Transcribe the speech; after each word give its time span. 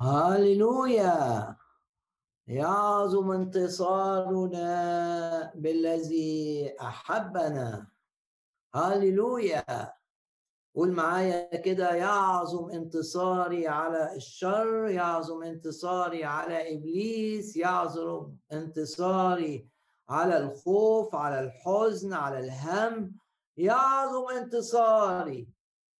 هاليلويا 0.00 1.56
يعظم 2.46 3.30
انتصارنا 3.30 4.72
بالذي 5.54 6.74
أحبنا. 6.80 7.86
هاليلويا 8.74 9.92
قول 10.74 10.92
معايا 10.92 11.56
كده 11.56 11.94
يعظم 11.94 12.70
انتصاري 12.70 13.68
على 13.68 14.16
الشر 14.16 14.88
يعظم 14.88 15.42
انتصاري 15.42 16.24
على 16.24 16.74
إبليس 16.74 17.56
يعظم 17.56 18.36
انتصاري 18.52 19.68
على 20.08 20.38
الخوف 20.38 21.14
على 21.14 21.40
الحزن 21.40 22.12
على 22.12 22.38
الهم. 22.38 23.16
يعظم 23.56 24.28
انتصاري. 24.36 25.48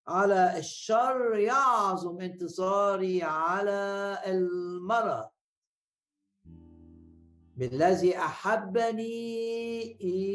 على 0.08 0.58
الشر 0.58 1.34
يعظم 1.36 2.20
انتصاري 2.20 3.22
على 3.22 4.18
المرض. 4.26 5.28
بالذي 7.56 8.18
أحبني 8.18 9.90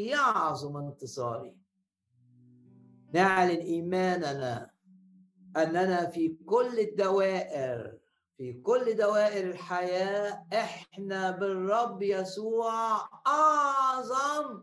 يعظم 0.06 0.76
انتصاري. 0.76 1.56
نعلن 3.14 3.60
إيماننا 3.60 4.70
أننا 5.56 6.06
في 6.06 6.36
كل 6.46 6.78
الدوائر 6.78 7.98
في 8.36 8.52
كل 8.52 8.94
دوائر 8.96 9.50
الحياة 9.50 10.46
إحنا 10.52 11.30
بالرب 11.30 12.02
يسوع 12.02 13.08
أعظم 13.26 14.62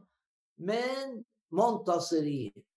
من 0.57 1.23
منتصرين. 1.51 2.70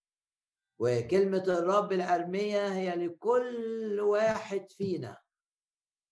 وكلمة 0.79 1.45
الرب 1.49 1.93
الارميه 1.93 2.69
هي 2.69 2.95
لكل 2.97 4.01
واحد 4.01 4.67
فينا. 4.71 5.19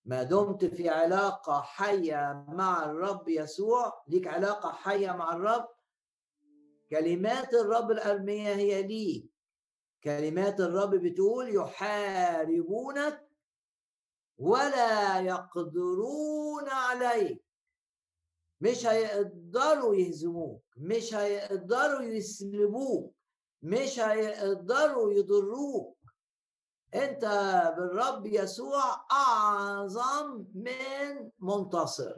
ما 0.05 0.23
دمت 0.23 0.65
في 0.65 0.89
علاقة 0.89 1.61
حية 1.61 2.45
مع 2.49 2.85
الرب 2.85 3.29
يسوع 3.29 4.03
ليك 4.09 4.27
علاقة 4.27 4.73
حية 4.73 5.11
مع 5.13 5.37
الرب؟ 5.37 5.69
كلمات 6.91 7.55
الرب 7.55 7.91
الارميه 7.91 8.55
هي 8.55 8.83
ليك. 8.83 9.31
كلمات 10.05 10.61
الرب 10.61 10.91
بتقول 10.95 11.55
يحاربونك 11.57 13.29
ولا 14.39 15.21
يقدرون 15.21 16.69
عليك. 16.69 17.45
مش 18.61 18.87
هيقدروا 18.87 19.95
يهزموك 19.95 20.65
مش 20.77 21.15
هيقدروا 21.15 22.03
يسلبوك. 22.03 23.22
مش 23.63 24.01
هيقدروا 24.01 25.13
يضروك. 25.13 25.99
انت 26.95 27.25
بالرب 27.77 28.27
يسوع 28.27 29.07
أعظم 29.13 30.45
من 30.55 31.31
منتصر. 31.39 32.15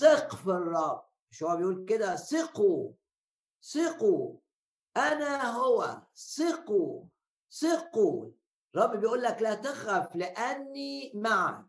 ثق 0.00 0.34
في 0.34 0.50
الرب. 0.50 1.02
مش 1.30 1.42
هو 1.42 1.56
بيقول 1.56 1.84
كده؟ 1.84 2.16
ثقوا. 2.16 2.92
ثقوا. 3.62 4.36
أنا 4.96 5.50
هو. 5.50 6.02
ثقوا. 6.16 7.04
ثقوا. 7.50 8.30
رب 8.76 9.00
بيقول 9.00 9.22
لك 9.22 9.42
لا 9.42 9.54
تخف 9.54 10.16
لأني 10.16 11.12
معك. 11.14 11.66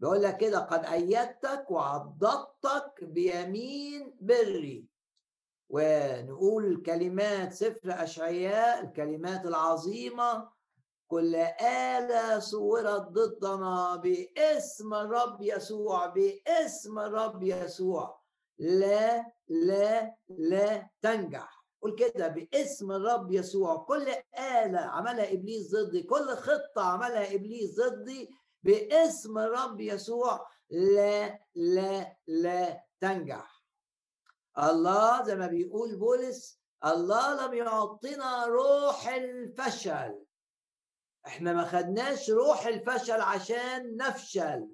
بيقول 0.00 0.22
لك 0.22 0.36
كده 0.36 0.58
قد 0.58 0.84
أيدتك 0.84 1.70
وعضدتك 1.70 3.04
بيمين 3.04 4.16
بري. 4.20 4.89
ونقول 5.70 6.82
كلمات 6.86 7.52
سفر 7.52 8.02
أشعياء 8.02 8.84
الكلمات 8.84 9.46
العظيمة 9.46 10.48
كل 11.10 11.34
آلة 11.96 12.38
صورت 12.38 13.00
ضدنا 13.00 13.96
باسم 13.96 14.94
الرب 14.94 15.42
يسوع 15.42 16.06
باسم 16.06 16.98
الرب 16.98 17.42
يسوع. 17.42 18.20
لا 18.58 19.32
لا 19.48 20.16
لا 20.28 20.90
تنجح. 21.02 21.64
قول 21.82 21.94
كده 21.94 22.28
باسم 22.28 22.92
الرب 22.92 23.32
يسوع. 23.32 23.76
كل 23.76 24.06
آلة 24.38 24.80
عملها 24.80 25.32
إبليس 25.32 25.74
ضدي 25.74 26.02
كل 26.02 26.28
خطة 26.28 26.82
عملها 26.82 27.34
إبليس 27.34 27.80
ضدي 27.80 28.30
باسم 28.62 29.38
الرب 29.38 29.80
يسوع. 29.80 30.46
لا 30.70 31.40
لا 31.54 32.16
لا 32.26 32.84
تنجح. 33.00 33.49
الله 34.58 35.24
زي 35.24 35.34
ما 35.36 35.46
بيقول 35.46 35.96
بولس 35.96 36.60
الله 36.84 37.46
لم 37.46 37.54
يعطينا 37.54 38.46
روح 38.46 39.08
الفشل. 39.08 40.24
إحنا 41.26 41.52
ما 41.52 41.64
خدناش 41.64 42.30
روح 42.30 42.66
الفشل 42.66 43.20
عشان 43.20 43.96
نفشل. 43.96 44.68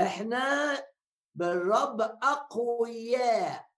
إحنا 0.00 0.76
بالرب 1.34 2.00
أقوياء. 2.22 3.70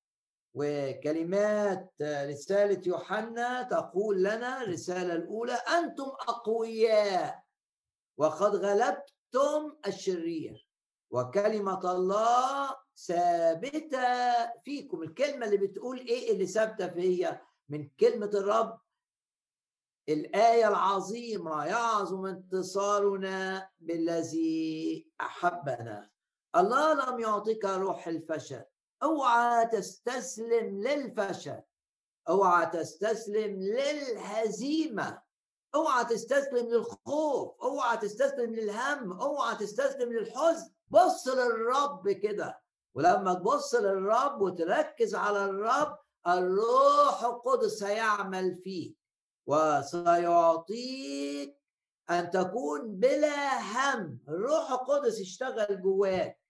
وكلمات 0.54 1.92
رسالة 2.02 2.82
يوحنا 2.86 3.62
تقول 3.62 4.22
لنا 4.22 4.62
الرسالة 4.62 5.14
الأولى 5.14 5.52
أنتم 5.52 6.04
أقوياء. 6.04 7.42
وقد 8.18 8.56
غلبتم 8.56 9.76
الشرير. 9.86 10.68
وكلمة 11.12 11.92
الله 11.92 12.76
ثابتة 12.96 14.46
فيكم. 14.64 15.02
الكلمة 15.02 15.46
اللي 15.46 15.56
بتقول 15.56 15.98
إيه 15.98 16.32
اللي 16.32 16.46
ثابتة 16.46 16.88
فيا؟ 16.88 17.42
من 17.68 17.88
كلمة 18.00 18.30
الرب. 18.34 18.80
الآية 20.08 20.68
العظيمة 20.68 21.64
يعظم 21.64 22.26
انتصارنا 22.26 23.68
بالذي 23.80 25.10
أحبنا. 25.20 26.10
الله 26.56 26.94
لم 26.94 27.20
يعطيك 27.20 27.64
روح 27.64 28.06
الفشل. 28.06 28.64
أوعى 29.02 29.66
تستسلم 29.66 30.82
للفشل. 30.82 31.60
أوعى 32.28 32.66
تستسلم 32.66 33.62
للهزيمة. 33.62 35.22
أوعى 35.74 36.04
تستسلم 36.04 36.66
للخوف. 36.68 37.62
أوعى 37.62 37.96
تستسلم 37.96 38.54
للهم. 38.54 39.20
أوعى 39.20 39.56
تستسلم 39.56 40.12
للحزن. 40.12 40.70
بص 40.92 41.28
للرب 41.28 42.10
كده. 42.10 42.62
ولما 42.94 43.34
تبص 43.34 43.74
للرب 43.74 44.40
وتركز 44.40 45.14
على 45.14 45.44
الرب 45.44 45.98
الروح 46.26 47.24
القدس 47.24 47.82
هيعمل 47.82 48.54
فيك 48.54 48.96
وسيعطيك 50.26 51.58
أن 52.10 52.30
تكون 52.30 52.96
بلا 52.96 53.60
هم. 53.60 54.18
الروح 54.28 54.70
القدس 54.70 55.20
يشتغل 55.20 55.82
جواك. 55.82 56.40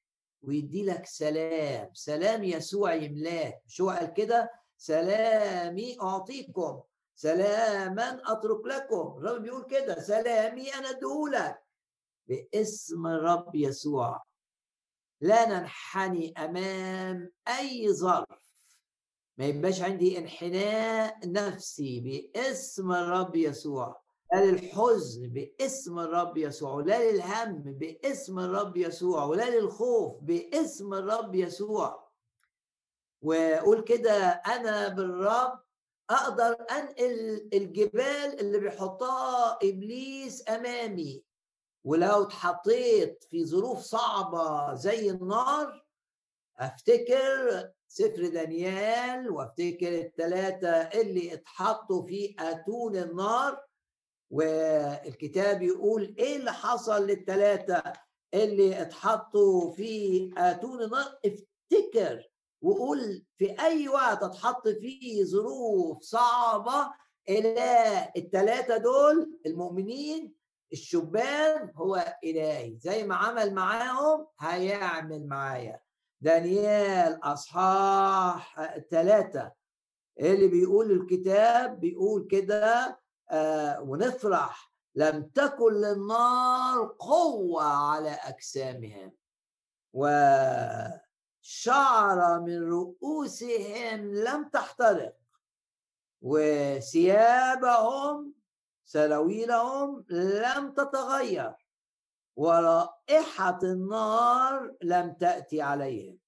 ويدي 0.43 0.85
لك 0.87 1.07
سلام. 1.07 1.91
سلام 1.95 2.45
يسوع 2.45 2.95
يملاك. 2.95 3.63
مش 3.67 3.81
هو 3.81 3.91
قال 3.91 4.13
كده؟ 4.13 4.53
سلامي 4.77 6.01
أعطيكم. 6.03 6.83
سلاما 7.15 8.23
أترك 8.27 8.67
لكم. 8.67 9.15
الرب 9.19 9.43
بيقول 9.43 9.65
كده. 9.65 10.01
سلامي 10.01 10.75
أنا 10.75 10.91
أديهولك. 10.91 11.63
باسم 12.29 13.07
الرب 13.07 13.55
يسوع. 13.55 14.23
لا 15.23 15.49
ننحني 15.49 16.35
أمام 16.39 17.31
أي 17.49 17.93
ظرف. 17.93 18.43
ما 19.39 19.45
يبقاش 19.45 19.83
عندي 19.83 20.19
انحناء 20.19 21.19
نفسي 21.25 22.01
باسم 22.01 22.93
الرب 22.93 23.37
يسوع 23.37 24.03
لا 24.33 24.45
للحزن 24.45 25.29
باسم 25.29 25.99
الرب 25.99 26.37
يسوع 26.37 26.75
ولا 26.75 27.11
للهم 27.11 27.63
باسم 27.63 28.39
الرب 28.39 28.77
يسوع 28.77 29.25
ولا 29.25 29.59
للخوف 29.59 30.23
باسم 30.23 30.95
الرب 30.95 31.35
يسوع. 31.35 32.09
وقول 33.23 33.81
كده 33.81 34.29
أنا 34.29 34.89
بالرب 34.89 35.61
أقدر 36.11 36.57
أنقل 36.71 37.49
الجبال 37.53 38.41
اللي 38.41 38.59
بيحطها 38.59 39.59
إبليس 39.63 40.49
أمامي. 40.49 41.23
ولو 41.85 42.23
اتحطيت 42.23 43.25
في 43.31 43.45
ظروف 43.47 43.79
صعبة 43.81 44.75
زي 44.75 45.11
النار 45.11 45.85
أفتكر 46.59 47.69
سفر 47.89 48.29
دانيال 48.29 49.31
وأفتكر 49.31 49.99
الثلاثه 49.99 50.71
اللي 50.71 51.35
اتحطوا 51.35 52.07
في 52.07 52.35
أتون 52.39 52.97
النار 52.97 53.65
والكتاب 54.31 55.63
يقول 55.63 56.15
إيه 56.19 56.37
اللي 56.37 56.53
حصل 56.53 57.07
للثلاثه 57.07 57.83
اللي 58.35 58.83
اتحطوا 58.83 59.71
في 59.73 60.31
أتون 60.37 60.83
النار؟ 60.83 61.19
افتكر 61.27 62.29
وقول 62.63 63.25
في 63.39 63.61
أي 63.61 63.89
وقت 63.89 64.23
اتحط 64.23 64.69
فيه 64.69 65.25
ظروف 65.25 66.03
صعبة 66.03 66.93
إلى 67.29 68.13
الثلاثه 68.17 68.77
دول 68.77 69.41
المؤمنين 69.47 70.35
الشبان 70.73 71.73
هو 71.77 72.17
إلهي 72.25 72.77
زي 72.79 73.07
ما 73.07 73.15
عمل 73.17 73.55
معاهم 73.55 74.27
هيعمل 74.41 75.27
معايا. 75.27 75.81
دانيال 76.21 77.21
أصحاح 77.25 78.75
ثلاثة 78.91 79.53
اللي 80.21 80.49
بيقول 80.49 80.91
الكتاب 80.91 81.81
بيقول 81.81 82.27
كده 82.31 82.99
آه 83.31 83.81
ونفرح. 83.81 84.73
لم 84.95 85.23
تكن 85.35 85.73
للنار 85.73 86.97
قوة 86.99 87.65
على 87.65 88.11
أجسامهم 88.11 89.13
وشعر 91.43 92.41
من 92.41 92.69
رؤوسهم 92.71 94.15
لم 94.15 94.49
تحترق 94.49 95.17
وثيابهم 97.23 98.33
سراويلهم 98.93 100.05
لم 100.11 100.73
تتغير. 100.73 101.53
ورائحة 102.37 103.59
النار 103.63 104.77
لم 104.83 105.13
تأتي 105.13 105.63
عليهم. 105.63 106.19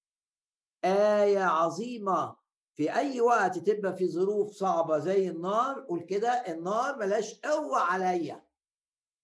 آية 0.84 1.42
عظيمة. 1.44 2.36
في 2.74 2.94
أي 2.94 3.20
وقت 3.20 3.58
تبقى 3.58 3.96
في 3.96 4.08
ظروف 4.08 4.52
صعبة 4.52 4.98
زي 4.98 5.28
النار 5.28 5.80
قول 5.88 6.00
كده 6.00 6.28
النار 6.30 6.96
ملاش 6.98 7.40
قوة 7.40 7.78
عليا. 7.78 8.46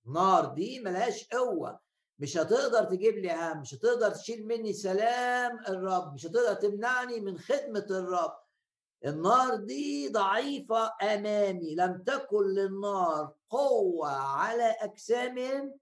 النار 0.06 0.44
دي 0.44 0.81
ملاش 0.81 1.28
قوة. 1.28 1.81
مش 2.19 2.37
هتقدر 2.37 2.84
تجيب 2.84 3.14
لي 3.14 3.32
هم 3.32 3.60
مش 3.60 3.75
هتقدر 3.75 4.10
تشيل 4.10 4.46
مني 4.46 4.72
سلام 4.72 5.58
الرب 5.69 6.14
مش 6.14 6.26
هتقدر 6.26 6.54
تمنعني 6.54 7.20
من 7.20 7.38
خدمة 7.38 7.87
الرب. 7.90 8.39
النار 9.06 9.55
دي 9.55 10.08
ضعيفة 10.08 10.93
أمامي 11.02 11.75
لم 11.75 12.02
تكن 12.06 12.44
للنار 12.44 13.32
قوة 13.50 14.11
على 14.11 14.76
أجسامهم 14.81 15.75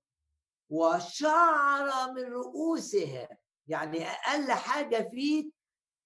وشعر 0.70 2.12
من 2.12 2.22
رؤوسهم 2.24 3.28
يعني 3.68 4.06
أقل 4.08 4.52
حاجة 4.52 5.08
فيك 5.10 5.54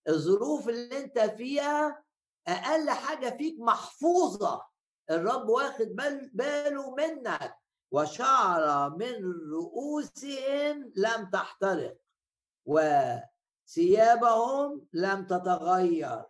الظروف 0.08 0.68
اللي 0.68 0.98
أنت 0.98 1.18
فيها 1.18 2.02
أقل 2.48 2.90
حاجة 2.90 3.36
فيك 3.36 3.56
محفوظة. 3.60 4.62
الرب 5.10 5.48
واخد 5.48 5.86
باله 6.32 6.94
منك. 6.94 7.56
وشعر 7.90 8.90
من 8.90 9.14
رؤوسهم 9.52 10.92
لم 10.96 11.30
تحترق 11.32 11.98
وثيابهم 13.68 14.86
لم 14.92 15.26
تتغير. 15.26 16.24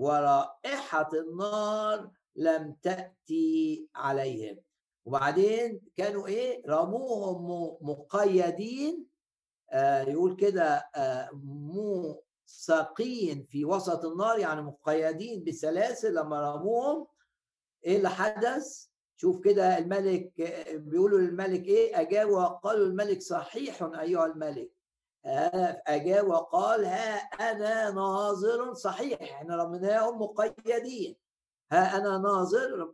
ورائحة 0.00 1.08
النار 1.14 2.10
لم 2.36 2.76
تأتي 2.82 3.88
عليهم. 3.94 4.58
وبعدين 5.04 5.80
كانوا 5.96 6.26
إيه؟ 6.26 6.62
رموهم 6.68 7.76
مقيدين 7.80 9.06
آه 9.70 10.02
يقول 10.02 10.36
كده 10.36 10.64
آه 10.96 11.30
موثقين 12.48 13.46
في 13.50 13.64
وسط 13.64 14.04
النار 14.04 14.38
يعني 14.38 14.62
مقيدين 14.62 15.44
بسلاسل 15.44 16.14
لما 16.14 16.54
رموهم. 16.54 17.06
إيه 17.84 17.96
اللي 17.96 18.08
حدث؟ 18.08 18.86
شوف 19.16 19.40
كده 19.40 19.78
الملك 19.78 20.32
بيقولوا 20.74 21.18
للملك 21.18 21.64
إيه؟ 21.64 22.00
اجاب 22.00 22.28
وقالوا 22.30 22.86
الملك 22.86 23.22
صحيح 23.22 23.82
أيها 23.82 24.26
الملك. 24.26 24.70
أجاب 25.24 26.28
وقال 26.28 26.84
ها 26.84 27.16
أنا 27.16 27.90
ناظر 27.90 28.74
صحيح 28.74 29.22
إحنا 29.22 29.56
رميناهم 29.56 30.22
مقيدين 30.22 31.16
ها 31.72 31.96
أنا 31.96 32.18
ناظر 32.18 32.92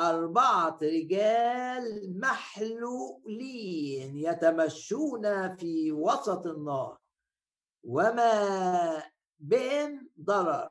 أربعة 0.00 0.78
رجال 0.82 2.14
محلولين 2.20 4.16
يتمشون 4.16 5.56
في 5.56 5.92
وسط 5.92 6.46
النار 6.46 6.98
وما 7.84 9.02
بهم 9.38 10.10
ضرر 10.20 10.70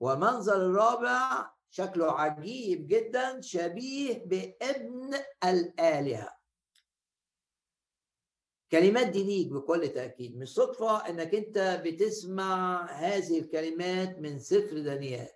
ومنظر 0.00 0.56
الرابع 0.56 1.50
شكله 1.70 2.12
عجيب 2.12 2.86
جدا 2.86 3.40
شبيه 3.40 4.24
بابن 4.26 5.10
الآلهة. 5.44 6.41
كلمات 8.72 9.06
دي 9.06 9.24
ليك 9.24 9.48
بكل 9.52 9.88
تأكيد 9.88 10.36
مش 10.36 10.54
صدفة 10.54 11.08
إنك 11.08 11.34
أنت 11.34 11.82
بتسمع 11.84 12.84
هذه 12.86 13.38
الكلمات 13.38 14.18
من 14.18 14.38
سفر 14.38 14.78
دانيال. 14.78 15.28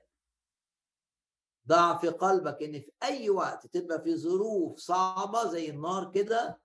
ضع 1.68 1.98
في 1.98 2.08
قلبك 2.08 2.62
إن 2.62 2.80
في 2.80 2.92
أي 3.02 3.30
وقت 3.30 3.66
تبقى 3.66 4.02
في 4.02 4.16
ظروف 4.16 4.78
صعبة 4.78 5.46
زي 5.50 5.70
النار 5.70 6.10
كده 6.12 6.60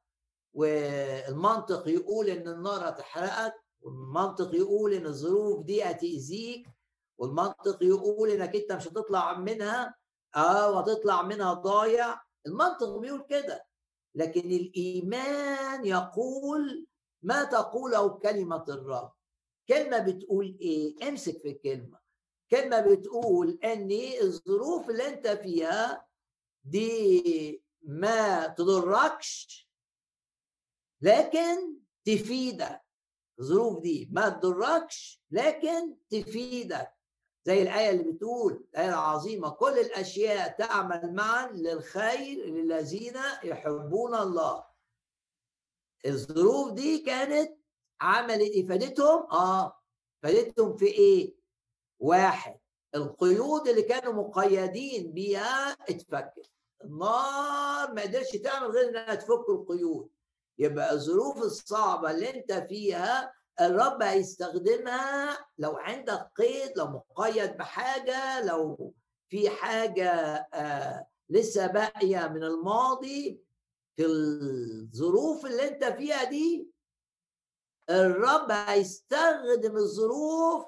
والمنطق 0.54 1.88
يقول 1.88 2.30
إن 2.30 2.48
النار 2.48 2.90
هتحرقك 2.90 3.54
والمنطق 3.82 4.56
يقول 4.56 4.94
إن 4.94 5.06
الظروف 5.06 5.66
دي 5.66 5.84
هتأذيك 5.84 6.68
والمنطق 7.18 7.84
يقول 7.84 8.30
إنك 8.30 8.56
أنت 8.56 8.72
مش 8.72 8.88
هتطلع 8.88 9.38
منها 9.40 9.96
آه 10.36 10.72
وهتطلع 10.72 11.22
منها 11.22 11.54
ضايع. 11.54 12.22
المنطق 12.46 12.98
بيقول 12.98 13.26
كده. 13.30 13.66
لكن 14.16 14.52
الإيمان 14.52 15.86
يقول 15.86 16.88
ما 17.22 17.44
تقوله 17.44 18.08
كلمة 18.10 18.64
الرب. 18.70 19.14
كلمة 19.68 20.00
بتقول 20.00 20.58
إيه؟ 20.62 21.10
امسك 21.10 21.38
في 21.38 21.50
الكلمة. 21.50 22.00
كلمة 22.52 22.80
بتقول 22.80 23.60
ان 23.64 23.92
الظروف 24.22 24.90
اللي 24.90 25.08
أنت 25.08 25.28
فيها 25.28 26.08
دي 26.64 27.64
ما 27.82 28.48
تضركش 28.48 29.70
لكن 31.02 31.78
تفيدك. 32.06 32.82
الظروف 33.40 33.82
دي 33.82 34.10
ما 34.12 34.30
تضركش 34.30 35.22
لكن 35.32 35.96
تفيدك. 36.10 36.94
زي 37.46 37.62
الآية 37.62 37.90
اللي 37.90 38.12
بتقول 38.12 38.54
الآية 38.74 38.90
العظيمة 38.90 39.50
كل 39.50 39.80
الأشياء 39.80 40.58
تعمل 40.58 41.14
معا 41.14 41.48
للخير 41.52 42.46
للذين 42.46 43.16
يحبون 43.44 44.16
الله 44.16 44.66
الظروف 46.06 46.72
دي 46.74 47.00
كانت 47.00 47.58
عملت 48.02 48.42
إيه 48.42 48.68
فادتهم؟ 48.68 49.28
آه 49.32 49.82
فادتهم 50.24 50.78
في 50.78 50.86
إيه؟ 50.86 51.36
واحد 52.00 52.60
القيود 52.96 53.68
اللي 53.68 53.82
كانوا 53.82 54.14
مقيدين 54.14 55.12
بيها 55.14 55.72
اتفكت 55.72 56.52
النار 56.84 57.94
ما 57.94 58.02
قدرش 58.02 58.30
تعمل 58.32 58.68
غير 58.72 58.90
إنها 58.90 59.16
تفك 59.16 59.50
القيود 59.50 60.10
يبقى 60.58 60.94
الظروف 60.94 61.38
الصعبة 61.38 62.12
اللي 62.12 62.30
أنت 62.36 62.54
فيها 62.54 63.34
الرب 63.62 64.04
هيستخدمها 64.04 65.38
لو 65.58 65.78
عندك 65.78 66.32
قيد 66.36 66.78
لو 66.78 66.86
مقيد 66.88 67.58
بحاجة 67.58 68.46
لو 68.46 68.94
في 69.30 69.50
حاجة 69.50 70.10
آه 70.54 71.08
لسه 71.30 71.68
باقية 71.68 72.28
من 72.28 72.44
الماضي 72.44 73.42
في 73.96 74.06
الظروف 74.06 75.46
اللي 75.46 75.68
انت 75.68 75.84
فيها 75.86 76.24
دي 76.24 76.72
الرب 77.90 78.52
هيستخدم 78.52 79.78
الظروف 79.78 80.66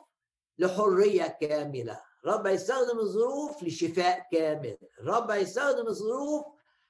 لحرية 0.58 1.28
كاملة. 1.42 2.02
الرب 2.26 2.48
هيستخدم 2.48 3.00
الظروف 3.00 3.64
لشفاء 3.64 4.28
كامل. 4.32 4.78
الرب 5.00 5.32
هيستخدم 5.32 5.88
الظروف 5.88 6.46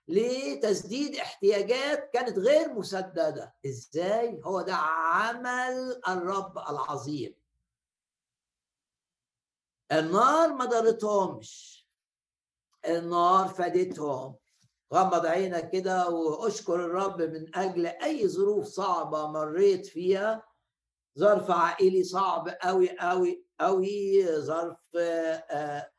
لتسديد 0.08 1.16
احتياجات 1.16 2.10
كانت 2.14 2.40
غير 2.40 2.74
مسددة. 2.74 3.56
إزاي؟ 3.66 4.42
هو 4.44 4.62
ده 4.62 4.76
عمل 4.76 6.02
الرب 6.08 6.58
العظيم. 6.58 7.36
النار 9.92 10.54
ما 10.54 10.66
ضرتهمش. 10.66 11.84
النار 12.88 13.48
فادتهم. 13.48 14.36
غمض 14.94 15.26
عينك 15.26 15.72
كده 15.72 16.10
واشكر 16.10 16.76
الرب 16.76 17.22
من 17.22 17.56
أجل 17.58 17.86
أي 17.86 18.28
ظروف 18.28 18.66
صعبة 18.66 19.28
مريت 19.28 19.86
فيها. 19.86 20.44
ظرف 21.20 21.52
عائلي 21.52 22.04
صعب 22.04 22.50
قوي 22.50 22.98
قوي 23.00 23.46
قوي 23.60 24.28
ظرف 24.40 24.96
آه 24.96 25.93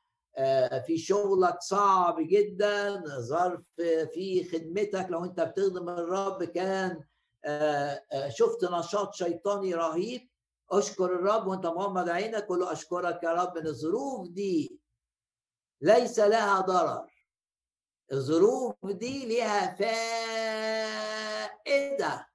في 0.87 0.99
شغلك 0.99 1.61
صعب 1.61 2.17
جدا 2.21 3.03
ظرف 3.21 3.61
في 4.12 4.45
خدمتك 4.53 5.07
لو 5.11 5.25
أنت 5.25 5.41
بتخدم 5.41 5.88
الرب 5.88 6.45
كان 6.45 7.00
آه، 7.47 8.03
آه، 8.12 8.29
شفت 8.29 8.64
نشاط 8.64 9.14
شيطاني 9.14 9.75
رهيب. 9.75 10.29
أشكر 10.71 11.05
الرب 11.05 11.47
وأنت 11.47 11.67
مغمض 11.67 12.09
عينك 12.09 12.45
قول 12.47 12.62
أشكرك 12.62 13.23
يا 13.23 13.33
رب 13.33 13.57
إن 13.57 13.67
الظروف 13.67 14.29
دي 14.29 14.79
ليس 15.81 16.19
لها 16.19 16.61
ضرر. 16.61 17.07
الظروف 18.12 18.75
دي 18.85 19.26
لها 19.38 19.75
فائدة. 21.64 22.29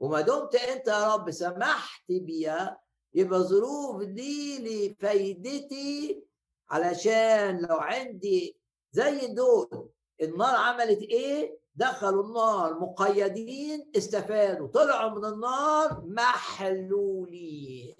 وما 0.00 0.20
دمت 0.20 0.54
أنت 0.54 0.88
يا 0.88 1.14
رب 1.14 1.30
سمحت 1.30 2.04
بيها 2.12 2.80
يبقى 3.14 3.38
الظروف 3.38 4.02
دي 4.02 4.58
لفايدتي 4.88 6.27
علشان 6.70 7.58
لو 7.66 7.76
عندي 7.76 8.56
زي 8.92 9.26
دول 9.26 9.90
النار 10.22 10.56
عملت 10.56 11.02
إيه؟ 11.02 11.58
دخلوا 11.74 12.24
النار 12.24 12.78
مقيدين 12.80 13.90
استفادوا 13.96 14.68
طلعوا 14.68 15.10
من 15.18 15.24
النار 15.24 16.02
محلولين. 16.06 17.96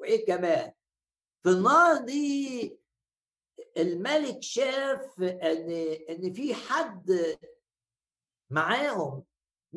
وإيه 0.00 0.26
كمان؟ 0.26 0.72
في 1.42 1.48
النار 1.50 1.96
دي 1.96 2.78
الملك 3.76 4.42
شاف 4.42 5.20
ان 5.22 5.70
إن 6.10 6.32
في 6.32 6.54
حد 6.54 7.36
معاهم 8.50 9.24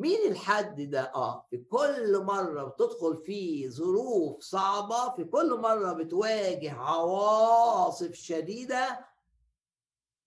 مين 0.00 0.18
الحد 0.30 0.90
ده؟ 0.90 1.12
آه 1.14 1.46
في 1.50 1.56
كل 1.58 2.22
مرة 2.24 2.64
بتدخل 2.64 3.16
في 3.16 3.70
ظروف 3.70 4.40
صعبة 4.42 5.14
في 5.16 5.24
كل 5.24 5.58
مرة 5.60 5.92
بتواجه 5.92 6.72
عواصف 6.72 8.12
شديدة. 8.14 9.06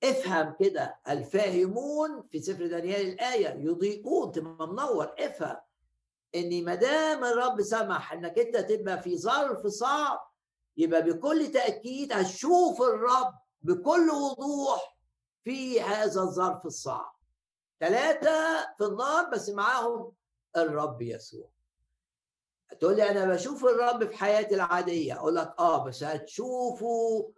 افهم 0.04 0.56
كده 0.60 1.00
الفاهمون 1.10 2.24
في 2.32 2.40
سفر 2.42 2.68
دانيال 2.68 3.02
الآية 3.14 3.48
يضيئون. 3.48 4.32
تبقى 4.32 4.68
منور. 4.68 5.12
افهم 5.20 5.58
إن 6.36 6.64
ما 6.66 6.76
دام 6.76 7.24
الرب 7.24 7.62
سمح 7.62 8.14
إنك 8.14 8.40
أنت 8.40 8.58
تبقى 8.58 9.02
في 9.02 9.18
ظرف 9.18 9.68
صعب 9.68 10.20
يبقى 10.78 11.02
بكل 11.04 11.52
تأكيد 11.52 12.14
هتشوف 12.14 12.82
الرب 12.82 13.34
بكل 13.62 14.10
وضوح 14.10 14.98
في 15.44 15.82
هذا 15.82 16.22
الظرف 16.22 16.66
الصعب. 16.66 17.13
ثلاثة 17.88 18.74
في 18.78 18.84
النار 18.84 19.30
بس 19.30 19.50
معاهم 19.50 20.12
الرب 20.58 21.02
يسوع. 21.02 21.50
تقول 22.80 22.96
لي 22.96 23.10
أنا 23.10 23.26
بشوف 23.34 23.66
الرب 23.66 24.08
في 24.10 24.18
حياتي 24.18 24.56
العادية. 24.56 25.16
أقول 25.20 25.36
لك 25.36 25.56
آه 25.60 25.86
بس 25.86 26.04
هتشوفه 26.04 27.32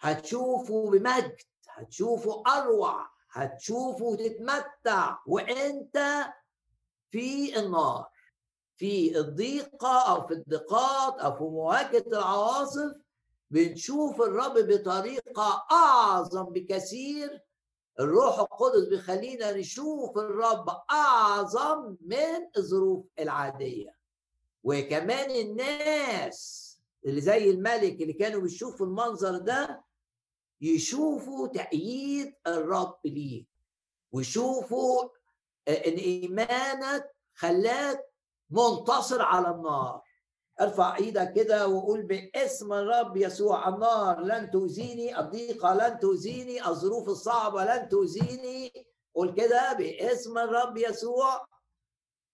هتشوفه 0.00 0.90
بمجد 0.90 1.36
هتشوفه 1.68 2.42
أروع 2.46 3.10
هتشوفه 3.30 4.16
تتمتع. 4.16 5.18
وأنت 5.26 5.98
في 7.10 7.58
النار 7.58 8.10
في 8.76 9.18
الضيقة 9.18 9.98
أو 10.12 10.26
في 10.26 10.34
الضيقات 10.34 11.20
أو 11.20 11.32
في 11.36 11.42
مواجهة 11.44 12.04
العواصف 12.06 12.96
بنشوف 13.50 14.20
الرب 14.22 14.54
بطريقة 14.58 15.66
أعظم 15.72 16.44
بكثير 16.44 17.42
الروح 18.00 18.38
القدس 18.38 18.88
بيخلينا 18.88 19.52
نشوف 19.56 20.18
الرب 20.18 20.68
أعظم 20.90 21.96
من 22.00 22.48
الظروف 22.56 23.04
العادية. 23.18 23.96
وكمان 24.64 25.30
الناس 25.30 26.66
اللي 27.06 27.20
زي 27.20 27.50
الملك 27.50 28.02
اللي 28.02 28.12
كانوا 28.12 28.40
بيشوفوا 28.40 28.86
المنظر 28.86 29.38
ده 29.38 29.84
يشوفوا 30.60 31.48
تأييد 31.48 32.34
الرب 32.46 32.98
ليك 33.04 33.46
ويشوفوا 34.12 35.08
إن 35.68 35.92
إيمانك 35.92 37.14
خلاك 37.34 38.06
منتصر 38.50 39.22
على 39.22 39.50
النار. 39.50 40.02
ارفع 40.60 40.96
إيدك 40.96 41.32
كده 41.32 41.68
وقول 41.68 42.02
باسم 42.02 42.72
الرب 42.72 43.16
يسوع 43.16 43.68
النار 43.68 44.20
لن 44.20 44.50
تؤذيني 44.50 45.20
الضيقة 45.20 45.74
لن 45.74 45.98
تؤذيني 45.98 46.66
الظروف 46.66 47.08
الصعبة 47.08 47.64
لن 47.64 47.88
تؤذيني. 47.88 48.86
قول 49.14 49.34
كده 49.34 49.72
باسم 49.72 50.38
الرب 50.38 50.76
يسوع. 50.76 51.46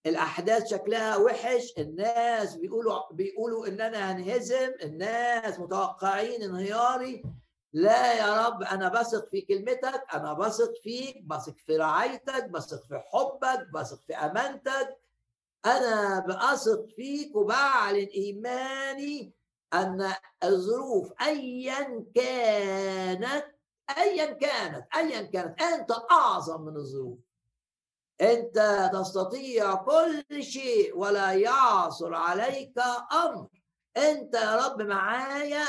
الأحداث 0.05 0.67
شكلها 0.69 1.17
وحش 1.17 1.73
الناس 1.77 2.55
بيقولوا 2.55 3.13
بيقولوا 3.13 3.67
إن 3.67 3.81
أنا 3.81 4.11
هنهزم 4.11 4.71
الناس 4.83 5.59
متوقعين 5.59 6.43
انهياري. 6.43 7.23
لا 7.73 8.13
يا 8.13 8.47
رب 8.47 8.63
أنا 8.63 8.89
بثق 8.89 9.27
في 9.27 9.41
كلمتك 9.41 10.03
أنا 10.13 10.33
بثق 10.33 10.73
فيك 10.83 11.23
بثق 11.23 11.55
في 11.57 11.77
رعايتك 11.77 12.49
بثق 12.49 12.83
في 12.83 12.99
حبك 12.99 13.67
بثق 13.73 13.99
في 14.07 14.15
أمانتك. 14.15 14.97
أنا 15.67 16.19
بأثق 16.19 16.85
فيك 16.95 17.35
وبعلن 17.35 18.07
إيماني 18.15 19.33
أن 19.73 20.13
الظروف 20.43 21.13
أيا 21.21 22.05
كانت 22.15 23.45
أيا 23.97 24.25
كانت 24.25 24.87
أيا 24.95 25.21
كانت. 25.21 25.61
أنت 25.61 25.91
أعظم 26.11 26.61
من 26.61 26.75
الظروف. 26.75 27.19
أنت 28.21 28.89
تستطيع 28.93 29.75
كل 29.75 30.43
شيء 30.43 30.97
ولا 30.97 31.33
يعصر 31.33 32.13
عليك 32.13 32.79
أمر. 33.25 33.47
أنت 33.97 34.33
يا 34.33 34.55
رب 34.55 34.81
معايا. 34.81 35.65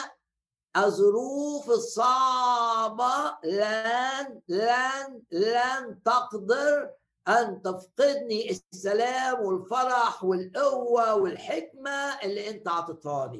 الظروف 0.76 1.70
الصعبة 1.70 3.38
لن 3.44 4.40
لن 4.48 5.22
لن 5.30 6.02
تقدر 6.04 6.90
أن 7.28 7.62
تفقدني 7.62 8.50
السلام 8.50 9.40
والفرح 9.40 10.24
والقوة 10.24 11.14
والحكمة 11.14 11.90
اللي 12.22 12.50
أنت 12.50 12.68
عطيتها 12.68 13.32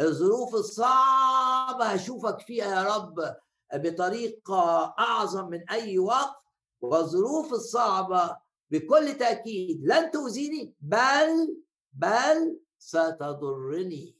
الظروف 0.00 0.54
الصعبة 0.54 1.84
هشوفك 1.84 2.40
فيها 2.40 2.82
يا 2.82 2.96
رب 2.96 3.36
بطريقة 3.74 4.94
أعظم 4.98 5.48
من 5.50 5.70
أي 5.70 5.98
وقت 5.98 6.42
والظروف 6.80 7.52
الصعبة 7.52 8.36
بكل 8.70 9.14
تأكيد 9.18 9.84
لن 9.84 10.10
تؤذيني 10.10 10.74
بل 10.80 11.56
بل 11.92 12.60
ستضرني. 12.78 14.16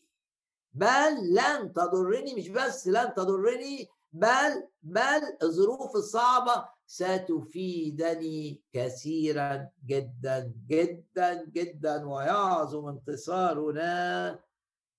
بل 0.73 1.35
لن 1.35 1.73
تضرني 1.73 2.35
مش 2.35 2.49
بس 2.49 2.89
لن 2.89 3.15
تضرني 3.15 3.89
بل 4.13 4.69
بل 4.83 5.37
الظروف 5.43 5.97
الصعبة 5.97 6.69
ستفيدني 6.91 8.63
كثيرا 8.73 9.69
جدا 9.87 10.53
جدا 10.69 11.45
جدا 11.45 12.09
ويعظم 12.09 12.89
انتصارنا 12.89 14.39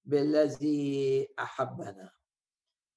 بالذي 0.05 1.29
أحبنا. 1.39 2.11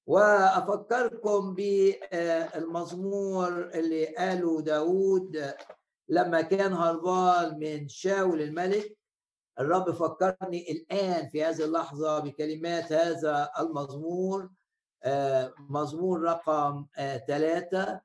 وأفكركم 0.05 1.53
بالمزمور 1.53 3.49
اللي 3.69 4.05
قاله 4.05 4.61
داود 4.61 5.53
لما 6.09 6.41
كان 6.41 6.73
هربان 6.73 7.59
من 7.59 7.87
شاول 7.87 8.41
الملك 8.41 8.97
الرب 9.59 9.91
فكرني 9.91 10.71
الآن 10.71 11.29
في 11.29 11.43
هذه 11.43 11.65
اللحظة 11.65 12.19
بكلمات 12.19 12.91
هذا 12.91 13.49
المزمور. 13.59 14.49
آه، 15.03 15.53
مزمور 15.69 16.21
رقم 16.21 16.85
ثلاثة 17.27 18.01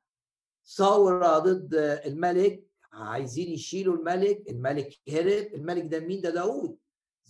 ثورة 0.77 1.39
ضد 1.39 1.75
الملك 2.07 2.65
عايزين 2.93 3.49
يشيلوا 3.49 3.95
الملك 3.97 4.51
الملك 4.51 4.95
هرب 5.09 5.55
الملك 5.55 5.85
ده 5.87 6.01
مين؟ 6.01 6.21
ده 6.21 6.31
داود 6.31 6.79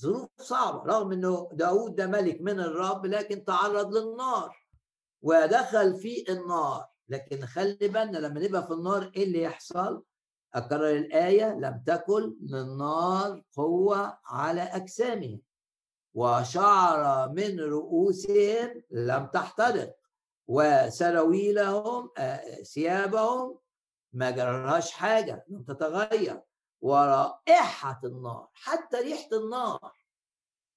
ظروف 0.00 0.28
صعبة 0.38 0.84
رغم 0.92 1.12
إنه 1.12 1.48
داود 1.52 1.94
ده 1.94 2.06
ملك 2.06 2.40
من 2.40 2.60
الرب 2.60 3.06
لكن 3.06 3.44
تعرض 3.44 3.94
للنار 3.96 4.56
ودخل 5.22 5.96
في 5.96 6.32
النار. 6.32 6.86
لكن 7.08 7.46
خلي 7.46 7.76
بالنا 7.80 8.18
لما 8.18 8.40
نبقى 8.40 8.66
في 8.66 8.72
النار 8.72 9.12
إيه 9.16 9.24
اللي 9.24 9.42
يحصل؟ 9.42 10.02
أكرر 10.54 10.90
الآية 10.96 11.54
لم 11.54 11.82
تكن 11.86 12.36
للنار 12.42 13.42
قوة 13.56 14.18
على 14.24 14.60
أجسامهم 14.62 15.40
وشعر 16.14 17.28
من 17.32 17.60
رؤوسهم 17.60 18.82
لم 18.90 19.26
تحترق 19.26 19.97
وسراويلهم 20.48 22.10
آه، 22.18 22.62
ثيابهم 22.62 23.58
ما 24.12 24.30
جرالهاش 24.30 24.90
حاجة 24.90 25.44
لم 25.48 25.62
تتغير. 25.62 26.42
ورائحة 26.80 28.00
النار 28.04 28.48
حتى 28.52 28.96
ريحة 28.96 29.28
النار 29.32 29.92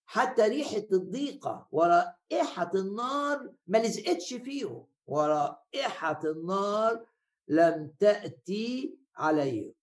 حتى 0.05 0.41
ريحة 0.41 0.87
الضيقة 0.91 1.67
ورائحة 1.71 2.71
النار 2.75 3.51
ما 3.67 3.77
لزقتش 3.77 4.33
فيهم. 4.33 4.87
ورائحة 5.07 6.19
النار 6.25 7.05
لم 7.47 7.91
تأتي 7.99 8.97
عليهم. 9.15 9.73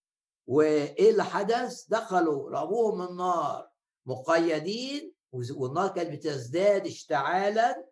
وإيه 0.47 1.11
اللي 1.11 1.25
حدث؟ 1.25 1.85
دخلوا 1.89 2.51
رموهم 2.51 3.03
النار 3.03 3.69
مقيدين 4.07 5.15
والنار 5.33 5.89
كانت 5.89 6.11
بتزداد 6.13 6.87
اشتعالا. 6.87 7.88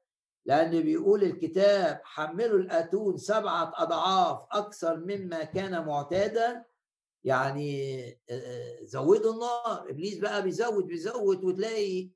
لأن 0.47 0.81
بيقول 0.83 1.23
الكتاب 1.23 2.00
حملوا 2.05 2.59
الأتون 2.59 3.17
سبعة 3.17 3.73
أضعاف 3.76 4.38
أكثر 4.53 4.97
مما 4.97 5.45
كان 5.45 5.85
معتادا. 5.87 6.65
يعني 7.25 8.03
زودوا 8.83 9.33
النار 9.33 9.91
إبليس 9.91 10.19
بقى 10.19 10.43
بيزود 10.43 10.87
بيزود 10.87 11.45
وتلاقي 11.45 12.09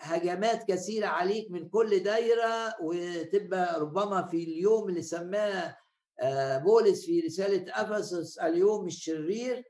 هجمات 0.00 0.64
كثيرة 0.68 1.06
عليك 1.06 1.50
من 1.50 1.68
كل 1.68 2.02
دايرة 2.02 2.74
وتبقى 2.82 3.80
ربما 3.80 4.26
في 4.26 4.44
اليوم 4.44 4.88
اللي 4.88 5.02
سماه 5.02 5.76
بولس 6.58 7.06
في 7.06 7.20
رسالة 7.20 7.64
أفسس 7.70 8.38
اليوم 8.38 8.86
الشرير. 8.86 9.64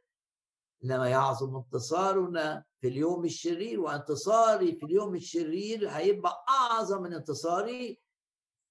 إنما 0.84 1.08
يعظم 1.08 1.56
انتصارنا 1.56 2.64
في 2.82 2.88
اليوم 2.88 3.24
الشرير 3.24 3.80
وانتصاري 3.80 4.74
في 4.76 4.86
اليوم 4.86 5.14
الشرير 5.14 5.88
هيبقى 5.90 6.44
أعظم 6.48 7.02
من 7.02 7.14
انتصاري 7.14 8.00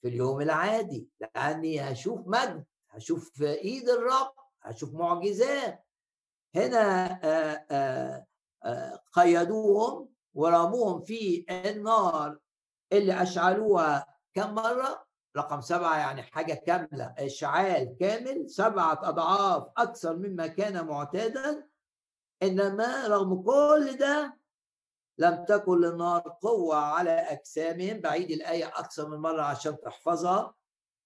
في 0.01 0.07
اليوم 0.07 0.41
العادي. 0.41 1.07
لأني 1.19 1.81
هشوف 1.81 2.19
مجد 2.27 2.65
هشوف 2.89 3.41
إيد 3.41 3.89
الرب 3.89 4.33
هشوف 4.61 4.93
معجزات. 4.93 5.85
هنا 6.55 7.05
آآ 7.23 8.25
آآ 8.63 8.99
قيدوهم 9.13 10.09
ورموهم 10.33 11.01
في 11.01 11.45
النار 11.49 12.37
اللي 12.93 13.21
أشعلوها 13.21 14.05
كم 14.33 14.55
مرة؟ 14.55 15.05
رقم 15.37 15.61
سبعة 15.61 15.97
يعني 15.99 16.23
حاجة 16.23 16.53
كاملة 16.53 17.13
إشعال 17.17 17.97
كامل 17.99 18.49
سبعة 18.49 18.99
أضعاف 19.03 19.67
أكثر 19.77 20.15
مما 20.17 20.47
كان 20.47 20.85
معتادا. 20.85 21.70
إنما 22.43 23.07
رغم 23.07 23.41
كل 23.41 23.97
ده 23.97 24.37
لم 25.17 25.45
تكن 25.45 25.77
للنار 25.81 26.37
قوة 26.41 26.75
على 26.75 27.11
أجسامهم 27.11 27.99
بعيد 27.99 28.31
الآية 28.31 28.67
أكثر 28.67 29.07
من 29.09 29.17
مرة 29.17 29.41
عشان 29.41 29.81
تحفظها. 29.81 30.53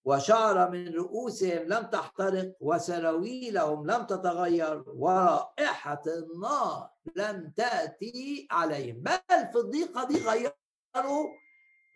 وشعر 0.06 0.70
من 0.70 0.94
رؤوسهم 0.94 1.63
لم 1.68 1.84
تحترق 1.84 2.56
وسراويلهم 2.60 3.86
لم 3.92 4.04
تتغير. 4.06 4.84
ورائحة 4.88 6.01
النار 6.08 6.89
لم 7.15 7.54
تأتي 7.58 8.48
عليهم. 8.51 8.98
بل 9.01 9.20
في 9.51 9.58
الضيقة 9.58 10.08
دي 10.08 10.24
غيروا 10.25 11.27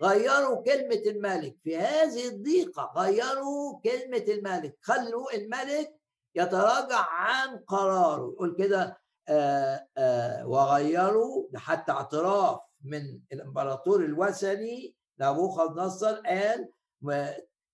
غيروا 0.03 0.63
كلمة 0.63 1.01
الملك. 1.05 1.58
في 1.63 1.77
هذه 1.77 2.27
الضيقة 2.27 2.91
غيروا 2.98 3.79
كلمة 3.84 4.25
الملك. 4.27 4.77
خلوا 4.81 5.34
الملك 5.36 5.96
يتراجع 6.36 7.00
عن 7.10 7.58
قراره. 7.58 8.31
يقول 8.34 8.55
كده 8.58 8.98
وغيروا 10.45 11.48
حتى 11.55 11.91
اعتراف 11.91 12.59
من 12.83 13.19
الإمبراطور 13.33 14.05
الوثني 14.05 14.95
نبوخذ 15.19 15.75
نصر 15.75 16.15
قال 16.15 16.69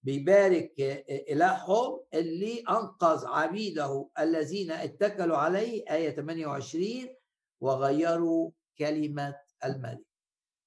بيبارك 0.03 0.73
إلههم 1.09 1.99
اللي 2.13 2.59
أنقذ 2.69 3.25
عبيده 3.25 4.07
الذين 4.19 4.71
اتكلوا 4.71 5.37
عليه 5.37 5.83
آية 5.91 6.09
28 6.15 7.15
وغيروا 7.61 8.51
كلمة 8.77 9.35
الملك. 9.65 10.05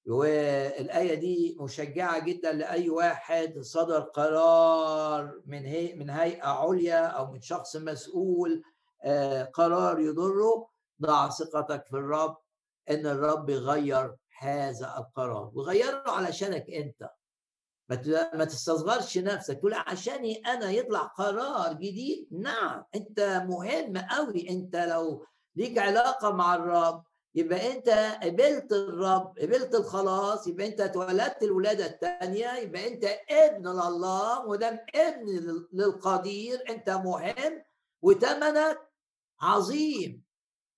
والآية 0.07 1.13
دي 1.13 1.57
مشجعة 1.59 2.25
جدا 2.25 2.51
لأي 2.51 2.89
واحد 2.89 3.59
صدر 3.59 3.99
قرار 3.99 5.41
من 5.45 5.65
هي 5.65 5.95
من 5.95 6.09
هيئة 6.09 6.47
عليا 6.47 7.05
أو 7.05 7.31
من 7.31 7.41
شخص 7.41 7.75
مسؤول 7.75 8.63
آه، 9.03 9.43
قرار 9.43 9.99
يضره. 9.99 10.67
ضع 11.01 11.29
ثقتك 11.29 11.85
في 11.85 11.93
الرب 11.93 12.37
إن 12.89 13.05
الرب 13.07 13.49
يغير 13.49 14.15
هذا 14.39 14.95
القرار 14.97 15.51
وغيره 15.53 16.03
علشانك 16.07 16.69
أنت. 16.69 17.09
ما 18.33 18.45
تستصغرش 18.45 19.17
نفسك 19.17 19.57
تقول 19.59 19.73
عشاني 19.73 20.41
أنا 20.45 20.71
يطلع 20.71 20.99
قرار 20.99 21.73
جديد؟ 21.73 22.27
نعم 22.31 22.83
أنت 22.95 23.19
مهم 23.47 23.97
قوي 23.97 24.49
أنت 24.49 24.75
لو 24.75 25.25
ليك 25.55 25.77
علاقة 25.77 26.31
مع 26.31 26.55
الرب 26.55 27.03
يبقى 27.35 27.71
أنت 27.71 27.89
قبلت 28.23 28.71
الرب 28.71 29.39
قبلت 29.39 29.75
الخلاص 29.75 30.47
يبقى 30.47 30.67
أنت 30.67 30.81
اتولدت 30.81 31.43
الولادة 31.43 31.85
الثانية 31.85 32.53
يبقى 32.55 32.87
أنت 32.93 33.05
ابن 33.29 33.67
لله 33.67 34.45
ودام 34.45 34.79
ابن 34.95 35.27
للقدير 35.73 36.63
أنت 36.69 36.89
مهم 36.89 37.63
وثمنك 38.01 38.79
عظيم. 39.41 40.28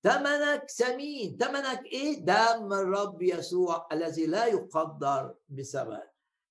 ثمنك 0.04 0.70
ثمين 0.70 1.38
ثمنك 1.38 1.86
إيه؟ 1.86 2.26
دم 2.26 2.74
الرب 2.74 3.22
يسوع 3.22 3.88
الذي 3.92 4.26
لا 4.26 4.46
يقدر 4.46 5.34
بثمن 5.50 6.00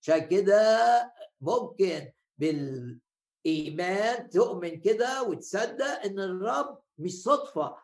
عشان 0.02 0.18
كده 0.18 1.12
ممكن 1.40 2.12
بالإيمان 2.38 4.28
تؤمن 4.30 4.80
كده 4.80 5.22
وتصدق 5.22 6.04
إن 6.04 6.18
الرب 6.20 6.78
مش 6.98 7.22
صدفة 7.22 7.76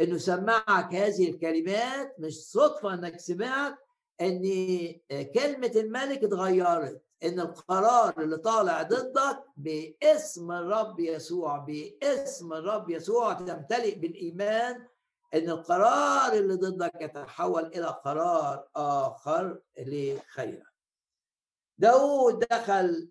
إنه 0.00 0.16
سمعك 0.18 0.94
هذه 0.94 1.30
الكلمات 1.30 2.14
مش 2.18 2.34
صدفة 2.34 2.94
إنك 2.94 3.20
سمعت 3.20 3.74
إن 4.20 4.42
كلمة 5.34 5.72
الملك 5.76 6.24
اتغيرت 6.24 7.02
إن 7.24 7.40
القرار 7.40 8.20
اللي 8.22 8.36
طالع 8.36 8.82
ضدك 8.82 9.44
باسم 9.56 10.52
الرب 10.52 11.00
يسوع 11.00 11.58
باسم 11.58 12.52
الرب 12.52 12.90
يسوع 12.90 13.32
تمتلئ 13.32 13.94
بالإيمان 13.94 14.86
إن 15.34 15.50
القرار 15.50 16.32
اللي 16.32 16.54
ضدك 16.54 17.00
يتحول 17.00 17.66
إلى 17.66 17.86
قرار 17.86 18.68
آخر 18.76 19.60
لخيرك 19.78 20.62
داود 21.78 22.38
دخل 22.50 23.10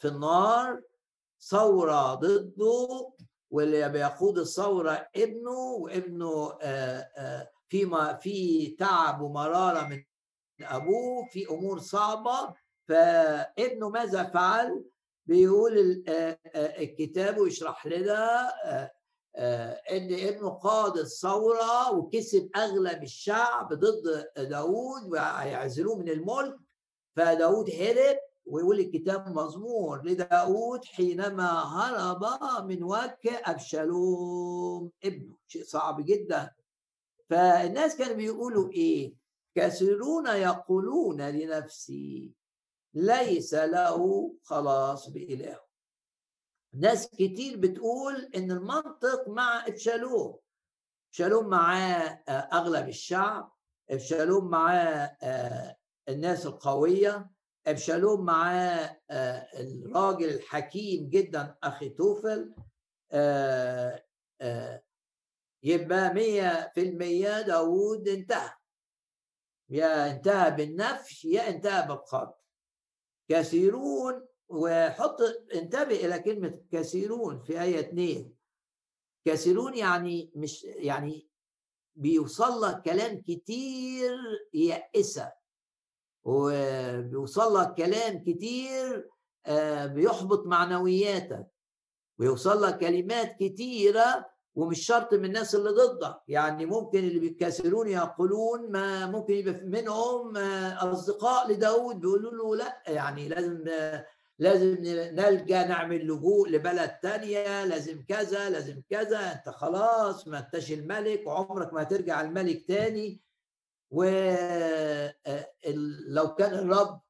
في 0.00 0.04
النار 0.04 0.82
ثورة 1.40 2.14
ضده 2.14 3.12
واللي 3.50 3.88
بيقود 3.88 4.38
الثورة 4.38 5.08
ابنه 5.16 5.58
وابنه 5.60 6.58
فيما 7.68 8.14
في 8.14 8.66
تعب 8.78 9.20
ومرارة 9.20 9.86
من 9.88 10.04
أبوه 10.60 11.28
في 11.30 11.46
أمور 11.50 11.78
صعبة 11.78 12.54
فابنه 12.88 13.88
ماذا 13.88 14.24
فعل؟ 14.24 14.84
بيقول 15.26 16.04
الكتاب 16.56 17.38
ويشرح 17.38 17.86
لنا 17.86 18.52
إن 19.36 20.14
ابنه 20.14 20.48
قاد 20.50 20.96
الثورة 20.98 21.92
وكسب 21.96 22.50
أغلب 22.56 23.02
الشعب 23.02 23.72
ضد 23.74 24.24
داود 24.36 25.02
ويعزلوه 25.08 25.96
من 25.96 26.08
الملك 26.08 26.56
فداود 27.16 27.70
هرب 27.70 28.16
ويقول 28.46 28.80
الكتاب 28.80 29.28
مزمور 29.28 30.02
لداود 30.04 30.84
حينما 30.84 31.62
هرب 31.62 32.24
من 32.64 32.82
وجه 32.82 33.42
أبشالوم 33.44 34.90
ابنه 35.04 35.36
شيء 35.46 35.64
صعب 35.64 36.04
جدا. 36.04 36.50
فالناس 37.30 37.96
كانوا 37.96 38.14
بيقولوا 38.14 38.70
إيه؟ 38.70 39.14
كثيرون 39.54 40.26
يقولون 40.26 41.20
لنفسي 41.20 42.32
ليس 42.94 43.54
له 43.54 44.32
خلاص 44.42 45.08
بإله. 45.08 45.71
ناس 46.74 47.08
كتير 47.08 47.56
بتقول 47.56 48.30
إن 48.36 48.50
المنطق 48.50 49.28
مع 49.28 49.66
إبشالوم. 49.66 50.38
إبشالوم 51.08 51.48
معاه 51.48 52.22
أغلب 52.28 52.88
الشعب. 52.88 53.52
إبشالوم 53.90 54.50
معاه 54.50 55.16
الناس 56.08 56.46
القوية. 56.46 57.30
أبشالوم 57.66 58.24
معاه 58.24 59.00
الراجل 59.10 60.28
الحكيم 60.28 61.08
جدا 61.08 61.56
أخي 61.62 61.88
توفل. 61.88 62.54
آه، 63.12 64.04
آه، 64.40 64.82
يبقى 65.62 66.14
مية 66.14 66.72
في 66.74 66.82
المية 66.82 67.40
داود 67.40 68.08
انتهى. 68.08 68.50
يا 69.68 70.10
انتهى 70.10 70.50
بالنفش 70.50 71.24
يا 71.24 71.48
انتهى 71.48 71.86
بالقتل. 71.88 72.42
كثيرون 73.28 74.26
وحط 74.52 75.20
انتبه 75.54 76.06
إلى 76.06 76.18
كلمة 76.18 76.60
كثيرون 76.72 77.40
في 77.40 77.62
آية 77.62 77.80
اثنين 77.80 78.34
كثيرون 79.24 79.74
يعني 79.76 80.32
مش 80.36 80.64
يعني 80.64 81.28
بيوصل 81.94 82.62
لك 82.62 82.82
كلام 82.82 83.20
كتير 83.20 84.16
يأسك 84.54 85.32
وبيوصل 86.24 87.60
لك 87.60 87.74
كلام 87.74 88.18
كتير 88.24 89.08
آه، 89.46 89.86
بيحبط 89.86 90.46
معنوياتك 90.46 91.46
ويوصل 92.18 92.62
لك 92.62 92.78
كلمات 92.78 93.36
كتيرة 93.40 94.32
ومش 94.54 94.86
شرط 94.86 95.14
من 95.14 95.24
الناس 95.24 95.54
اللي 95.54 95.70
ضدك. 95.70 96.20
يعني 96.28 96.66
ممكن 96.66 96.98
اللي 96.98 97.18
بيكسرون 97.18 97.88
يقولون 97.88 98.72
ما 98.72 99.06
ممكن 99.06 99.34
يبقى 99.34 99.54
منهم 99.64 100.36
آه، 100.36 100.92
أصدقاء 100.92 101.52
لداود 101.52 102.00
بيقولوا 102.00 102.30
له 102.32 102.56
لا 102.56 102.82
يعني 102.86 103.28
لازم 103.28 103.64
لازم 104.38 104.76
نلجا 105.14 105.66
نعمل 105.66 106.06
لجوء 106.06 106.48
لبلد 106.48 106.90
تانية 107.02 107.64
لازم 107.64 108.04
كذا 108.08 108.50
لازم 108.50 108.82
كذا 108.90 109.32
انت 109.32 109.48
خلاص 109.48 110.28
ما 110.28 110.38
انتش 110.38 110.72
الملك 110.72 111.26
وعمرك 111.26 111.72
ما 111.72 111.82
هترجع 111.82 112.20
الملك 112.20 112.66
تاني. 112.68 113.20
ولو 113.90 114.12
آه، 115.26 116.34
كان 116.38 116.54
الرب 116.54 117.00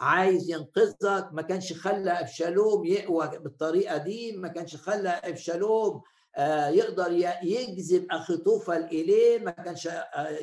عايز 0.00 0.50
ينقذك 0.50 1.28
ما 1.32 1.42
كانش 1.42 1.72
خلى 1.72 2.10
أبشالوم 2.10 2.84
يقوى 2.84 3.38
بالطريقة 3.38 3.96
دي 3.96 4.32
ما 4.36 4.48
كانش 4.48 4.76
خلى 4.76 5.08
أبشالوم 5.08 6.02
آه، 6.36 6.68
يقدر 6.68 7.12
يجذب 7.42 8.06
اخيطوفل 8.10 8.84
اليه 8.84 9.38
ما 9.38 9.50
كانش 9.50 9.86
آه، 9.86 10.38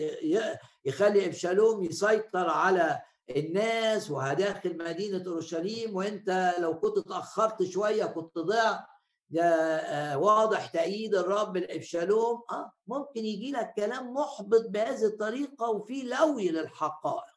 يخلي 0.86 1.26
أبشالوم 1.26 1.84
يسيطر 1.84 2.50
على 2.50 3.02
الناس 3.30 4.12
وهداخل 4.12 4.78
مدينة 4.78 5.24
أورشليم 5.28 5.96
وأنت 5.96 6.56
لو 6.60 6.80
كنت 6.80 6.98
اتأخرت 6.98 7.64
شوية 7.64 8.06
كنت 8.06 8.38
ضعت 8.38 8.86
ده 9.30 9.44
آه، 9.44 10.18
واضح 10.18 10.68
تأييد 10.68 11.16
الرب 11.16 11.58
لإبشالوم. 11.58 12.44
آه 12.52 12.72
ممكن 12.88 13.26
يجي 13.26 13.52
لك 13.52 13.74
كلام 13.76 14.14
محبط 14.14 14.70
بهذه 14.70 15.06
الطريقة 15.06 15.70
وفي 15.70 16.04
لوي 16.04 16.50
للحقائق. 16.50 17.34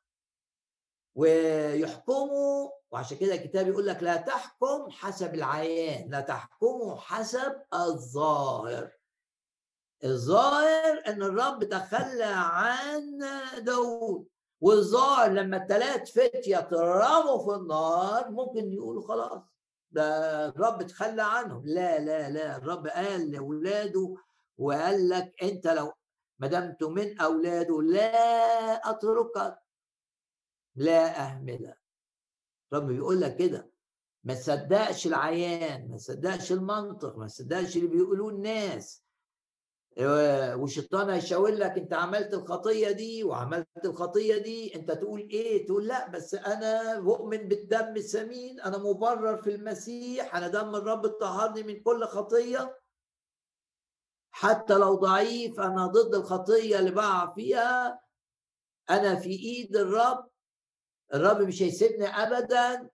ويحكموا 1.15 2.71
وعشان 2.91 3.17
كده 3.17 3.35
الكتاب 3.35 3.69
يقول 3.69 3.87
لك 3.87 4.03
لا 4.03 4.17
تحكم 4.17 4.91
حسب 4.91 5.35
العيان 5.35 6.11
لا 6.11 6.21
تحكموا 6.21 6.97
حسب 6.97 7.63
الظاهر. 7.75 8.91
الظاهر 10.05 11.03
إن 11.07 11.23
الرب 11.23 11.65
تخلى 11.65 12.33
عن 12.35 13.19
داود. 13.59 14.27
والظاهر 14.61 15.31
لما 15.31 15.57
الثلاث 15.57 16.11
فتية 16.13 16.59
اترموا 16.59 17.45
في 17.45 17.61
النار 17.61 18.31
ممكن 18.31 18.73
يقولوا 18.73 19.03
خلاص 19.03 19.43
ده 19.91 20.47
الرب 20.49 20.83
تخلى 20.83 21.23
عنهم. 21.23 21.63
لا 21.67 21.99
لا 21.99 22.31
لا 22.31 22.57
الرب 22.57 22.87
قال 22.87 23.31
لأولاده 23.31 24.15
وقال 24.59 25.09
لك 25.09 25.43
أنت 25.43 25.67
لو 25.67 25.93
ما 26.39 26.47
دمت 26.47 26.83
من 26.83 27.21
أولاده 27.21 27.83
لا 27.83 28.91
أتركك 28.91 29.59
لا 30.77 31.21
أهملك. 31.21 31.79
الرب 32.73 32.87
بيقول 32.87 33.21
لك 33.21 33.37
كده 33.37 33.71
ما 34.25 34.35
تصدقش 34.35 35.07
العيان 35.07 35.89
ما 35.89 35.97
تصدقش 35.97 36.53
المنطق 36.53 37.17
ما 37.17 37.27
تصدقش 37.27 37.77
اللي 37.77 37.89
بيقولوه 37.89 38.31
الناس. 38.31 39.05
والشيطان 39.99 41.11
هيشاور 41.11 41.51
لك 41.51 41.71
انت 41.79 41.93
عملت 41.93 42.35
الخطية 42.35 42.91
دي 42.91 43.25
وعملت 43.25 43.67
الخطية 43.85 44.39
دي 44.39 44.75
انت 44.75 44.91
تقول 44.93 45.21
إيه؟ 45.21 45.67
تقول 45.67 45.87
لا 45.87 46.09
بس 46.09 46.35
أنا 46.35 47.01
مؤمن 47.01 47.49
بالدم 47.49 47.97
الثمين 47.97 48.61
أنا 48.61 48.79
مبرر 48.79 49.43
في 49.43 49.51
المسيح 49.51 50.37
أنا 50.37 50.49
دم 50.49 50.75
الرب 50.77 51.07
طهرني 51.07 51.63
من 51.63 51.83
كل 51.83 52.05
خطية. 52.05 52.79
حتى 54.31 54.75
لو 54.75 54.95
ضعيف 54.95 55.61
أنا 55.61 55.87
ضد 55.87 56.15
الخطية 56.15 56.79
اللي 56.79 56.91
بقع 56.91 57.35
فيها. 57.35 58.01
أنا 58.91 59.15
في 59.15 59.31
إيد 59.31 59.77
الرب 59.77 60.31
الرب 61.15 61.43
مش 61.43 61.63
هيسيبني 61.63 62.07
ابدا. 62.07 62.91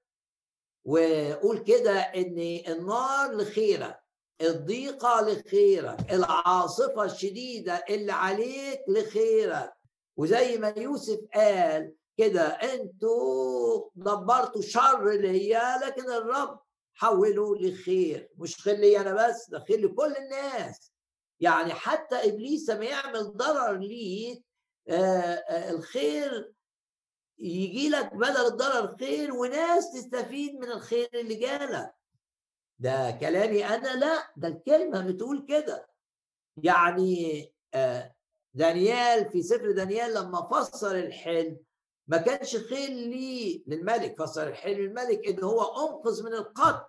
وقول 0.84 1.58
كده 1.58 1.92
إن 1.92 2.38
النار 2.68 3.36
لخيرك. 3.36 4.05
الضيقة 4.40 5.20
لخيرك 5.20 6.12
العاصفة 6.12 7.04
الشديدة 7.04 7.84
اللي 7.90 8.12
عليك 8.12 8.80
لخيرك. 8.88 9.72
وزي 10.16 10.58
ما 10.58 10.74
يوسف 10.76 11.18
قال 11.34 11.94
كده 12.16 12.42
أنتوا 12.46 13.88
دبرتوا 13.94 14.62
شر 14.62 15.10
ليا 15.10 15.78
لكن 15.86 16.10
الرب 16.10 16.60
حوله 16.94 17.56
لخير. 17.56 18.28
مش 18.38 18.60
خير 18.60 18.76
لي 18.76 19.00
أنا 19.00 19.28
بس 19.28 19.50
ده 19.50 19.64
خير 19.68 19.80
لكل 19.80 20.14
الناس. 20.16 20.92
يعني 21.40 21.74
حتى 21.74 22.16
إبليس 22.16 22.70
لما 22.70 22.84
يعمل 22.84 23.36
ضرر 23.36 23.76
ليك 23.76 24.44
آه 24.88 24.92
آه 24.92 25.70
الخير 25.70 26.52
يجي 27.38 27.88
لك 27.88 28.14
بدل 28.14 28.46
الضرر 28.46 28.96
خير 29.00 29.32
وناس 29.34 29.92
تستفيد 29.92 30.54
من 30.54 30.70
الخير 30.70 31.08
اللي 31.14 31.34
جالك. 31.34 31.95
ده 32.78 33.10
كلامي 33.10 33.64
أنا؟ 33.66 33.96
لا 33.96 34.32
ده 34.36 34.48
الكلمة 34.48 35.00
بتقول 35.06 35.46
كده. 35.48 35.88
يعني 36.62 37.52
آه، 37.74 38.14
دانيال 38.54 39.30
في 39.30 39.42
سفر 39.42 39.70
دانيال 39.70 40.14
لما 40.14 40.48
فسر 40.52 40.96
الحلم 40.98 41.58
ما 42.08 42.16
كانش 42.16 42.56
خير 42.56 42.88
ليه 42.88 43.62
للملك 43.66 44.22
فسر 44.22 44.48
الحلم 44.48 44.78
الملك 44.80 45.28
إن 45.28 45.44
هو 45.44 45.62
أنقذ 45.62 46.24
من 46.24 46.32
القتل. 46.34 46.86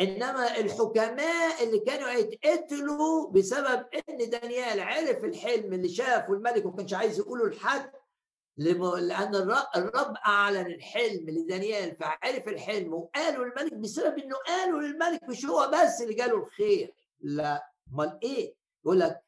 إنما 0.00 0.58
الحكماء 0.58 1.64
اللي 1.64 1.78
كانوا 1.78 2.08
يتقتلوا 2.10 3.30
بسبب 3.30 3.86
إن 4.08 4.30
دانيال 4.30 4.80
عرف 4.80 5.24
الحلم 5.24 5.72
اللي 5.72 5.88
شافه 5.88 6.32
الملك 6.32 6.66
وما 6.66 6.76
كانش 6.76 6.94
عايز 6.94 7.18
يقوله 7.18 7.48
لحد 7.48 7.90
لأن 8.56 9.34
الرب 9.76 10.14
أعلن 10.26 10.66
الحلم 10.66 11.30
لدانيال 11.30 11.96
فعرف 11.96 12.48
الحلم 12.48 12.94
وقاله 12.94 13.44
للملك 13.44 13.74
بسبب 13.74 14.18
إنه 14.18 14.36
قاله 14.36 14.80
للملك 14.80 15.22
مش 15.28 15.46
هو 15.46 15.70
بس 15.72 16.02
اللي 16.02 16.14
جاله 16.14 16.36
الخير. 16.36 16.94
لا. 17.20 17.70
أمال 17.92 18.18
إيه؟ 18.22 18.54
يقول 18.84 19.00
لك 19.00 19.24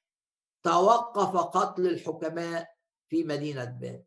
توقف 0.62 1.36
قتل 1.36 1.86
الحكماء 1.86 2.68
في 3.08 3.24
مدينة 3.24 3.64
بابل 3.64 4.02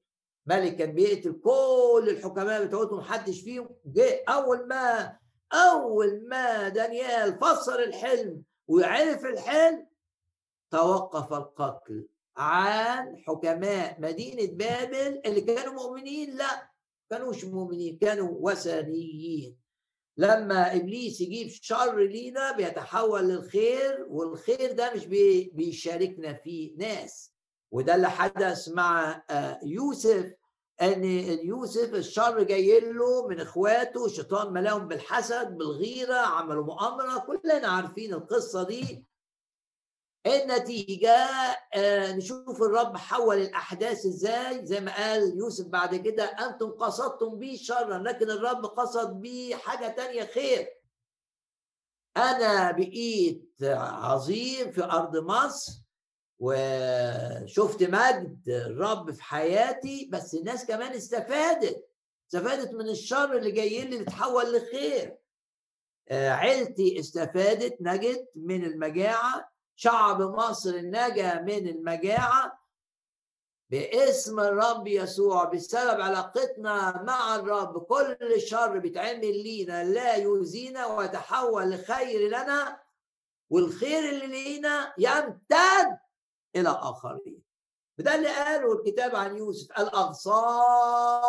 ملك 0.45 0.75
كان 0.75 0.91
بيقتل 0.91 1.39
كل 1.43 2.07
الحكماء 2.09 2.65
بتوعته 2.65 2.97
محدش 2.97 3.41
فيهم 3.41 3.69
جه. 3.85 4.23
أول 4.29 4.67
ما 4.67 5.17
أول 5.53 6.27
ما 6.29 6.69
دانيال 6.69 7.39
فسر 7.39 7.79
الحلم 7.83 8.43
وعرف 8.67 9.25
الحلم 9.25 9.87
توقف 10.71 11.33
القتل 11.33 12.07
عن 12.37 13.17
حكماء 13.27 14.01
مدينة 14.01 14.51
بابل 14.51 15.21
اللي 15.25 15.41
كانوا 15.41 15.73
مؤمنين؟ 15.73 16.35
لا 16.37 16.69
كانوش 17.09 17.45
مؤمنين 17.45 17.97
كانوا 17.97 18.29
وثنيين. 18.39 19.57
لما 20.17 20.75
إبليس 20.75 21.21
يجيب 21.21 21.47
شر 21.49 21.97
لينا 21.99 22.51
بيتحول 22.51 23.29
للخير 23.29 24.05
والخير 24.09 24.71
ده 24.71 24.93
مش 24.93 25.05
بيشاركنا 25.53 26.33
فيه 26.33 26.75
ناس. 26.77 27.33
وده 27.71 27.95
اللي 27.95 28.09
حدث 28.09 28.69
مع 28.69 29.23
آه، 29.29 29.59
يوسف 29.63 30.33
إن 30.81 31.03
يوسف 31.43 31.93
الشر 31.95 32.43
جاي 32.43 32.79
له 32.79 33.27
من 33.27 33.39
إخواته 33.39 34.05
الشيطان 34.05 34.53
ملاهم 34.53 34.87
بالحسد 34.87 35.57
بالغيرة 35.57 36.15
عملوا 36.15 36.65
مؤامرة 36.65 37.19
كلنا 37.27 37.67
عارفين 37.67 38.13
القصة 38.13 38.63
دي. 38.63 39.05
النتيجة 40.29 41.15
آه 41.75 42.11
نشوف 42.11 42.61
الرب 42.61 42.97
حول 42.97 43.37
الأحداث 43.37 44.05
إزاي. 44.05 44.65
زي 44.65 44.79
ما 44.79 44.95
قال 44.95 45.37
يوسف 45.37 45.65
بعد 45.67 45.95
كده 45.95 46.23
أنتم 46.23 46.69
قصدتم 46.69 47.39
بي 47.39 47.57
شرا 47.57 47.97
لكن 47.97 48.29
الرب 48.31 48.65
قصد 48.65 49.21
بي 49.21 49.55
حاجة 49.55 49.87
تانية 49.87 50.23
خير. 50.23 50.67
أنا 52.17 52.71
بقيت 52.71 53.49
عظيم 53.61 54.71
في 54.71 54.83
أرض 54.83 55.17
مصر 55.17 55.71
وشفت 56.39 57.83
مجد 57.83 58.43
الرب 58.47 59.11
في 59.11 59.23
حياتي 59.23 60.09
بس 60.11 60.35
الناس 60.35 60.65
كمان 60.65 60.91
استفادت. 60.91 61.89
استفادت 62.27 62.73
من 62.73 62.89
الشر 62.89 63.37
اللي 63.37 63.51
جاي 63.51 63.81
لي 63.81 64.01
اتحول 64.01 64.55
لخير. 64.55 65.17
آه، 66.09 66.29
عيلتي 66.29 66.99
استفادت 66.99 67.77
نجت 67.81 68.29
من 68.35 68.65
المجاعة. 68.65 69.51
شعب 69.79 70.21
مصر 70.21 70.77
نجا 70.77 71.41
من 71.41 71.67
المجاعة. 71.67 72.59
باسم 73.69 74.39
الرب 74.39 74.87
يسوع 74.87 75.43
بسبب 75.43 76.01
علاقتنا 76.01 77.03
مع 77.03 77.35
الرب 77.35 77.83
كل 77.83 78.41
شر 78.41 78.77
بيتعمل 78.77 79.43
لينا 79.43 79.83
لا 79.83 80.15
يؤذينا 80.15 80.85
ويتحول 80.85 81.69
لخير 81.69 82.29
لنا 82.29 82.81
والخير 83.49 84.09
اللي 84.09 84.27
لينا 84.27 84.93
يمتد 84.97 85.99
إلى 86.55 86.69
آخرين. 86.69 87.43
وده 87.99 88.15
اللي 88.15 88.29
قاله 88.29 88.73
الكتاب 88.73 89.15
عن 89.15 89.37
يوسف 89.37 89.79
الأغصان 89.79 91.19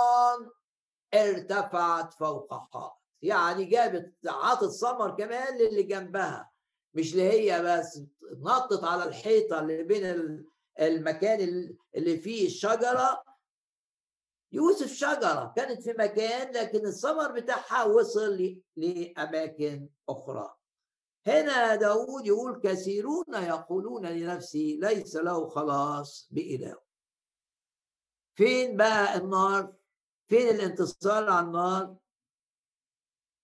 ارتفعت 1.15 2.15
فوق 2.15 2.55
حائط. 2.55 3.01
يعني 3.23 3.65
جابت 3.65 4.15
عاطت 4.27 4.71
ثمر 4.71 5.11
كمان 5.11 5.59
للي 5.59 5.83
جنبها. 5.83 6.50
مش 6.95 7.13
اللي 7.13 7.23
هي 7.33 7.63
بس 7.63 8.03
نطت 8.33 8.85
على 8.85 9.05
الحيطة 9.05 9.61
اللي 9.61 9.83
بين 9.83 10.05
المكان 10.81 11.41
اللي 11.95 12.17
فيه 12.19 12.47
الشجرة. 12.47 13.25
يوسف 14.53 14.93
شجرة 14.93 15.53
كانت 15.57 15.83
في 15.83 15.95
مكان 15.99 16.53
لكن 16.53 16.87
الثمر 16.87 17.33
بتاعها 17.33 17.85
وصل 17.85 18.57
لأماكن 18.77 19.89
أخرى. 20.09 20.57
هنا 21.27 21.75
داود 21.75 22.27
يقول 22.27 22.61
كثيرون 22.61 23.25
يقولون 23.35 24.07
لنفسي 24.07 24.77
ليس 24.77 25.17
له 25.17 25.49
خلاص 25.49 26.29
بإله. 26.31 26.81
فين 28.35 28.77
بقى 28.77 29.17
النار؟ 29.17 29.73
فين 30.29 30.49
الانتصار 30.49 31.31
على 31.31 31.47
النار؟ 31.47 31.97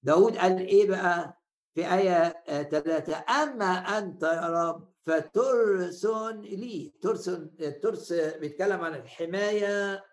داود 0.02 0.36
قال 0.36 0.58
إيه 0.58 0.88
بقى؟ 0.88 1.40
في 1.76 1.94
آية 1.94 2.42
ثلاثة 2.62 3.24
أما 3.42 3.98
أنت 3.98 4.22
يا 4.22 4.46
رب 4.48 4.92
فترسن 5.02 6.40
لي. 6.40 6.92
ترسن 7.02 7.50
الترس 7.60 8.12
بيتكلم 8.12 8.80
عن 8.80 8.94
الحماية 8.94 10.04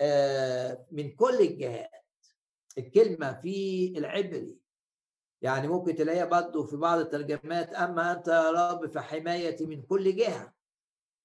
آه، 0.00 0.86
من 0.90 1.10
كل 1.10 1.40
الجهات. 1.40 1.90
الكلمة 2.78 3.32
في 3.32 3.86
العبري. 3.98 4.58
يعني 5.42 5.68
ممكن 5.68 5.94
تلاقيها 5.94 6.24
برضه 6.24 6.66
في 6.66 6.76
بعض 6.76 6.98
الترجمات. 6.98 7.74
أما 7.74 8.12
أنت 8.12 8.28
يا 8.28 8.50
رب 8.50 8.86
فحمايتي 8.86 9.66
من 9.66 9.82
كل 9.82 10.16
جهة. 10.16 10.54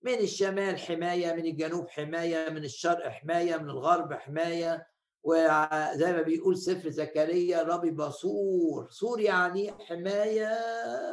من 0.02 0.14
الشمال 0.14 0.80
حماية 0.80 1.34
من 1.34 1.46
الجنوب 1.46 1.90
حماية 1.90 2.50
من 2.50 2.64
الشرق 2.64 3.08
حماية 3.08 3.58
من 3.58 3.70
الغرب 3.70 4.14
حماية. 4.14 4.88
وزي 5.24 6.14
ما 6.14 6.22
بيقول 6.22 6.58
سفر 6.58 6.90
زكريا 6.90 7.62
الرب 7.62 7.86
يبقى 7.86 8.12
سور 8.12 8.88
سور 8.90 9.20
يعني 9.20 9.72
حماية 9.72 10.50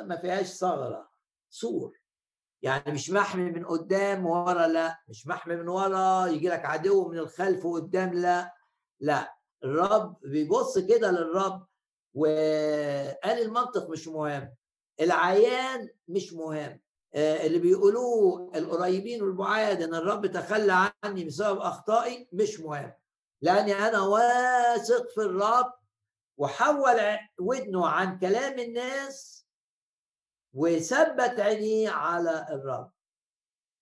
ما 0.07 0.17
فيهاش 0.23 0.47
ثغرة. 0.47 1.09
سور 1.51 1.93
يعني 2.63 2.93
مش 2.93 3.11
محمي 3.11 3.51
من 3.51 3.65
قدام 3.67 4.27
ورا 4.27 4.67
لا. 4.67 4.99
مش 5.09 5.27
محمي 5.27 5.57
من 5.57 5.69
ورا 5.69 6.27
يجي 6.27 6.49
لك 6.49 6.65
عدو 6.65 7.09
من 7.09 7.19
الخلف 7.19 7.65
وقدام 7.65 8.15
لا. 8.15 8.55
لا. 9.01 9.33
الرب 9.65 10.17
بيبص 10.23 10.79
كده 10.79 11.11
للرب 11.11 11.67
وقال 12.15 13.43
المنطق 13.43 13.91
مش 13.91 14.09
مهم. 14.09 14.55
العيان 15.01 15.89
مش 16.09 16.33
مهم. 16.33 16.81
آه، 17.15 17.47
اللي 17.47 17.59
بيقولوه 17.59 18.53
القريبين 18.55 19.23
والبعاد 19.23 19.83
إن 19.83 19.95
الرب 19.95 20.27
تخلى 20.27 20.91
عني 21.05 21.25
بسبب 21.25 21.59
أخطائي 21.59 22.29
مش 22.33 22.61
مهم. 22.61 22.93
لاني 23.47 23.75
أنا 23.75 24.01
واثق 24.01 25.09
في 25.09 25.21
الرب 25.21 25.73
وحول 26.37 27.19
ودنه 27.41 27.89
عن 27.89 28.19
كلام 28.19 28.59
الناس 28.59 29.47
وثبت 30.55 31.41
عينيه 31.41 31.91
على 31.91 32.47
الرب. 32.51 32.93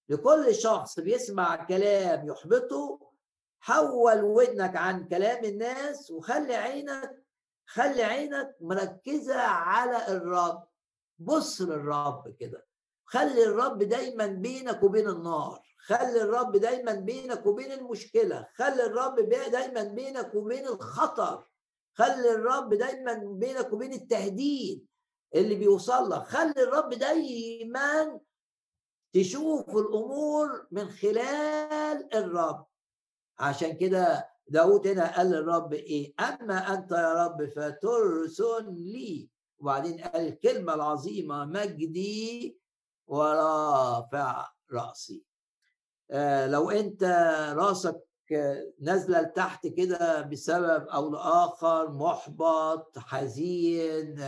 لكل 0.08 0.54
شخص 0.54 1.00
بيسمع 1.00 1.64
كلام 1.64 2.28
يحبطه 2.28 3.12
حول 3.60 4.24
ودنك 4.24 4.76
عن 4.76 5.08
كلام 5.08 5.44
الناس 5.44 6.10
وخلي 6.10 6.54
عينك 6.54 7.24
خلي 7.66 8.02
عينك 8.02 8.56
مركزة 8.60 9.40
على 9.40 10.08
الرب. 10.08 10.68
بص 11.18 11.60
للرب 11.60 12.36
كده 12.40 12.66
خلي 13.04 13.44
الرب 13.44 13.82
دايما 13.82 14.26
بينك 14.26 14.82
وبين 14.82 15.08
النار. 15.08 15.73
خلي 15.86 16.22
الرب 16.22 16.56
دايما 16.56 16.92
بينك 16.92 17.46
وبين 17.46 17.72
المشكلة. 17.72 18.48
خلي 18.54 18.86
الرب 18.86 19.20
دايما 19.28 19.82
بينك 19.82 20.34
وبين 20.34 20.66
الخطر. 20.66 21.48
خلي 21.94 22.30
الرب 22.30 22.74
دايما 22.74 23.14
بينك 23.14 23.72
وبين 23.72 23.92
التهديد 23.92 24.86
اللي 25.34 25.54
بيوصل 25.54 26.10
لك. 26.10 26.22
خلي 26.22 26.62
الرب 26.62 26.90
دايما 26.94 28.20
تشوف 29.12 29.76
الأمور 29.76 30.66
من 30.70 30.90
خلال 30.90 32.14
الرب. 32.14 32.66
عشان 33.38 33.76
كده 33.76 34.30
داود 34.48 34.86
هنا 34.86 35.16
قال 35.16 35.26
للرب 35.30 35.72
إيه؟ 35.72 36.14
أما 36.20 36.74
أنت 36.74 36.92
يا 36.92 37.24
رب 37.24 37.44
فترسل 37.48 38.74
لي. 38.74 39.30
وبعدين 39.58 40.00
قال 40.00 40.28
الكلمة 40.28 40.74
العظيمة 40.74 41.44
مجدي 41.44 42.58
ورافع 43.06 44.48
رأسي. 44.72 45.24
لو 46.46 46.70
انت 46.70 47.02
راسك 47.56 48.00
نازلة 48.80 49.20
لتحت 49.20 49.66
كده 49.66 50.20
بسبب 50.20 50.86
أو 50.88 51.10
لآخر 51.10 51.90
محبط 51.90 52.98
حزين 52.98 54.24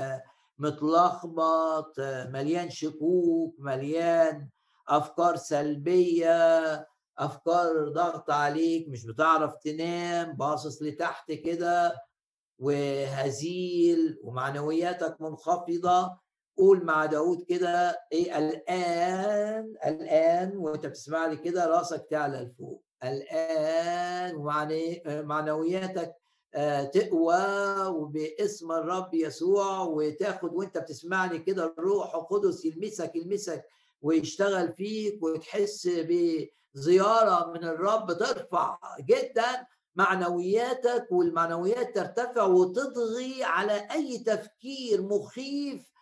متلخبط 0.58 1.94
مليان 2.28 2.70
شكوك 2.70 3.54
مليان 3.58 4.48
افكار 4.88 5.36
سلبية 5.36 6.86
افكار 7.18 7.88
ضغط 7.88 8.30
عليك 8.30 8.88
مش 8.88 9.06
بتعرف 9.06 9.54
تنام 9.56 10.32
باصص 10.32 10.82
لتحت 10.82 11.32
كده 11.32 11.94
وهزيل 12.58 14.18
ومعنوياتك 14.22 15.20
منخفضة 15.20 16.18
قول 16.57 16.85
مع 16.85 17.07
داود 17.07 17.42
كده 17.42 18.01
إيه 18.12 18.38
الآن 18.38 19.75
الآن 19.87 20.57
وأنت 20.57 20.87
بتسمع 20.87 21.27
لي 21.27 21.37
كده 21.37 21.66
راسك 21.66 22.07
تعلى 22.11 22.38
لفوق. 22.38 22.83
الآن 23.05 24.35
ومعنوياتك 24.37 26.14
آه، 26.55 26.83
تقوى 26.85 27.87
وباسم 27.87 28.73
الرب 28.73 29.14
يسوع 29.14 29.81
وتاخد 29.83 30.55
وأنت 30.55 30.79
بتسمعني 30.79 31.38
كده 31.38 31.75
الروح 31.79 32.14
القدس 32.14 32.64
يلمسك 32.64 33.16
يلمسك 33.16 33.64
ويشتغل 34.03 34.73
فيك 34.73 35.23
وتحس 35.23 35.88
بزيارة 35.88 37.53
من 37.53 37.64
الرب 37.64 38.12
ترفع 38.12 38.79
جدا 39.01 39.66
معنوياتك 39.97 41.07
والمعنويات 41.11 41.95
ترتفع 41.95 42.42
وتضغي 42.45 43.45
على 43.45 43.88
أي 43.92 44.19
تفكير 44.19 45.03
مخيف 45.03 45.95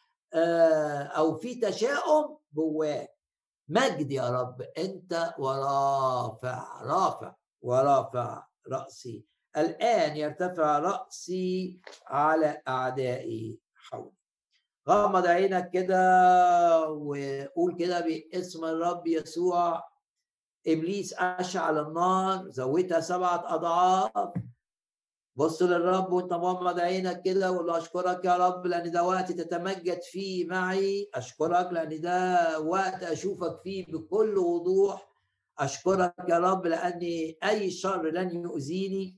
أو 1.17 1.37
في 1.37 1.55
تشاؤم 1.55 2.39
جواك. 2.55 3.15
مجد 3.69 4.11
يا 4.11 4.31
رب 4.31 4.63
أنت 4.79 5.35
ورافع 5.39 6.83
رافع 6.83 7.35
ورافع 7.63 8.47
رأسي. 8.69 9.25
الآن 9.57 10.17
يرتفع 10.17 10.79
رأسي 10.79 11.81
على 12.07 12.63
أعدائي 12.69 13.59
حولي. 13.75 14.13
غمض 14.89 15.27
عينك 15.27 15.71
كده 15.71 16.91
وقول 16.91 17.77
كده 17.79 18.01
باسم 18.01 18.65
الرب 18.65 19.07
يسوع. 19.07 19.83
إبليس 20.67 21.15
أشعل 21.19 21.79
النار 21.79 22.51
زودها 22.51 23.01
سبعة 23.01 23.55
أضعاف. 23.55 24.33
بص 25.37 25.63
للرب 25.63 26.13
وانت 26.13 26.33
مغمض 26.33 26.81
عينك 26.81 27.23
كده 27.23 27.53
وقول 27.53 27.67
له 27.67 27.79
أشكرك 27.79 28.25
يا 28.25 28.37
رب 28.37 28.67
لأن 28.67 28.91
ده 28.91 29.03
وقت 29.05 29.33
تتمجد 29.33 30.01
فيه 30.03 30.47
معي. 30.47 31.11
أشكرك 31.15 31.73
لأن 31.73 32.01
ده 32.01 32.61
وقت 32.61 33.03
أشوفك 33.03 33.61
فيه 33.65 33.87
بكل 33.87 34.39
وضوح. 34.39 35.11
أشكرك 35.59 36.15
يا 36.29 36.39
رب 36.39 36.67
لأن 36.67 37.01
أي 37.45 37.71
شر 37.71 38.11
لن 38.11 38.43
يؤذيني. 38.43 39.17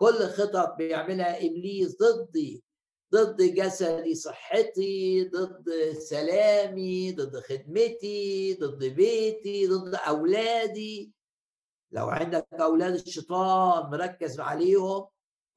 كل 0.00 0.14
خطط 0.28 0.74
بيعملها 0.78 1.46
إبليس 1.46 1.96
ضدي 2.02 2.64
ضد 3.12 3.42
جسدي 3.42 4.14
صحتي 4.14 5.24
ضد 5.28 5.70
سلامي 5.98 7.12
ضد 7.12 7.40
خدمتي 7.40 8.54
ضد 8.54 8.84
بيتي 8.84 9.66
ضد 9.66 9.94
أولادي. 9.94 11.12
لو 11.92 12.08
عندك 12.08 12.46
أولاد 12.52 12.94
الشيطان 12.94 13.90
مركز 13.90 14.40
عليهم 14.40 15.06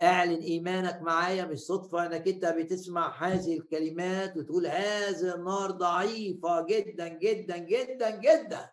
اعلن 0.04 0.42
إيمانك 0.42 1.02
معايا 1.02 1.46
مش 1.46 1.60
صدفه 1.60 2.06
إنك 2.06 2.28
أنت 2.28 2.46
بتسمع 2.46 3.28
هذه 3.28 3.58
الكلمات 3.58 4.38
وتقول 4.38 4.68
هذه 4.68 5.36
النار 5.36 5.72
ضعيفة 5.72 6.62
جدا 6.66 7.08
جدا 7.08 7.58
جدا 7.58 8.10
جدا. 8.10 8.70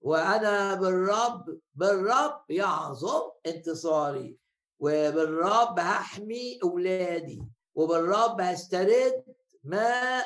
وأنا 0.00 0.74
بالرب 0.74 1.58
بالرب 1.74 2.44
يعظم 2.50 3.22
انتصاري. 3.46 4.38
وبالرب 4.78 5.78
هحمي 5.78 6.58
أولادي. 6.64 7.42
وبالرب 7.74 8.40
هسترد 8.40 9.24
ما 9.64 10.22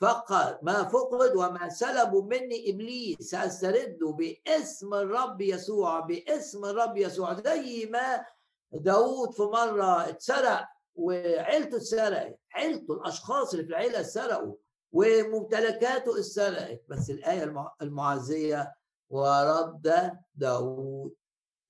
فقد 0.00 0.58
ما 0.62 0.84
فقد 0.84 1.36
وما 1.36 1.68
سلبوا 1.68 2.22
مني 2.22 2.70
إبليس. 2.70 3.34
هسترده 3.34 4.10
باسم 4.10 4.94
الرب 4.94 5.40
يسوع 5.40 6.00
باسم 6.00 6.64
الرب 6.64 6.96
يسوع. 6.96 7.34
زي 7.34 7.86
ما 7.92 8.24
داود 8.72 9.32
في 9.34 9.42
مرة 9.42 10.08
اتسرق 10.08 10.68
وعيلته 10.94 11.76
اتسرقت. 11.76 12.38
عيلته 12.54 12.94
الأشخاص 12.94 13.52
اللي 13.52 13.64
في 13.64 13.70
العيلة 13.70 14.00
اتسرقوا 14.00 14.54
وممتلكاته 14.92 16.18
اتسرقت. 16.18 16.82
بس 16.88 17.10
الآية 17.10 17.54
المعزية 17.82 18.74
ورد 19.10 20.12
داود 20.34 21.14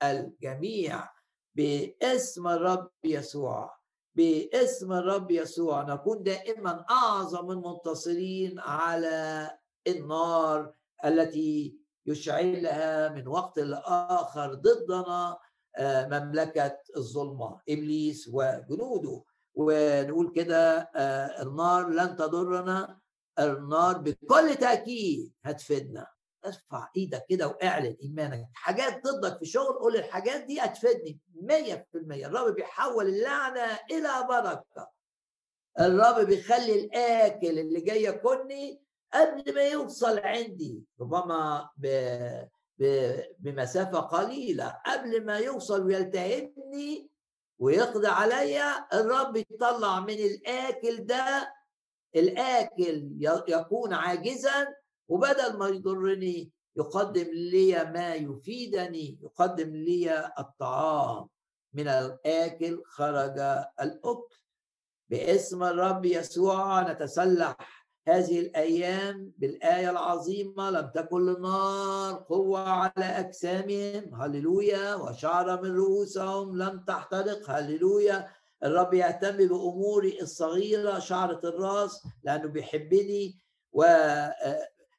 الجميع 0.03 1.09
باسم 1.55 2.49
الرب 2.49 2.91
يسوع 3.05 3.77
باسم 4.15 4.93
الرب 4.93 5.31
يسوع. 5.31 5.83
نكون 5.83 6.23
دائما 6.23 6.85
أعظم 6.91 7.51
المنتصرين 7.51 8.59
على 8.59 9.51
النار 9.87 10.73
التي 11.05 11.81
يشعلها 12.07 13.09
من 13.09 13.29
وقت 13.29 13.59
لآخر 13.59 14.55
ضدنا 14.55 15.39
آه، 15.77 16.07
مملكة 16.07 16.79
الظلمة 16.97 17.61
إبليس 17.69 18.31
وجنوده. 18.33 19.23
ونقول 19.55 20.33
كده 20.35 20.79
آه، 20.97 21.43
النار 21.43 21.89
لن 21.89 22.17
تضرنا 22.17 22.99
النار 23.39 23.99
بكل 23.99 24.55
تأكيد 24.55 25.33
هتفيدنا. 25.45 26.07
ارفع 26.47 26.89
إيدك 26.97 27.25
كده 27.29 27.49
واعلن 27.49 27.97
إيمانك. 28.03 28.47
حاجات 28.55 29.03
ضدك 29.07 29.39
في 29.39 29.45
شغل 29.45 29.73
قول 29.79 29.97
الحاجات 29.97 30.45
دي 30.45 30.61
هتفيدني 30.61 31.21
100% 31.43 32.27
الرب 32.27 32.55
بيحول 32.55 33.07
اللعنة 33.09 33.79
إلى 33.91 34.27
بركة. 34.29 34.91
الرب 35.81 36.27
بيخلي 36.27 36.81
الآكل 36.85 37.59
اللي 37.59 37.81
جاي 37.81 38.03
ياكلني 38.03 38.83
قبل 39.15 39.55
ما 39.55 39.63
يوصل 39.63 40.19
عندي 40.19 40.85
ربما 41.01 41.69
ب... 41.77 41.87
بمسافة 43.38 44.01
قليلة. 44.01 44.77
قبل 44.87 45.25
ما 45.25 45.38
يوصل 45.38 45.87
ويلتهمني 45.87 47.11
ويقضي 47.59 48.07
عليا 48.07 48.87
الرب 48.95 49.37
يطلع 49.37 50.01
من 50.01 50.14
الآكل 50.14 51.05
ده. 51.05 51.55
الآكل 52.16 53.09
يكون 53.49 53.93
عاجزا 53.93 54.75
وبدل 55.09 55.57
ما 55.59 55.69
يضرني 55.69 56.53
يقدم 56.77 57.29
لي 57.33 57.85
ما 57.85 58.14
يفيدني 58.14 59.19
يقدم 59.23 59.77
لي 59.77 60.33
الطعام. 60.38 61.29
من 61.75 61.88
الآكل 61.88 62.83
خرج 62.85 63.38
الأكل. 63.81 64.37
باسم 65.09 65.62
الرب 65.62 66.05
يسوع 66.05 66.93
نتسلح. 66.93 67.57
هذه 68.09 68.41
الأيام 68.41 69.33
بالآية 69.39 69.91
العظيمة 69.91 70.71
لم 70.71 70.91
تكن 70.95 71.27
للنار 71.27 72.15
قوة 72.29 72.61
على 72.61 73.05
أجسامهم. 73.05 74.15
هللويا! 74.15 74.95
وشعر 74.95 75.63
من 75.63 75.77
رؤوسهم 75.77 76.57
لم 76.57 76.85
تحترق. 76.89 77.51
هللويا! 77.51 78.29
الرب 78.65 78.95
يهتم 78.95 79.37
بأموري 79.37 80.21
الصغيرة 80.23 80.99
شعرة 80.99 81.41
الرأس 81.45 82.03
لأنه 82.25 82.49
بيحبني. 82.49 83.39
و 83.73 83.85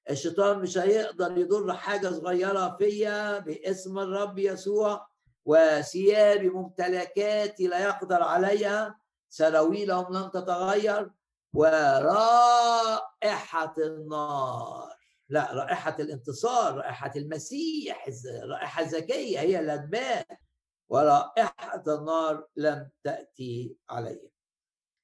الشيطان 0.09 0.59
مش 0.59 0.77
هيقدر 0.77 1.37
يضر 1.37 1.73
حاجة 1.73 2.07
صغيرة 2.07 2.75
فيا 2.79 3.39
باسم 3.39 3.99
الرب 3.99 4.39
يسوع. 4.39 5.07
وثيابي 5.45 6.49
ممتلكاتي 6.49 7.67
لا 7.67 7.79
يقدر 7.79 8.23
عليها. 8.23 8.95
سراويلهم 9.29 10.13
لن 10.13 10.31
تتغير. 10.31 11.11
ورائحة 12.41 13.13
النار. 13.77 14.89
لا 15.29 15.53
رائحة 15.53 15.95
الانتصار 15.99 16.75
رائحة 16.75 17.11
المسيح 17.15 18.09
رائحة 18.43 18.81
ذكيه 18.83 19.39
هي 19.39 19.59
الادمان 19.59 20.23
ورائحة 20.89 21.83
النار 21.87 22.47
لم 22.55 22.89
تأتي 23.03 23.75
عليهم 23.89 24.29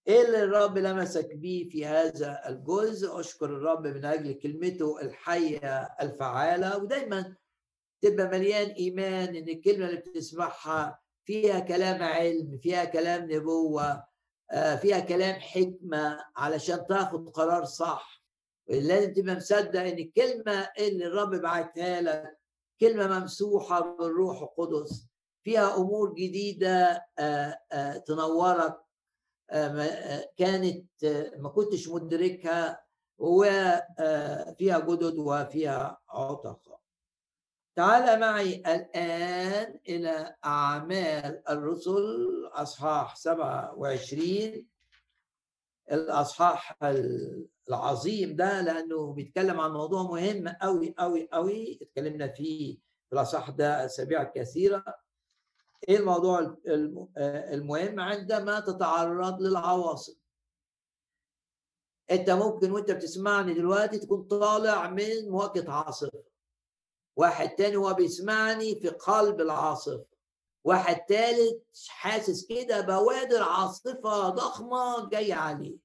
إيه 0.07 0.25
اللي 0.25 0.43
الرب 0.43 0.77
لمسك 0.77 1.35
بيه 1.35 1.69
في 1.69 1.85
هذا 1.85 2.49
الجزء؟ 2.49 3.19
أشكر 3.19 3.45
الرب 3.45 3.87
من 3.87 4.05
أجل 4.05 4.33
كلمته 4.33 5.01
الحية 5.01 5.81
الفعالة 6.01 6.77
ودايما 6.77 7.35
تبقى 8.01 8.27
مليان 8.27 8.69
إيمان 8.69 9.35
إن 9.35 9.49
الكلمة 9.49 9.85
اللي 9.85 9.97
بتسمعها 9.97 10.99
فيها 11.25 11.59
كلام 11.59 12.03
علم 12.03 12.57
فيها 12.57 12.85
كلام 12.85 13.31
نبوة 13.31 14.06
فيها 14.51 14.99
كلام 14.99 15.35
حكمة 15.39 16.25
علشان 16.35 16.85
تاخد 16.89 17.29
قرار 17.29 17.65
صح. 17.65 18.23
لازم 18.69 19.13
تبقى 19.13 19.35
مصدق 19.35 19.79
إن 19.79 19.97
الكلمة 19.99 20.69
اللي 20.79 21.05
الرب 21.07 21.35
بعتها 21.35 22.01
لك 22.01 22.37
كلمة 22.81 23.19
ممسوحة 23.19 23.95
بالروح 23.97 24.41
القدس. 24.41 25.07
فيها 25.43 25.77
أمور 25.77 26.13
جديدة 26.13 27.05
آه، 27.19 27.59
آه، 27.71 27.97
تنورك. 27.97 28.77
كانت 30.37 30.85
ما 31.37 31.49
كنتش 31.49 31.87
مدركها 31.89 32.81
وفيها 33.17 34.79
جدد 34.79 35.17
وفيها 35.17 35.97
عتق. 36.09 36.76
تعال 37.77 38.19
معي 38.19 38.55
الآن 38.55 39.79
إلى 39.89 40.35
أعمال 40.45 41.43
الرسل 41.49 42.27
أصحاح 42.53 43.15
27 43.15 44.67
الأصحاح 45.91 46.77
العظيم 47.69 48.35
ده 48.35 48.61
لأنه 48.61 49.13
بيتكلم 49.13 49.59
عن 49.59 49.71
موضوع 49.71 50.03
مهم 50.03 50.47
أوي 50.47 50.95
أوي 50.99 51.29
أوي. 51.33 51.79
اتكلمنا 51.81 52.27
فيه 52.27 52.77
في 53.09 53.13
الأصحاح 53.13 53.49
ده 53.49 53.85
أسابيع 53.85 54.23
كثيرة. 54.23 54.83
إيه 55.89 55.97
الموضوع 55.97 56.57
المهم؟ 57.17 57.99
عندما 57.99 58.59
تتعرض 58.59 59.41
للعواصف 59.41 60.15
أنت 62.11 62.29
ممكن 62.29 62.71
وأنت 62.71 62.91
بتسمعني 62.91 63.53
دلوقتي 63.53 63.99
تكون 63.99 64.23
طالع 64.23 64.89
من 64.89 65.29
مواجهه 65.29 65.71
عاصفة. 65.71 66.23
واحد 67.17 67.49
تاني 67.49 67.75
هو 67.75 67.93
بيسمعني 67.93 68.75
في 68.75 68.89
قلب 68.89 69.41
العاصفة. 69.41 70.05
واحد 70.63 70.95
تالت 71.05 71.63
حاسس 71.87 72.45
كده 72.47 72.81
بوادر 72.81 73.43
عاصفة 73.43 74.29
ضخمة 74.29 75.09
جاية 75.09 75.33
عليه. 75.33 75.77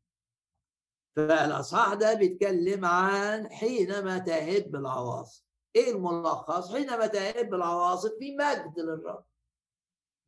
فالاصحاح 1.16 1.94
ده 1.94 2.14
بيتكلم 2.14 2.84
عن 2.84 3.50
حينما 3.50 4.18
تهب 4.18 4.76
العواصف. 4.76 5.44
إيه 5.76 5.90
الملخص؟ 5.92 6.72
حينما 6.72 7.06
تهب 7.06 7.54
العواصف 7.54 8.12
في 8.18 8.36
مجد 8.36 8.78
للرب. 8.78 9.24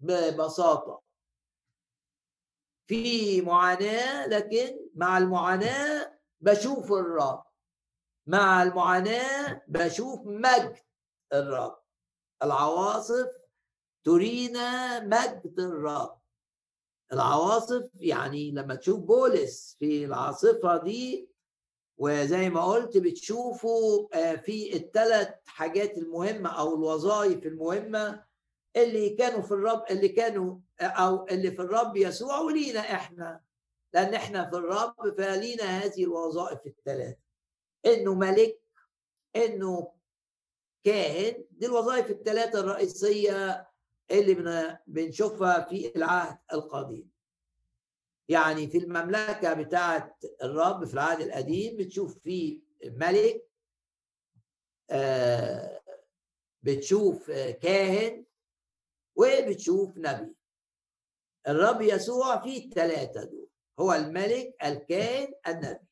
ببساطة. 0.00 1.02
في 2.86 3.40
معاناة 3.40 4.26
لكن 4.26 4.80
مع 4.94 5.18
المعاناة 5.18 6.18
بشوف 6.40 6.92
الرب. 6.92 7.44
مع 8.26 8.62
المعاناة 8.62 9.62
بشوف 9.68 10.20
مجد. 10.24 10.76
الرب. 11.32 11.76
العواصف 12.42 13.28
ترينا 14.04 15.00
مجد 15.00 15.54
الرب. 15.60 16.18
العواصف 17.12 17.90
يعني 17.94 18.50
لما 18.50 18.74
تشوف 18.74 19.00
بولس 19.00 19.76
في 19.78 20.04
العاصفة 20.04 20.76
دي 20.76 21.28
وزي 21.98 22.50
ما 22.50 22.64
قلت 22.64 22.96
بتشوفوا 22.96 24.08
آه، 24.16 24.34
في 24.36 24.76
الثلاث 24.76 25.34
حاجات 25.46 25.98
المهمة 25.98 26.50
أو 26.50 26.74
الوظائف 26.74 27.46
المهمة 27.46 28.24
اللي 28.76 29.10
كانوا 29.10 29.42
في 29.42 29.52
الرب 29.52 29.84
اللي 29.90 30.08
كانوا 30.08 30.58
أو 30.80 31.26
اللي 31.26 31.50
في 31.50 31.62
الرب 31.62 31.96
يسوع 31.96 32.38
ولينا 32.40 32.80
إحنا. 32.80 33.40
لأن 33.94 34.14
إحنا 34.14 34.50
في 34.50 34.56
الرب 34.56 35.14
فلينا 35.18 35.64
هذه 35.64 36.04
الوظائف 36.04 36.66
الثلاثه 36.66 37.18
إنه 37.86 38.14
ملك 38.14 38.60
إنه 39.36 39.92
كاهن 40.84 41.44
دي 41.50 41.66
الوظائف 41.66 42.10
الثلاثه 42.10 42.60
الرئيسية 42.60 43.68
اللي 44.10 44.78
بنشوفها 44.86 45.60
في 45.60 45.96
العهد 45.96 46.38
القديم. 46.52 47.10
يعني 48.28 48.66
في 48.68 48.78
المملكة 48.78 49.52
بتاعه 49.54 50.16
الرب 50.42 50.84
في 50.84 50.94
العهد 50.94 51.20
القديم 51.20 51.76
بتشوف 51.76 52.18
في 52.18 52.62
ملك 52.84 53.48
آه 54.90 55.80
بتشوف 56.62 57.30
كاهن 57.30 58.24
وبتشوف 59.16 59.98
نبي. 59.98 60.34
الرب 61.48 61.82
يسوع 61.82 62.40
فيه 62.42 62.64
الثلاثة 62.64 63.24
دول 63.24 63.48
هو 63.80 63.92
الملك 63.92 64.54
الكائن 64.64 65.34
النبي. 65.48 65.86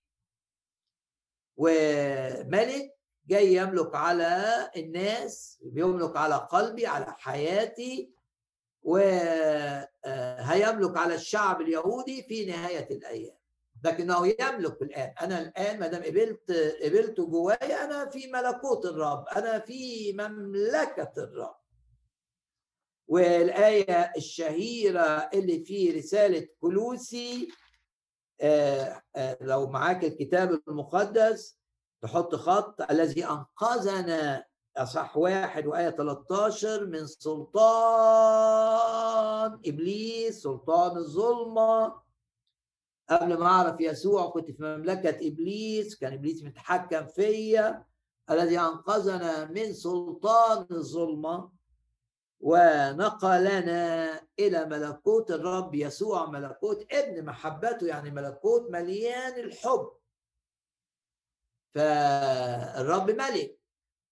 وملك 1.56 2.91
جاي 3.26 3.54
يملك 3.54 3.94
على 3.94 4.70
الناس 4.76 5.62
بيملك 5.64 6.16
على 6.16 6.34
قلبي 6.34 6.86
على 6.86 7.06
حياتي 7.18 8.12
وهيملك 8.82 9.86
على 10.96 11.14
الشعب 11.14 11.60
اليهودي 11.60 12.22
في 12.22 12.44
نهاية 12.46 12.90
الأيام. 12.90 13.36
لكنه 13.84 14.26
يملك 14.26 14.82
الآن. 14.82 15.14
أنا 15.20 15.40
الآن 15.40 15.80
ما 15.80 15.86
دام 15.86 16.02
قبلت 16.02 16.50
قبلته 16.82 17.26
جوايا 17.26 17.84
أنا 17.84 18.10
في 18.10 18.26
ملكوت 18.26 18.86
الرب 18.86 19.24
أنا 19.36 19.58
في 19.58 20.12
مملكة 20.12 21.12
الرب. 21.18 21.56
والآية 23.08 24.12
الشهيرة 24.16 25.30
اللي 25.34 25.64
في 25.64 25.90
رسالة 25.90 26.48
كلوسي 26.60 27.48
آه، 28.40 29.02
آه، 29.16 29.38
لو 29.40 29.66
معاك 29.66 30.04
الكتاب 30.04 30.60
المقدس 30.68 31.58
تحط 32.02 32.34
خط 32.34 32.90
الذي 32.90 33.24
أنقذنا 33.24 34.44
أصح 34.76 35.16
واحد 35.16 35.66
وآية 35.66 35.90
13 35.90 36.86
من 36.86 37.06
سلطان 37.06 37.62
إبليس 39.66 40.42
سلطان 40.42 40.96
الظلمة. 40.96 42.02
قبل 43.10 43.38
ما 43.38 43.46
أعرف 43.46 43.80
يسوع 43.80 44.30
كنت 44.30 44.50
في 44.50 44.62
مملكة 44.62 45.28
إبليس 45.28 45.96
كان 45.96 46.12
إبليس 46.12 46.42
متحكم 46.44 47.06
فيا. 47.06 47.84
الذي 48.30 48.58
أنقذنا 48.58 49.44
من 49.44 49.72
سلطان 49.72 50.66
الظلمة. 50.70 51.52
ونقلنا 52.40 54.20
إلى 54.38 54.64
ملكوت 54.64 55.30
الرب 55.30 55.74
يسوع 55.74 56.30
ملكوت 56.30 56.86
ابن 56.92 57.24
محبته 57.24 57.86
يعني 57.86 58.10
ملكوت 58.10 58.70
مليان 58.70 59.40
الحب. 59.40 60.01
فالرب 61.74 63.10
ملك 63.10 63.58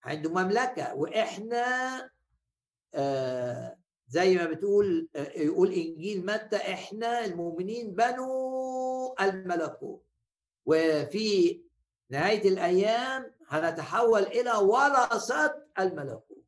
عنده 0.05 0.31
مملكة 0.31 0.94
وإحنا 0.94 2.11
آه 2.94 3.77
زي 4.09 4.37
ما 4.37 4.44
بتقول 4.44 5.09
آه 5.16 5.33
يقول 5.38 5.73
إنجيل 5.73 6.27
متى 6.27 6.57
إحنا 6.57 7.25
المؤمنين 7.25 7.94
بنو 7.94 9.14
الملكوت. 9.20 10.05
وفي 10.66 11.61
نهاية 12.11 12.49
الأيام 12.49 13.33
هنتحول 13.49 14.23
إلى 14.23 14.53
ورثة 14.53 15.62
الملكوت. 15.79 16.44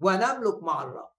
ونملك 0.00 0.62
مع 0.62 0.82
الرب. 0.82 1.10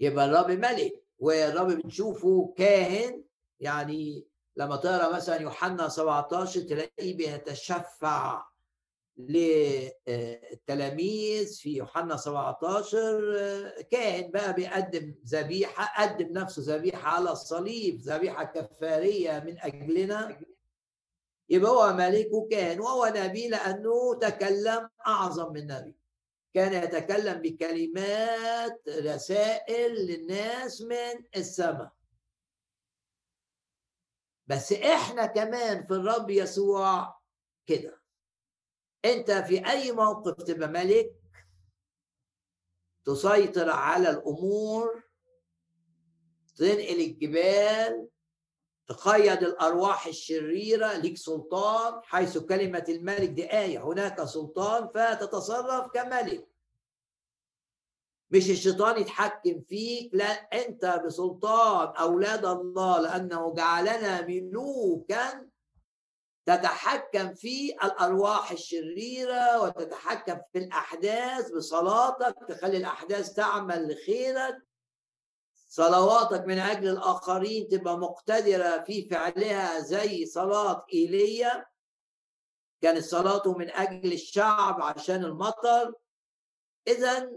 يبقى 0.00 0.24
الرب 0.24 0.50
ملك 0.50 1.02
والرب 1.18 1.68
بتشوفه 1.72 2.54
كاهن 2.56 3.24
يعني 3.60 4.27
لما 4.58 4.76
تقرأ 4.76 5.16
مثلا 5.16 5.36
يوحنا 5.40 5.88
17 5.88 6.60
تلاقيه 6.60 7.16
بيتشفع 7.16 8.44
للتلاميذ 10.08 11.54
في 11.58 11.76
يوحنا 11.76 12.16
17 12.16 13.82
كاهن 13.90 14.30
بقى 14.30 14.52
بيقدم 14.54 15.14
ذبيحة 15.26 16.04
قدم 16.04 16.32
نفسه 16.32 16.76
ذبيحة 16.76 17.08
على 17.10 17.30
الصليب 17.32 18.00
ذبيحة 18.00 18.44
كفارية 18.44 19.42
من 19.46 19.58
أجلنا. 19.58 20.40
يبقى 21.50 21.70
هو 21.70 21.92
ملك 21.92 22.28
وكاهن 22.32 22.80
وهو 22.80 23.12
نبي 23.16 23.48
لأنه 23.48 24.14
تكلم 24.14 24.88
أعظم 25.06 25.52
من 25.52 25.66
نبي. 25.66 25.94
كان 26.54 26.82
يتكلم 26.84 27.42
بكلمات 27.42 28.82
رسائل 28.88 29.92
للناس 29.94 30.80
من 30.82 31.24
السماء. 31.36 31.97
بس 34.48 34.72
إحنا 34.72 35.26
كمان 35.26 35.86
في 35.86 35.94
الرب 35.94 36.30
يسوع 36.30 37.18
كده. 37.66 38.02
أنت 39.04 39.30
في 39.30 39.70
أي 39.70 39.92
موقف 39.92 40.42
تبقى 40.42 40.68
ملك 40.68 41.12
تسيطر 43.04 43.70
على 43.70 44.10
الأمور 44.10 45.02
تنقل 46.56 47.00
الجبال 47.00 48.08
تقيد 48.88 49.42
الأرواح 49.42 50.06
الشريرة 50.06 50.92
ليك 50.96 51.16
سلطان 51.16 52.00
حيث 52.04 52.38
كلمة 52.38 52.84
الملك 52.88 53.28
دي 53.28 53.52
آية 53.52 53.84
هناك 53.84 54.24
سلطان 54.24 54.88
فتتصرف 54.88 55.90
كملك. 55.92 56.48
مش 58.30 58.50
الشيطان 58.50 59.00
يتحكم 59.00 59.60
فيك 59.68 60.10
لا 60.14 60.24
أنت 60.32 61.02
بسلطان 61.06 61.96
أولاد 61.96 62.44
الله 62.44 63.00
لأنه 63.00 63.54
جعلنا 63.54 64.26
ملوكا 64.26 65.48
تتحكم 66.46 67.34
في 67.34 67.74
الأرواح 67.84 68.50
الشريرة 68.50 69.62
وتتحكم 69.62 70.40
في 70.52 70.58
الأحداث 70.58 71.50
بصلاتك 71.50 72.34
تخلي 72.48 72.76
الأحداث 72.76 73.32
تعمل 73.32 73.92
لخيرك. 73.92 74.56
صلواتك 75.68 76.44
من 76.46 76.58
أجل 76.58 76.88
الآخرين 76.88 77.68
تبقى 77.68 77.98
مقتدرة 77.98 78.78
في 78.78 79.08
فعلها 79.08 79.80
زي 79.80 80.26
صلاة 80.26 80.86
إيليا. 80.94 81.66
كانت 82.82 83.04
صلاته 83.04 83.52
من 83.58 83.70
أجل 83.70 84.12
الشعب 84.12 84.82
عشان 84.82 85.24
المطر. 85.24 85.92
اذا 86.88 87.30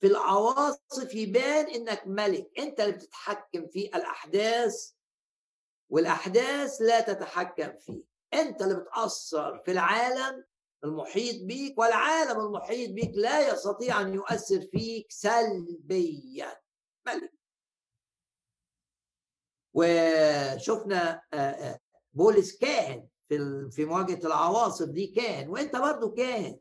في 0.00 0.06
العواصف 0.06 1.14
يبان 1.14 1.66
إنك 1.66 2.02
ملك. 2.06 2.50
أنت 2.58 2.80
اللي 2.80 2.92
بتتحكم 2.92 3.66
في 3.66 3.86
الأحداث 3.86 4.92
والأحداث 5.90 6.80
لا 6.80 7.00
تتحكم 7.00 7.76
فيه. 7.78 8.02
أنت 8.34 8.62
اللي 8.62 8.74
بتأثر 8.74 9.58
في 9.64 9.70
العالم 9.70 10.44
المحيط 10.84 11.44
بيك 11.44 11.78
والعالم 11.78 12.40
المحيط 12.40 12.90
بيك 12.90 13.10
لا 13.14 13.48
يستطيع 13.52 14.00
أن 14.00 14.14
يؤثر 14.14 14.60
فيك 14.60 15.12
سلبيا. 15.12 16.60
ملك. 17.06 17.32
وشفنا 19.74 21.22
بولس 22.12 22.56
كاهن 22.58 23.08
في 23.28 23.68
في 23.70 23.84
مواجهة 23.84 24.26
العواصف 24.26 24.88
دي 24.88 25.06
كاهن 25.06 25.48
وأنت 25.48 25.76
برضو 25.76 26.14
كاهن 26.14 26.60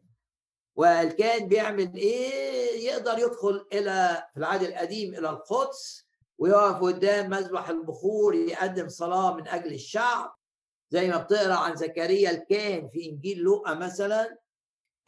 والكاهن 0.79 1.47
بيعمل 1.47 1.95
إيه؟ 1.95 2.87
يقدر 2.87 3.19
يدخل 3.19 3.65
إلى 3.73 4.23
في 4.33 4.39
العهد 4.39 4.63
القديم 4.63 5.13
إلى 5.13 5.29
القدس 5.29 6.05
ويقف 6.37 6.81
قدام 6.81 7.29
مذبح 7.29 7.69
البخور 7.69 8.35
يقدم 8.35 8.87
صلاة 8.89 9.35
من 9.35 9.47
أجل 9.47 9.73
الشعب. 9.73 10.35
زي 10.89 11.07
ما 11.07 11.17
بتقرأ 11.17 11.53
عن 11.53 11.75
زكريا 11.75 12.31
الكاهن 12.31 12.87
في 12.87 13.09
إنجيل 13.09 13.37
لوقا 13.39 13.73
مثلا. 13.73 14.37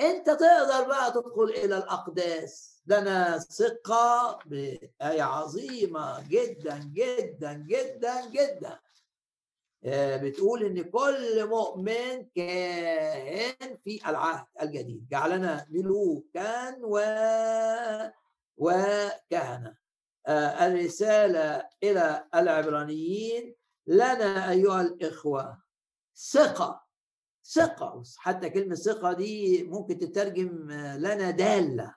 أنت 0.02 0.26
تقدر 0.26 0.88
بقى 0.88 1.12
تدخل 1.12 1.44
إلى 1.44 1.78
الأقداس. 1.78 2.82
لنا 2.88 3.38
ثقة 3.38 4.40
بآية 4.46 5.22
عظيمة 5.24 6.28
جدا 6.30 6.92
جدا 6.94 7.54
جدا 7.54 8.30
جدا. 8.30 8.80
بتقول 9.86 10.64
إن 10.64 10.82
كل 10.84 11.48
مؤمن 11.50 12.26
كاهن 12.36 13.78
في 13.84 14.10
العهد 14.10 14.46
الجديد. 14.62 15.08
جعلنا 15.12 15.66
ملوكا 15.70 16.76
و 16.84 17.00
وكهنة. 18.58 19.78
آه، 20.28 20.68
الرسالة 20.68 21.70
إلى 21.84 22.28
العبرانيين 22.36 23.56
لنا 23.88 24.52
أيها 24.52 24.82
الإخوة 24.82 25.62
ثقة 26.16 26.84
ثقة. 27.54 28.04
حتى 28.18 28.50
كلمة 28.50 28.76
ثقة 28.76 29.14
دي 29.14 29.64
ممكن 29.64 29.98
تترجم 29.98 30.72
آه، 30.72 30.98
لنا 30.98 31.32
دالة 31.32 31.96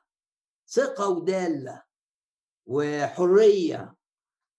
ثقة 0.68 1.08
ودالة 1.08 1.82
وحرية. 2.66 3.94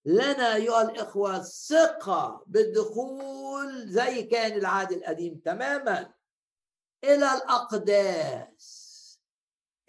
لنا 0.06 0.54
أيها 0.54 0.82
الإخوة 0.82 1.42
ثقة 1.42 2.44
بالدخول 2.46 3.88
زي 3.88 4.22
كان 4.22 4.52
العهد 4.52 4.92
القديم 4.92 5.40
تماما. 5.44 6.12
إلى 7.04 7.34
الأقداس. 7.34 8.86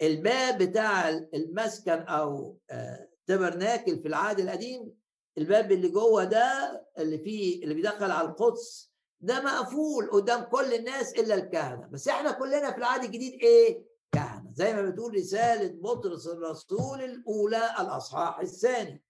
الباب 0.02 0.58
بتاع 0.62 1.08
المسكن 1.08 1.98
أو 1.98 2.58
آه، 2.70 3.08
تبرناكل 3.26 3.98
في 4.02 4.08
العهد 4.08 4.40
القديم 4.40 4.94
الباب 5.38 5.72
اللي 5.72 5.88
جوه 5.88 6.24
ده 6.24 6.82
اللي 6.98 7.18
فيه 7.18 7.62
اللي 7.62 7.74
بيدخل 7.74 8.10
على 8.10 8.28
القدس 8.28 8.92
ده 9.20 9.40
مقفول 9.40 10.10
قدام 10.10 10.42
كل 10.44 10.74
الناس 10.74 11.12
إلا 11.12 11.34
الكهنة. 11.34 11.86
بس 11.86 12.08
إحنا 12.08 12.30
كلنا 12.32 12.70
في 12.72 12.78
العهد 12.78 13.04
الجديد 13.04 13.32
إيه؟ 13.42 13.84
كهنة. 14.12 14.52
زي 14.54 14.74
ما 14.74 14.82
بتقول 14.82 15.14
رسالة 15.14 15.68
بطرس 15.82 16.26
الرسول 16.26 17.02
الأولى 17.02 17.70
الأصحاح 17.80 18.40
الثاني. 18.40 19.02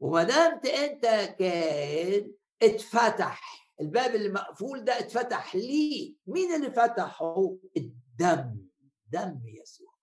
وما 0.00 0.22
دامت 0.22 0.66
أنت 0.66 1.06
كان 1.38 2.32
اتفتح 2.62 3.66
الباب 3.80 4.14
اللي 4.14 4.28
مقفول 4.28 4.84
ده 4.84 4.98
اتفتح 4.98 5.56
ليه؟ 5.56 6.14
مين 6.26 6.54
اللي 6.54 6.70
فتحه؟ 6.70 7.56
الدم 7.76 8.66
دم 9.12 9.40
يسوع. 9.44 9.94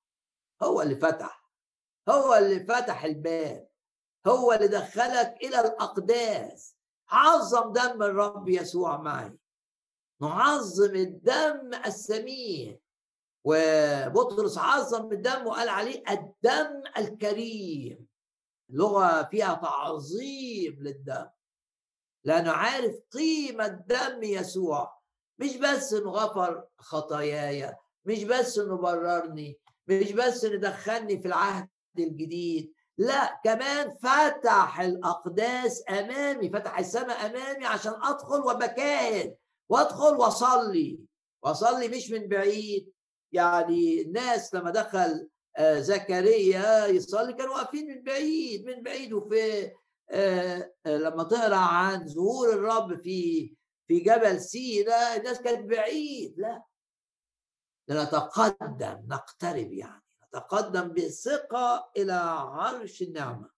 هو 0.63 0.81
اللي 0.81 0.95
فتح 0.95 1.49
هو 2.09 2.33
اللي 2.35 2.59
فتح 2.59 3.03
الباب 3.03 3.67
هو 4.27 4.53
اللي 4.53 4.67
دخلك 4.67 5.37
إلى 5.43 5.59
الأقداس. 5.59 6.75
عظم 7.09 7.73
دم 7.73 8.03
الرب 8.03 8.49
يسوع 8.49 8.97
معي. 8.97 9.37
نعظم 10.21 10.95
الدم 10.95 11.73
الثمين 11.85 12.79
وبطرس 13.43 14.57
عظم 14.57 15.11
الدم 15.11 15.47
وقال 15.47 15.69
عليه 15.69 16.03
الدم 16.09 16.83
الكريم. 16.97 18.07
لغه 18.69 19.23
فيها 19.23 19.53
تعظيم 19.53 20.77
للدم. 20.81 21.25
لأنه 22.23 22.51
عارف 22.51 22.95
قيمة 23.11 23.67
دم 23.67 24.23
يسوع. 24.23 25.03
مش 25.39 25.57
بس 25.57 25.93
إنه 25.93 26.09
غفر 26.11 26.63
خطاياي 26.77 27.75
مش 28.05 28.23
بس 28.23 28.59
إنه 28.59 28.77
بررني 28.77 29.59
مش 29.87 30.11
بس 30.11 30.45
إنه 30.45 30.55
دخلني 30.55 31.21
في 31.21 31.27
العهد 31.27 31.69
الجديد 31.99 32.73
لا 32.97 33.41
كمان 33.43 33.95
فتح 33.95 34.79
الأقداس 34.81 35.83
أمامي 35.89 36.49
فتح 36.49 36.79
السماء 36.79 37.25
أمامي 37.25 37.65
عشان 37.65 37.93
أدخل 37.93 38.39
وبكاهن 38.41 39.35
وأدخل 39.69 40.15
وأصلي. 40.15 40.99
وأصلي 41.43 41.87
مش 41.87 42.11
من 42.11 42.27
بعيد. 42.27 42.91
يعني 43.31 44.01
الناس 44.01 44.53
لما 44.53 44.71
دخل 44.71 45.29
زكريا 45.61 46.85
يصلي 46.85 47.33
كانوا 47.33 47.53
واقفين 47.53 47.87
من 47.87 48.03
بعيد 48.03 48.65
من 48.65 48.83
بعيد 48.83 49.13
وفي 49.13 49.71
آه، 50.11 50.73
آه، 50.85 50.97
لما 50.97 51.23
تقرأ 51.23 51.55
عن 51.55 52.07
ظهور 52.07 52.53
الرب 52.53 53.01
في 53.01 53.53
في 53.87 53.99
جبل 53.99 54.41
سينا 54.41 55.15
الناس 55.15 55.41
كانت 55.41 55.69
بعيد. 55.69 56.39
لا. 56.39 56.63
نتقدم 57.89 59.05
نقترب 59.07 59.73
يعني. 59.73 60.03
نتقدم 60.27 60.93
بثقة 60.93 61.91
إلى 61.97 62.13
عرش 62.13 63.01
النعمة. 63.01 63.49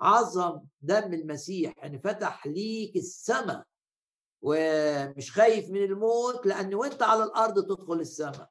عظم 0.00 0.60
دم 0.80 1.14
المسيح 1.14 1.70
أن 1.70 1.76
يعني 1.82 1.98
فتح 1.98 2.46
ليك 2.46 2.96
السماء. 2.96 3.66
ومش 4.42 5.32
خايف 5.32 5.70
من 5.70 5.82
الموت 5.82 6.46
لأن 6.46 6.74
وأنت 6.74 7.02
على 7.02 7.24
الأرض 7.24 7.64
تدخل 7.64 8.00
السماء. 8.00 8.50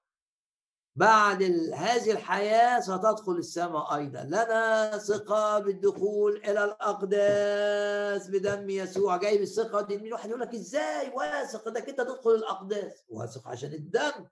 بعد 0.95 1.43
هذه 1.73 2.11
الحياة 2.11 2.79
ستدخل 2.79 3.31
السماء 3.31 3.95
أيضا. 3.95 4.23
لنا 4.23 4.97
ثقة 4.97 5.59
بالدخول 5.59 6.37
إلى 6.37 6.63
الأقداس 6.63 8.29
بدم 8.29 8.69
يسوع. 8.69 9.17
جايب 9.17 9.41
الثقة 9.41 9.81
دي. 9.81 9.97
مين 9.97 10.13
واحد 10.13 10.29
يقول 10.29 10.41
لك 10.41 10.53
إزاي؟ 10.53 11.09
واثق 11.09 11.67
إنك 11.67 11.89
أنت 11.89 12.01
تدخل 12.01 12.29
الأقداس. 12.29 13.03
واثق 13.09 13.47
عشان 13.47 13.73
الدم. 13.73 14.27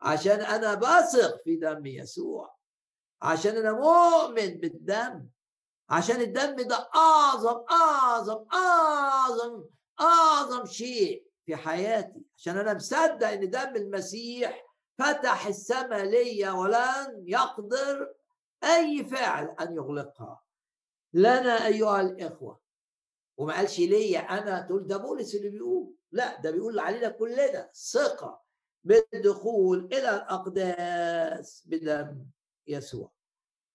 عشان 0.00 0.40
أنا 0.40 0.74
بثق 0.74 1.42
في 1.44 1.56
دم 1.56 1.86
يسوع. 1.86 2.54
عشان 3.22 3.56
أنا 3.56 3.72
مؤمن 3.72 4.58
بالدم. 4.60 5.26
عشان 5.90 6.20
الدم 6.20 6.56
ده 6.56 6.88
أعظم 6.94 7.64
أعظم 7.70 8.44
أعظم 8.52 9.64
أعظم 10.00 10.66
شيء 10.66 11.26
في 11.46 11.56
حياتي. 11.56 12.22
عشان 12.36 12.58
أنا 12.58 12.74
مصدق 12.74 13.28
إن 13.28 13.50
دم 13.50 13.76
المسيح 13.76 14.73
فتح 14.98 15.46
السماء 15.46 16.04
لي 16.04 16.50
ولن 16.50 17.24
يقدر 17.26 18.14
أي 18.64 19.04
فعل 19.04 19.56
أن 19.60 19.72
يغلقها. 19.72 20.42
لنا 21.12 21.66
أيها 21.66 22.00
الإخوة 22.00 22.60
وما 23.36 23.54
قالش 23.54 23.78
ليا 23.78 24.20
أنا 24.20 24.60
تقول 24.60 24.86
ده 24.86 24.96
بولس 24.96 25.34
اللي 25.34 25.48
بيقول. 25.48 25.94
لا 26.12 26.40
ده 26.40 26.50
بيقول 26.50 26.78
علينا 26.78 27.08
كلنا. 27.08 27.70
ثقة 27.92 28.42
بالدخول 28.84 29.84
إلى 29.92 30.10
الأقداس 30.16 31.62
بدم 31.66 32.26
يسوع. 32.66 33.10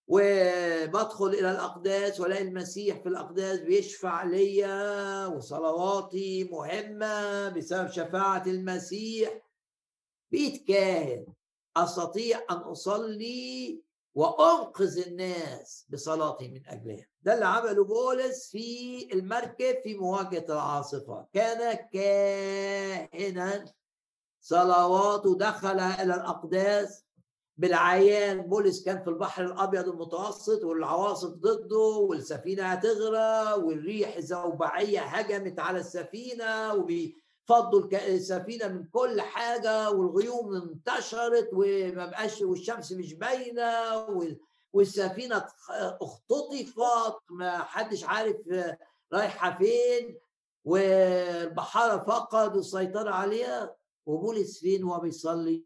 وبدخل 0.08 1.28
إلى 1.28 1.52
الأقداس 1.52 2.20
ولاقي 2.20 2.42
المسيح 2.44 2.98
في 3.02 3.10
الأقداس 3.10 3.60
بيشفع 3.60 4.24
ليا 4.24 5.26
وصلواتي 5.26 6.44
مهمة 6.44 7.50
بسبب 7.50 7.90
شفاعة 7.90 8.44
المسيح. 8.48 9.42
بقيت 10.32 10.68
كاهن 10.68 11.26
أستطيع 11.78 12.42
أن 12.52 12.56
أصلي 12.58 13.82
وأنقذ 14.16 15.08
الناس 15.08 15.86
بصلاتي 15.90 16.48
من 16.48 16.68
أجلهم. 16.68 17.06
ده 17.22 17.34
اللي 17.34 17.46
عمله 17.46 17.84
بولس 17.84 18.50
في 18.52 19.08
المركب 19.14 19.76
في 19.84 19.94
مواجهة 19.98 20.46
العاصفة. 20.50 21.26
كان 21.34 21.76
كاهنا. 21.94 23.66
صلواته 24.42 25.38
دخل 25.38 25.80
إلى 25.80 26.16
الأقداس 26.16 27.04
بالعيان. 27.58 28.42
بولس 28.42 28.84
كان 28.84 29.04
في 29.04 29.10
البحر 29.10 29.46
الأبيض 29.46 29.88
المتوسط 29.90 30.64
والعواصف 30.64 31.30
ضده 31.30 31.78
والسفينة 31.78 32.64
هتغرق 32.64 33.56
والريح 33.56 34.20
زوبعيه 34.20 35.00
هجمت 35.02 35.60
على 35.60 35.80
السفينة 35.80 36.74
وبيفضوا 37.52 37.98
السفينة 38.08 38.68
من 38.68 38.84
كل 38.86 39.22
حاجة 39.22 39.90
والغيوم 39.92 40.56
انتشرت 40.56 41.50
وما 41.54 42.06
بقاش 42.06 42.42
والشمس 42.42 42.92
مش 42.92 43.14
باينة 43.14 43.72
والسفينة 44.74 45.46
اختطفت 46.02 47.20
ما 47.30 47.58
حدش 47.58 48.04
عارف 48.04 48.38
رايحة 49.14 49.58
فين 49.58 50.18
والبحاره 50.66 52.04
فقدوا 52.04 52.60
السيطرة 52.60 53.10
عليها 53.12 53.76
وبولس 54.06 54.60
فين 54.60 54.84
وهو 54.84 55.00
بيصلي 55.00 55.66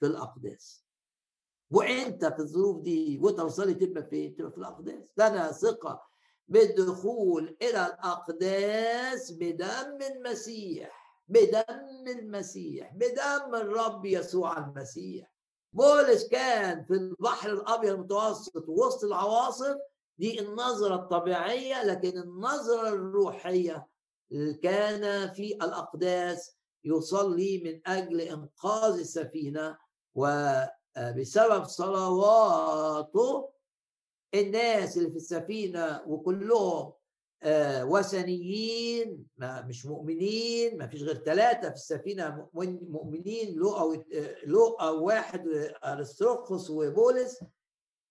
في 0.00 0.06
الأقداس. 0.06 0.84
وإنت 1.70 2.24
في 2.24 2.38
الظروف 2.38 2.82
دي 2.82 3.18
وإنت 3.22 3.40
بتصلي 3.40 3.74
تبقى 3.74 4.02
فين؟ 4.10 4.36
تبقى 4.36 4.50
في 4.52 4.58
الأقداس. 4.58 5.04
لنا 5.18 5.52
ثقة 5.52 6.02
بالدخول 6.48 7.56
إلى 7.62 7.86
الأقداس 7.86 9.32
بدم 9.32 9.98
المسيح 10.16 10.99
بدم 11.30 12.08
المسيح 12.08 12.92
بدم 12.94 13.54
الرب 13.54 14.06
يسوع 14.06 14.58
المسيح. 14.58 15.32
بولس 15.72 16.28
كان 16.28 16.84
في 16.84 16.94
البحر 16.94 17.52
الأبيض 17.52 17.92
المتوسط 17.92 18.68
وسط 18.68 19.04
العواصف 19.04 19.76
دي 20.18 20.40
النظرة 20.40 20.94
الطبيعية 20.94 21.84
لكن 21.84 22.18
النظرة 22.18 22.88
الروحية 22.88 23.86
كان 24.62 25.32
في 25.32 25.54
الأقداس 25.54 26.56
يصلي 26.84 27.62
من 27.64 27.80
أجل 27.86 28.20
إنقاذ 28.20 28.98
السفينة 28.98 29.78
وبسبب 30.14 31.64
صلواته 31.64 33.50
الناس 34.34 34.96
اللي 34.96 35.10
في 35.10 35.16
السفينة 35.16 36.02
وكلهم 36.06 36.92
آه، 36.92 36.99
وثنيين 37.82 39.26
ما 39.36 39.62
مش 39.62 39.86
مؤمنين 39.86 40.78
ما 40.78 40.86
فيش 40.86 41.02
غير 41.02 41.16
ثلاثة 41.16 41.68
في 41.68 41.74
السفينة 41.74 42.48
مؤمنين 42.88 43.54
لوقا 43.54 44.04
لوقا 44.44 44.90
واحد 44.90 45.48
أرسطرخس 45.84 46.70
وبولس. 46.70 47.44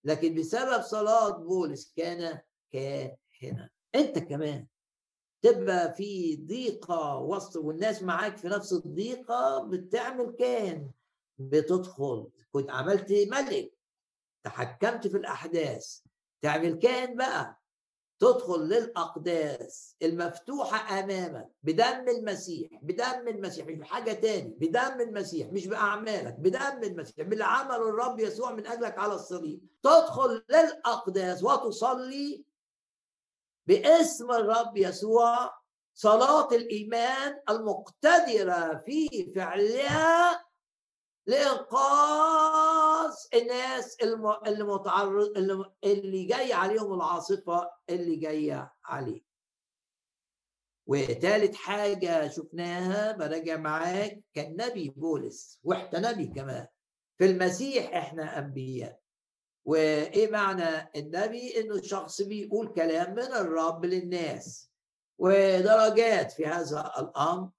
لكن 0.04 0.36
بسبب 0.36 0.82
صلاة 0.82 1.30
بولس 1.30 1.94
كان 1.98 2.40
كاهنا. 2.72 3.70
أنت 3.96 4.20
كمان 4.20 4.68
تبقى 5.42 5.94
في 5.94 6.36
ضيقة 6.36 7.18
وسط 7.18 7.56
والناس 7.58 8.04
معاك 8.04 8.38
في 8.38 8.48
نفس 8.48 8.74
الضيقة 8.74 9.64
بتعمل 9.64 10.36
كاهن 10.40 10.92
بتدخل. 11.38 12.28
كنت 12.52 12.70
عملت 12.70 13.12
ملك 13.12 13.74
تحكمت 14.44 15.08
في 15.08 15.18
الأحداث 15.18 16.00
تعمل 16.42 16.76
كاهن 16.80 17.16
بقى. 17.16 17.59
تدخل 18.20 18.60
للأقداس 18.60 19.96
المفتوحة 20.02 21.00
أمامك 21.00 21.50
بدم 21.64 22.06
المسيح 22.10 22.70
بدم 22.82 23.28
المسيح 23.28 23.66
مش 23.68 23.76
بحاجة 23.76 24.14
تاني 24.14 24.56
بدم 24.60 25.02
المسيح 25.02 25.48
مش 25.48 25.68
بأعمالك 25.68 26.36
بدم 26.40 26.84
المسيح 26.84 27.28
باللي 27.28 27.44
عمله 27.44 27.90
الرب 27.90 28.20
يسوع 28.20 28.52
من 28.52 28.68
أجلك 28.68 28.98
على 29.00 29.14
الصليب. 29.14 29.62
تدخل 29.84 30.44
للأقداس 30.50 31.44
وتصلي 31.44 32.44
باسم 33.68 34.32
الرب 34.32 34.78
يسوع 34.78 35.60
صلاة 35.94 36.48
الإيمان 36.52 37.40
المقتدرة 37.50 38.76
في 38.86 39.32
فعلها 39.36 40.46
لإنقاذ 41.30 43.14
الناس 43.34 43.98
اللي 44.48 44.64
متعرض 44.64 45.38
اللي 45.84 46.24
جاي 46.24 46.54
عليهم 46.54 46.94
العاصفة 46.94 47.72
اللي 47.90 48.16
جاية 48.16 48.74
عليه. 48.86 49.22
وثالث 50.88 51.56
حاجة 51.56 52.28
شفناها 52.28 53.12
براجع 53.12 53.58
معاك 53.58 54.24
كان 54.34 54.56
نبي 54.60 54.90
بولس 54.90 55.60
وإحنا 55.64 56.12
نبي 56.12 56.28
كمان. 56.28 56.68
في 57.18 57.26
المسيح 57.26 57.96
إحنا 57.96 58.40
أنبياء. 58.40 59.00
وإيه 59.66 60.32
معنى 60.32 60.92
النبي؟ 60.96 61.60
إنه 61.60 61.76
الشخص 61.76 62.22
بيقول 62.22 62.74
كلام 62.74 63.12
من 63.12 63.34
الرب 63.34 63.86
للناس. 63.86 64.72
ودرجات 65.18 66.32
في 66.32 66.46
هذا 66.46 66.94
الأمر. 67.00 67.50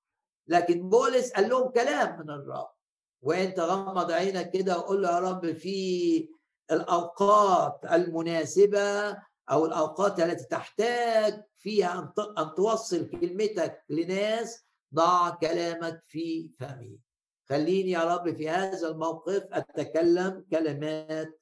لكن 0.47 0.89
بولس 0.89 1.33
قال 1.33 1.49
لهم 1.49 1.71
كلام 1.71 2.21
من 2.21 2.31
الرب. 2.31 2.80
وانت 3.23 3.61
غمض 3.61 4.11
عينك 4.11 4.51
كده 4.51 4.79
وقول 4.79 5.03
له 5.03 5.11
يا 5.11 5.19
رب 5.19 5.53
في 5.53 6.29
الأوقات 6.71 7.81
المناسبة 7.93 9.17
أو 9.51 9.67
الأوقات 9.67 10.21
التي 10.21 10.45
تحتاج 10.45 11.43
فيها 11.57 12.15
أن 12.39 12.55
توصل 12.57 13.11
كلمتك 13.11 13.83
لناس 13.89 14.65
ضع 14.95 15.31
كلامك 15.31 16.03
في 16.07 16.51
فمي 16.59 16.99
خليني 17.49 17.91
يا 17.91 18.15
رب 18.15 18.37
في 18.37 18.49
هذا 18.49 18.89
الموقف 18.89 19.47
أتكلم 19.53 20.47
كلمات 20.51 21.41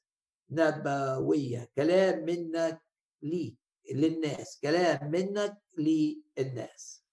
نبوية 0.50 1.70
كلام 1.76 2.24
منك 2.24 2.82
لي 3.22 3.56
للناس 3.92 4.58
كلام 4.62 5.10
منك 5.10 5.58
للناس. 5.78 7.04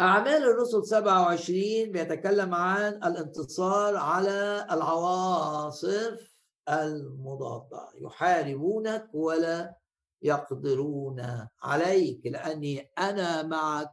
أعمال 0.00 0.42
الرسل 0.42 0.84
27 0.84 1.92
بيتكلم 1.92 2.54
عن 2.54 2.94
الانتصار 2.94 3.96
على 3.96 4.66
العواصف 4.70 6.44
المضادة. 6.68 7.88
يحاربونك 7.94 9.08
ولا 9.12 9.76
يقدرون 10.22 11.46
عليك 11.62 12.26
لأني 12.26 12.90
أنا 12.98 13.42
معك 13.42 13.90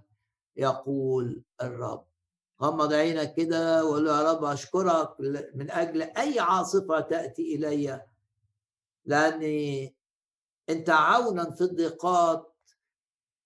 يقول 0.55 1.43
الرب. 1.61 2.05
غمض 2.61 2.93
عينك 2.93 3.33
كده 3.33 3.85
وقول 3.85 4.07
يا 4.07 4.31
رب 4.31 4.43
أشكرك 4.43 5.19
من 5.55 5.71
أجل 5.71 6.01
أي 6.01 6.39
عاصفة 6.39 6.99
تأتي 6.99 7.55
إلي 7.55 8.01
لأني 9.05 9.95
أنت 10.69 10.89
عونا 10.89 11.51
في 11.51 11.61
الضيقات 11.61 12.54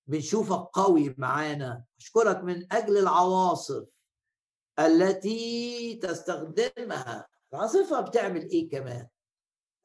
بنشوفك 0.10 0.70
قوي 0.74 1.16
معانا. 1.18 1.84
أشكرك 1.99 2.43
من 2.43 2.74
أجل 2.74 2.97
العواصف 2.97 3.86
التي 4.80 5.95
تستخدمها. 6.03 7.28
العاصفة 7.53 8.01
بتعمل 8.01 8.49
إيه 8.49 8.70
كمان؟ 8.70 9.07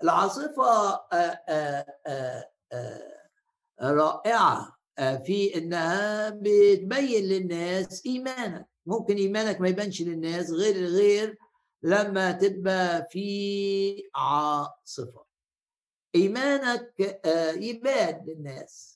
العاصفة 0.03 0.95
آآ 1.13 1.45
آآ 1.49 2.51
آآ 2.73 3.21
رائعة 3.81 4.77
في 4.97 5.55
إنها 5.59 6.31
بتبين 6.31 7.25
للناس 7.25 8.07
إيمانك. 8.07 8.67
ممكن 8.87 9.17
إيمانك 9.17 9.61
ما 9.61 9.69
يبانش 9.69 10.03
للناس 10.03 10.51
غير 10.51 10.87
غير 10.87 11.39
لما 11.83 12.33
تبقى 12.33 13.07
في 13.11 14.11
عاصفة. 14.15 15.25
إيمانك 16.15 17.21
آه، 17.25 17.51
يبان 17.51 18.25
للناس. 18.27 18.94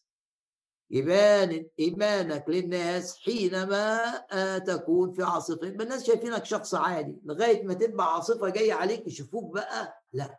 يبان 0.90 1.66
ايمانك 1.78 2.44
للناس 2.48 3.18
حينما 3.18 4.14
آه، 4.32 4.58
تكون 4.58 5.12
في 5.12 5.22
يبقى 5.62 5.84
الناس 5.84 6.06
شايفينك 6.06 6.44
شخص 6.44 6.74
عادي 6.74 7.20
لغايه 7.24 7.62
ما 7.64 7.74
تبقى 7.74 8.14
عاصفه 8.14 8.48
جاية 8.48 8.72
عليك 8.72 9.06
يشوفوك 9.06 9.54
بقى 9.54 10.02
لا 10.12 10.38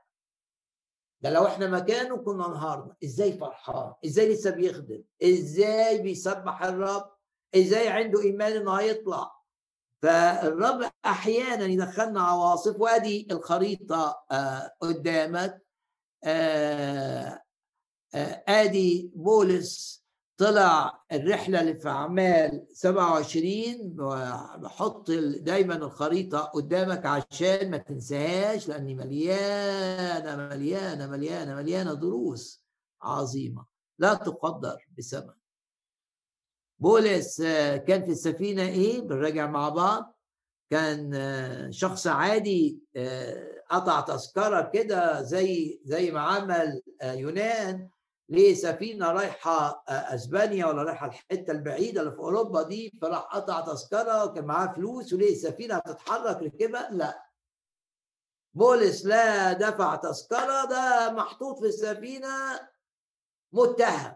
ده 1.21 1.29
لو 1.29 1.45
إحنا 1.47 1.67
مكانه 1.67 2.17
كنا 2.17 2.47
انهارنا 2.47 2.95
إزاي 3.03 3.33
فرحان 3.33 3.93
إزاي 4.05 4.33
لسه 4.33 4.49
بيخدم 4.51 5.03
إزاي 5.23 6.01
بيسبح 6.01 6.63
الرب 6.63 7.11
إزاي 7.55 7.87
عنده 7.87 8.21
ايمان 8.21 8.51
انه 8.51 8.73
هيطلع 8.73 9.31
فالرب 10.01 10.91
أحيانا 11.05 11.65
يدخلنا 11.65 12.21
عواصف 12.21 12.79
وادي 12.81 13.27
الخريطه 13.31 14.23
آه، 14.31 14.75
قدامك 14.81 15.65
آه، 16.23 17.41
آه، 18.15 18.43
ادي 18.47 19.11
بولس 19.15 19.98
طلع 20.39 21.03
الرحلة 21.11 21.61
اللي 21.61 21.75
في 21.75 21.89
أعمال 21.89 22.67
27 22.73 23.95
بحط 24.61 25.11
دايما 25.39 25.75
الخريطة 25.75 26.39
قدامك 26.39 27.05
عشان 27.05 27.71
ما 27.71 27.77
تنساهاش 27.77 28.67
لأني 28.67 28.95
مليانة 28.95 30.35
مليانة 30.35 31.07
مليانة 31.07 31.55
مليانة 31.55 31.93
دروس 31.93 32.63
عظيمة. 33.01 33.65
لا 33.99 34.13
تقدر 34.13 34.77
بثمن 34.97 35.33
بولس 36.79 37.41
كان 37.87 38.03
في 38.05 38.11
السفينة 38.11 38.63
إيه؟ 38.63 39.01
بنراجع 39.01 39.47
مع 39.47 39.69
بعض. 39.69 40.15
كان 40.69 41.11
شخص 41.71 42.07
عادي 42.07 42.79
قطع 43.69 44.01
تذكرة 44.01 44.69
كده 44.73 45.21
زي 45.21 45.81
زي 45.83 46.11
ما 46.11 46.19
عمل 46.21 46.81
يونان. 47.03 47.89
لسفينه 48.29 49.11
رايحة 49.11 49.83
أسبانيا 49.87 50.65
ولا 50.65 50.83
رايحة 50.83 51.07
الحتة 51.07 51.51
البعيدة 51.51 52.01
اللي 52.01 52.11
في 52.11 52.17
أوروبا 52.19 52.63
دي 52.63 52.97
فراح 53.01 53.21
قطع 53.21 53.61
تذكرة 53.61 54.25
وكان 54.25 54.45
معاه 54.45 54.73
فلوس 54.73 55.13
وليه 55.13 55.35
سفينه 55.35 55.75
هتتحرك 55.75 56.37
ركبها 56.43 56.89
لا. 56.91 57.25
بولس 58.53 59.05
لا 59.05 59.53
دفع 59.53 59.95
تذكرة 59.95 60.65
ده 60.65 61.11
محطوط 61.11 61.59
في 61.59 61.65
السفينة 61.65 62.59
متهم. 63.53 64.15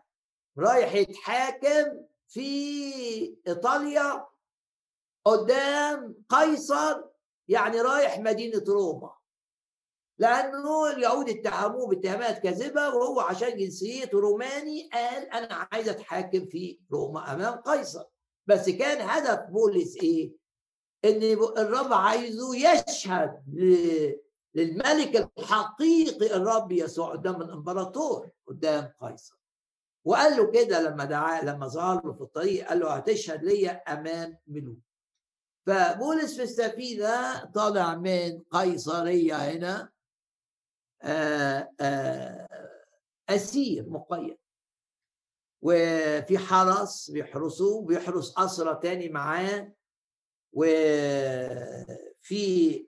رايح 0.58 0.94
يتحاكم 0.94 2.06
في 2.28 3.38
إيطاليا 3.48 4.26
قدام 5.26 6.16
قيصر 6.30 7.02
يعني 7.48 7.82
رايح 7.82 8.20
مدينة 8.20 8.64
روما. 8.68 9.14
لأنه 10.24 10.90
اليهود 10.92 11.30
اتهموه 11.30 11.88
باتهامات 11.88 12.40
كاذبة 12.40 12.90
وهو 12.90 13.20
عشان 13.20 13.58
جنسيته 13.58 14.20
روماني 14.20 14.90
قال 14.94 15.30
أنا 15.34 15.68
عايز 15.72 15.90
أتحاكم 15.90 16.46
في 16.46 16.80
روما 16.92 17.34
أمام 17.34 17.54
قيصر. 17.54 18.04
بس 18.48 18.70
كان 18.70 19.10
هدف 19.10 19.40
بولس 19.50 19.96
إيه؟ 19.96 20.34
إن 21.06 21.24
الرب 21.58 21.94
عايزه 21.94 22.56
يشهد 22.56 23.44
للملك 24.56 25.30
الحقيقي 25.38 26.36
الرب 26.36 26.72
يسوع 26.72 27.12
قدام 27.12 27.42
الإمبراطور 27.42 28.30
قدام 28.48 28.94
قيصر. 29.02 29.36
وقال 30.06 30.38
له 30.38 30.52
كده 30.52 30.82
لما 30.82 31.06
دعاه 31.06 31.46
لما 31.46 31.68
ظهر 31.68 32.06
له 32.06 32.14
في 32.14 32.22
الطريق 32.22 32.68
قال 32.68 32.80
له 32.80 32.94
هتشهد 32.94 33.44
ليا 33.44 33.72
أمام 33.72 34.38
ملوك. 34.48 34.78
فبولس 35.68 36.36
في 36.36 36.44
السفينة 36.44 37.46
طالع 37.46 37.96
من 37.96 38.42
قيصرية 38.52 39.36
هنا 39.36 39.93
أسير 43.30 43.90
مقيد 43.90 44.38
وفي 45.62 46.38
حرس 46.38 47.12
بيحرسوه 47.12 47.86
بيحرس 47.86 48.34
اسرى 48.38 48.80
تاني 48.84 49.10
معاه. 49.10 49.74
وفي 50.56 51.68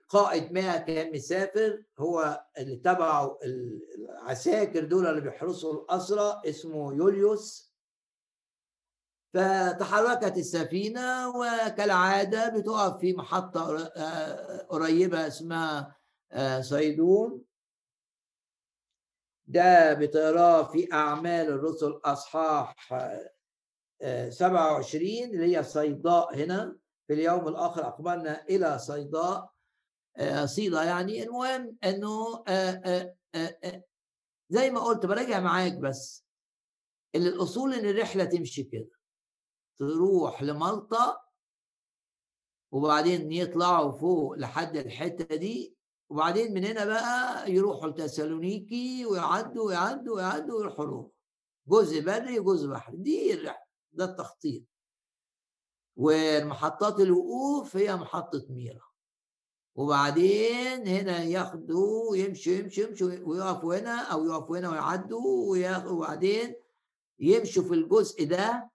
قائد 0.08 0.52
ما 0.52 0.76
كان 0.76 1.12
مسافر 1.12 1.82
هو 1.98 2.44
اللي 2.58 2.76
تبعه 2.76 3.38
العساكر 3.44 4.84
دول 4.84 5.06
اللي 5.06 5.20
بيحرسوا 5.20 5.82
الأسرى 5.82 6.42
اسمه 6.46 6.94
يوليوس. 6.94 7.74
فتحركت 9.34 10.36
السفينة 10.36 11.28
وكالعادة 11.28 12.48
بتقف 12.48 12.98
في 13.00 13.12
محطة 13.12 13.84
قريبة 14.68 15.26
اسمها 15.26 15.96
صيدون. 16.60 17.45
ده 19.46 19.94
بتقراه 19.94 20.62
في 20.62 20.92
أعمال 20.92 21.48
الرسل 21.48 22.00
أصحاح 22.04 22.88
27 24.28 25.04
اللي 25.06 25.56
هي 25.56 25.62
صيداء 25.62 26.36
هنا 26.36 26.76
في 27.06 27.12
اليوم 27.14 27.48
الآخر 27.48 27.86
أقبلنا 27.86 28.44
إلى 28.44 28.78
صيداء 28.78 29.52
صيدا 30.44 30.82
يعني. 30.84 31.22
المهم 31.22 31.76
أنه 31.84 32.44
زي 34.48 34.70
ما 34.70 34.80
قلت 34.80 35.06
براجع 35.06 35.40
معاك 35.40 35.72
بس 35.78 36.26
اللي 37.14 37.28
الأصول 37.28 37.74
إن 37.74 37.84
الرحلة 37.88 38.24
تمشي 38.24 38.62
كده 38.62 38.88
تروح 39.78 40.42
لمالطا 40.42 41.16
وبعدين 42.72 43.32
يطلعوا 43.32 43.92
فوق 43.92 44.34
لحد 44.38 44.76
الحتة 44.76 45.36
دي 45.36 45.75
وبعدين 46.08 46.54
من 46.54 46.64
هنا 46.64 46.84
بقى 46.84 47.52
يروحوا 47.52 47.88
لتسالونيكي 47.88 49.06
ويعدوا 49.06 49.66
ويعدوا 49.66 50.16
ويعدوا 50.16 50.58
ويروحوا 50.58 50.84
روما 50.84 51.10
جزء 51.68 52.00
بري 52.00 52.38
وجزء 52.38 52.68
بحري. 52.68 52.96
دي 52.96 53.34
الرحلة 53.34 53.66
ده 53.92 54.04
التخطيط. 54.04 54.62
والمحطات 55.96 57.00
الوقوف 57.00 57.76
هي 57.76 57.96
محطة 57.96 58.46
ميرا. 58.50 58.86
وبعدين 59.74 60.88
هنا 60.88 61.22
ياخدوا 61.22 62.16
يمشوا 62.16 62.52
يمشوا 62.52 62.84
يمشوا 62.84 63.10
ويقفوا 63.22 63.74
هنا 63.78 64.00
أو 64.12 64.26
يقفوا 64.26 64.58
هنا 64.58 64.70
ويعدوا 64.70 65.90
وبعدين 65.90 66.54
يمشوا 67.18 67.62
في 67.62 67.74
الجزء 67.74 68.24
ده. 68.24 68.70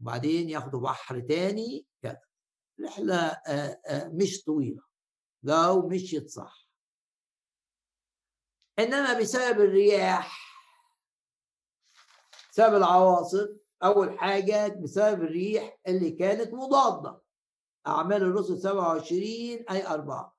وبعدين 0.00 0.50
ياخدوا 0.50 0.80
بحر 0.80 1.20
تاني 1.20 1.86
كده 2.02 2.22
رحلة 2.84 3.40
مش 3.90 4.44
طويلة. 4.44 4.82
لو 5.42 5.88
مشيت 5.88 6.30
صح. 6.30 6.65
إنما 8.78 9.18
بسبب 9.20 9.60
الرياح 9.60 10.46
بسبب 12.52 12.74
العواصف 12.76 13.48
أول 13.82 14.18
حاجة 14.18 14.68
بسبب 14.68 15.22
الريح 15.22 15.78
اللي 15.88 16.10
كانت 16.10 16.54
مضادة. 16.54 17.20
أعمال 17.86 18.22
الرسل 18.22 18.58
27 18.58 19.20
أي 19.70 19.86
4 19.86 20.36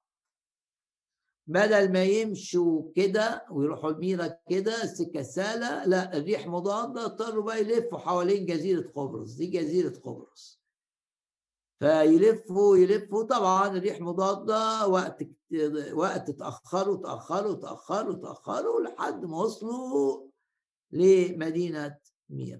بدل 1.47 1.91
ما 1.93 2.03
يمشوا 2.03 2.91
كده 2.95 3.45
ويروحوا 3.51 3.89
الميرا 3.89 4.27
كده 4.49 4.83
السهله 5.15 5.85
لا 5.85 6.17
الريح 6.17 6.47
مضادة 6.47 7.05
اضطروا 7.05 7.43
بقى 7.43 7.59
يلفوا 7.61 7.97
حوالين 7.99 8.45
جزيرة 8.45 8.91
قبرص. 8.95 9.33
دي 9.33 9.47
جزيرة 9.47 9.99
قبرص. 9.99 10.61
فيلفوا 11.79 12.77
يلفوا 12.77 13.23
طبعا 13.23 13.67
الريح 13.67 14.01
مضادة 14.01 14.87
وقت 14.87 15.23
وقت 15.93 16.31
تاخروا 16.31 16.97
تاخروا 16.97 17.53
تاخروا 17.55 18.15
تاخروا 18.15 18.81
لحد 18.81 19.25
ما 19.25 19.37
وصلوا 19.37 20.27
لمدينة 20.91 21.97
ميرا. 22.29 22.59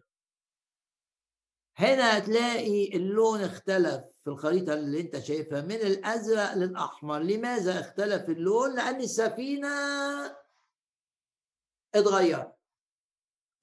هنا 1.77 2.17
هتلاقي 2.17 2.95
اللون 2.97 3.41
اختلف 3.41 4.03
في 4.23 4.27
الخريطة 4.29 4.73
اللي 4.73 5.01
انت 5.01 5.19
شايفها 5.19 5.61
من 5.61 5.75
الأزرق 5.75 6.53
للأحمر. 6.53 7.19
لماذا 7.19 7.79
اختلف 7.79 8.29
اللون؟ 8.29 8.75
لأن 8.75 9.01
السفينة 9.01 9.67
اتغير 11.95 12.56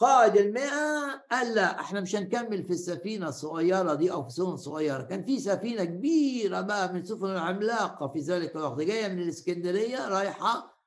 قائد 0.04 0.36
المئة 0.36 1.10
قال 1.30 1.54
لا 1.54 1.80
إحنا 1.80 2.00
مش 2.00 2.16
هنكمل 2.16 2.64
في 2.64 2.70
السفينة 2.72 3.28
الصغيرة 3.28 3.94
دي 3.94 4.12
أو 4.12 4.24
في 4.24 4.30
سفن 4.30 4.56
صغيرة. 4.56 5.02
كان 5.02 5.24
في 5.24 5.40
سفينة 5.40 5.84
كبيرة 5.84 6.60
بقى 6.60 6.92
من 6.92 7.04
سفن 7.04 7.26
العملاقة 7.26 8.08
في 8.08 8.18
ذلك 8.18 8.56
الوقت 8.56 8.80
جاية 8.80 9.08
من 9.08 9.22
الإسكندرية 9.22 10.08
رايحة 10.08 10.80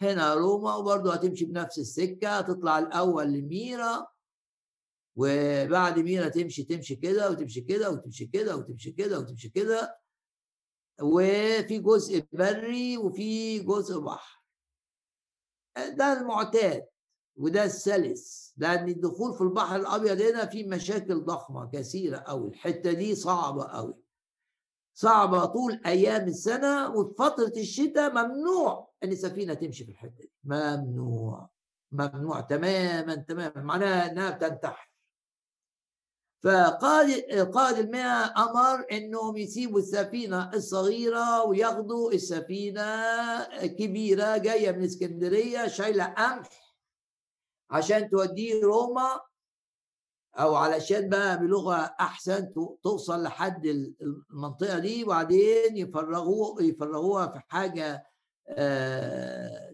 هنا 0.00 0.34
روما 0.34 0.74
وبرضه 0.76 1.14
هتمشي 1.14 1.44
بنفس 1.44 1.78
السكة 1.78 2.40
تطلع 2.40 2.78
الأول 2.78 3.32
لميرا 3.32 4.06
وبعد 5.16 5.98
مينا 5.98 6.28
تمشي 6.28 6.62
تمشي 6.64 6.96
كده 6.96 7.30
وتمشي 7.30 7.60
كده 7.60 7.90
وتمشي 7.90 8.26
كده 8.26 8.56
وتمشي 8.56 8.90
كده 8.92 9.18
وتمشي 9.18 9.48
كده 9.48 9.98
وفي 11.02 11.78
جزء 11.78 12.26
بري 12.32 12.96
وفي 12.96 13.58
جزء 13.58 14.00
بحر. 14.00 14.42
ده 15.76 16.12
المعتاد. 16.20 16.86
وده 17.36 17.64
السلس 17.64 18.54
لأن 18.56 18.88
الدخول 18.88 19.34
في 19.34 19.40
البحر 19.40 19.76
الأبيض 19.76 20.20
هنا 20.20 20.46
في 20.46 20.64
مشاكل 20.64 21.20
ضخمة 21.20 21.70
كثيرة 21.72 22.16
قوي 22.16 22.48
الحتة 22.48 22.92
دي 22.92 23.14
صعبة 23.14 23.64
قوي 23.64 23.94
صعبة 24.94 25.44
طول 25.44 25.80
أيام 25.86 26.28
السنة 26.28 26.90
وفي 26.90 27.14
فترة 27.18 27.52
الشتاء 27.56 28.10
ممنوع 28.12 28.88
إن 29.04 29.12
السفينة 29.12 29.54
تمشي 29.54 29.84
في 29.84 29.90
الحتة 29.90 30.20
دي. 30.20 30.32
ممنوع 30.44 31.48
ممنوع 31.92 32.40
تماما 32.40 33.14
تماما 33.14 33.62
معناها 33.62 34.12
إنها 34.12 34.30
بتنتحر. 34.30 34.90
فقائد 36.42 37.40
قائد 37.40 37.78
المئة 37.78 38.34
أمر 38.36 38.86
إنهم 38.92 39.36
يسيبوا 39.36 39.78
السفينة 39.78 40.50
الصغيرة 40.54 41.44
وياخدوا 41.44 42.12
السفينة 42.12 42.86
كبيرة 43.66 44.36
جاية 44.36 44.72
من 44.72 44.84
اسكندرية 44.84 45.66
شايلة 45.66 46.04
قمح 46.04 46.65
عشان 47.70 48.10
توديه 48.10 48.62
روما 48.64 49.20
أو 50.38 50.54
علشان 50.54 51.08
بقى 51.08 51.38
بلغة 51.38 51.76
أحسن 52.00 52.52
توصل 52.82 53.22
لحد 53.22 53.66
المنطقة 53.66 54.78
دي 54.78 55.04
وبعدين 55.04 55.76
يفرغوه 55.76 56.62
يفرغوها 56.62 57.26
في 57.26 57.38
حاجة 57.48 58.06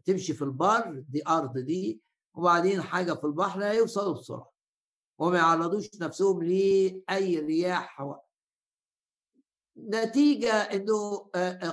تمشي 0.05 0.34
في 0.34 0.43
البر 0.43 1.05
دي 1.09 1.22
أرض 1.28 1.59
دي 1.59 2.01
وبعدين 2.34 2.82
حاجة 2.82 3.12
في 3.12 3.24
البحر 3.24 3.64
هيوصلوا 3.64 4.14
بسرعة. 4.14 4.53
وما 5.18 5.38
يعرضوش 5.38 5.88
نفسهم 6.01 6.43
لأي 6.43 7.38
رياح 7.38 8.03
نتيجة 9.78 10.53
إنه 10.53 11.16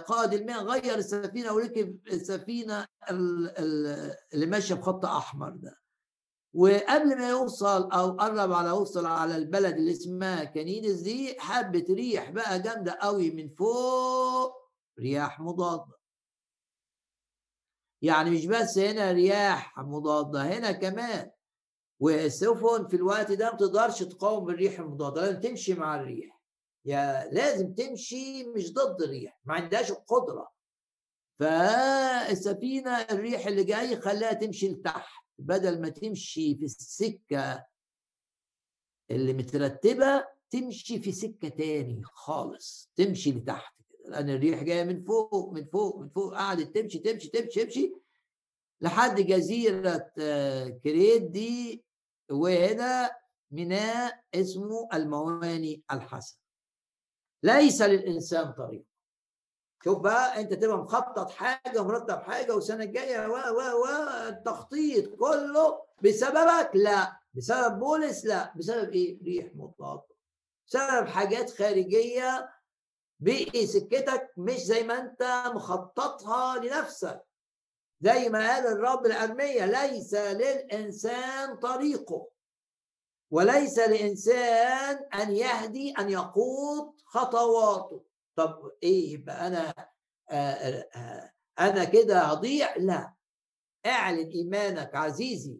قائد 0.07 0.33
الماء 0.33 0.63
غير 0.63 0.95
السفينة 0.95 1.53
وركب 1.53 1.99
السفينة 2.07 2.85
اللي 3.09 4.45
ماشية 4.45 4.75
بخط 4.75 5.05
أحمر 5.05 5.49
ده. 5.49 5.78
وقبل 6.53 7.17
ما 7.17 7.29
يوصل 7.29 7.91
أو 7.91 8.11
قرب 8.11 8.51
على 8.51 8.69
يوصل 8.69 9.05
على 9.05 9.35
البلد 9.35 9.75
اللي 9.75 9.91
اسمها 9.91 10.43
كنيدس 10.43 10.99
دي 10.99 11.39
حبه 11.39 11.85
ريح 11.89 12.29
بقى 12.29 12.61
جامدة 12.61 12.91
قوي 13.01 13.31
من 13.31 13.49
فوق 13.49 14.53
رياح 14.99 15.39
مضادة. 15.39 15.99
يعني 18.01 18.29
مش 18.31 18.45
بس 18.45 18.77
هنا 18.77 19.11
رياح 19.11 19.77
مضادة 19.79 20.41
هنا 20.41 20.71
كمان. 20.71 21.31
والسفن 21.99 22.87
في 22.87 22.95
الوقت 22.95 23.31
ده 23.31 23.51
ما 23.51 23.57
تقدرش 23.57 24.03
تقاوم 24.03 24.49
الريح 24.49 24.79
المضادة 24.79 25.21
لازم 25.21 25.39
تمشي 25.41 25.73
مع 25.73 25.95
الريح 25.95 26.39
يا 26.85 27.29
لازم 27.31 27.73
تمشي 27.73 28.43
مش 28.43 28.73
ضد 28.73 29.01
الريح 29.01 29.39
ما 29.45 29.53
عندهاش 29.53 29.91
القدرة. 29.91 30.51
فالسفينة 31.39 32.91
الريح 33.01 33.47
اللي 33.47 33.63
جاي 33.63 34.01
خلاها 34.01 34.33
تمشي 34.33 34.69
لتحت. 34.69 35.28
بدل 35.39 35.81
ما 35.81 35.89
تمشي 35.89 36.55
في 36.55 36.65
السكة 36.65 37.65
اللي 39.11 39.33
مترتبة 39.33 40.25
تمشي 40.51 40.99
في 40.99 41.11
سكة 41.11 41.49
تاني 41.49 42.01
خالص. 42.03 42.91
تمشي 42.95 43.31
لتحت 43.31 43.75
كده 43.89 44.09
لأن 44.09 44.29
الريح 44.29 44.63
جاية 44.63 44.83
من 44.83 45.03
فوق 45.03 45.51
من 45.53 45.65
فوق 45.65 45.99
من 45.99 46.09
فوق. 46.09 46.33
قعدت 46.33 46.75
تمشي 46.77 46.99
تمشي 46.99 47.27
تمشي 47.27 47.65
تمشي 47.65 47.93
لحد 48.81 49.21
جزيرة 49.21 50.11
آه، 50.19 50.67
كريت 50.67 51.23
دي 51.23 51.83
وهنا 52.31 53.11
ميناء 53.51 54.23
اسمه 54.35 54.89
المواني 54.93 55.83
الحسن 55.91 56.37
ليس 57.43 57.81
للإنسان 57.81 58.51
طريق. 58.51 58.88
شوف 59.83 59.99
بقى 59.99 60.41
انت 60.41 60.53
تبقى 60.53 60.77
مخطط 60.77 61.29
حاجة 61.31 61.83
مرتب 61.83 62.21
حاجة 62.21 62.55
والسنة 62.55 62.83
الجاية 62.83 63.27
و 63.27 63.31
و 63.33 63.81
و 63.83 63.85
التخطيط 64.27 65.15
كله 65.15 65.81
بسببك؟ 66.03 66.71
لا. 66.73 67.19
بسبب 67.33 67.79
بولس؟ 67.79 68.25
لا. 68.25 68.53
بسبب 68.55 68.89
إيه؟ 68.93 69.23
ريح 69.23 69.51
مضاده 69.55 70.03
بسبب 70.67 71.07
حاجات 71.07 71.49
خارجية 71.49 72.49
بقي 73.19 73.67
سكتك 73.67 74.31
مش 74.37 74.57
زي 74.59 74.83
ما 74.83 74.99
انت 74.99 75.43
مخططها 75.55 76.57
لنفسك. 76.57 77.21
زي 78.01 78.29
ما 78.29 78.53
قال 78.53 78.67
الرب 78.67 79.05
الأرمية 79.05 79.65
ليس 79.65 80.13
للإنسان 80.13 81.55
طريقه 81.55 82.27
وليس 83.31 83.79
لإنسان 83.79 84.95
أن 85.13 85.31
يهدي 85.35 85.91
أن 85.99 86.09
يقود 86.09 87.01
خطواته. 87.05 88.08
طب 88.39 88.71
إيه 88.83 89.13
يبقى 89.13 89.73
آآ 90.29 91.31
أنا 91.59 91.83
كده 91.83 92.19
هضيع؟ 92.19 92.75
لا. 92.77 93.13
اعلن 93.85 94.29
إيمانك 94.29 94.95
عزيزي. 94.95 95.57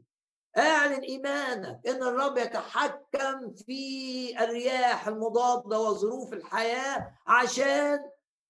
اعلن 0.58 1.02
إيمانك 1.04 1.88
إن 1.88 2.04
الرب 2.04 2.38
يتحكم 2.38 3.54
في 3.54 4.44
الرياح 4.44 5.08
المضادة 5.08 5.80
وظروف 5.80 6.34
الحياة 6.34 7.18
عشان 7.28 8.00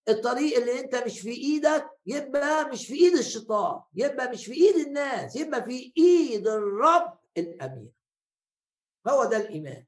الطريق 0.10 0.58
اللي 0.58 0.80
أنت 0.80 0.96
مش 0.96 1.20
في 1.20 1.30
إيدك 1.32 1.90
يبقى 2.06 2.70
مش 2.70 2.88
في 2.88 2.94
إيد 2.94 3.14
الشيطان 3.14 3.82
يبقى 3.96 4.32
مش 4.32 4.46
في 4.46 4.54
إيد 4.54 4.76
الناس 4.88 5.36
يبقى 5.36 5.64
في 5.64 5.94
إيد 5.98 6.48
الرب 6.48 7.18
الامين 7.38 7.92
هو 9.08 9.24
ده 9.24 9.38
الإيمان. 9.38 9.86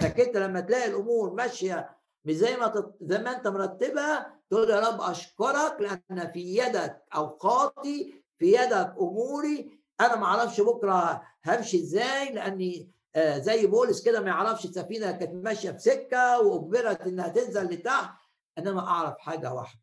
إنك 0.00 0.20
أنت 0.20 0.36
لما 0.36 0.60
تلاقي 0.60 0.86
الأمور 0.90 1.34
ماشية 1.34 1.96
مش 2.24 2.34
زي 2.34 2.56
ما. 2.56 2.92
زي 3.00 3.18
ما 3.18 3.36
انت 3.36 3.48
مرتبها 3.48 4.40
تقول 4.50 4.70
يا 4.70 4.80
رب 4.80 5.00
أشكرك 5.00 5.76
لأن 5.80 6.32
في 6.32 6.56
يدك 6.58 7.02
أوقاتي 7.14 8.24
في 8.38 8.52
يدك 8.52 8.94
أموري 9.00 9.80
أنا 10.00 10.16
ما 10.16 10.26
أعرفش 10.26 10.60
بكرة 10.60 11.22
همشي 11.46 11.76
إزاي 11.76 12.32
لأني 12.32 12.90
آه 13.14 13.38
زي 13.38 13.66
بولس 13.66 14.02
كده 14.04 14.20
ما 14.20 14.28
يعرفش 14.28 14.64
السفينة 14.64 15.12
كانت 15.12 15.34
ماشية 15.44 15.70
في 15.70 15.78
سكة 15.78 16.40
وأجبرت 16.40 17.00
إنها 17.00 17.28
تنزل 17.28 17.64
لتحت 17.64 18.14
انما 18.58 18.80
أعرف 18.80 19.18
حاجة 19.18 19.54
واحدة 19.54 19.80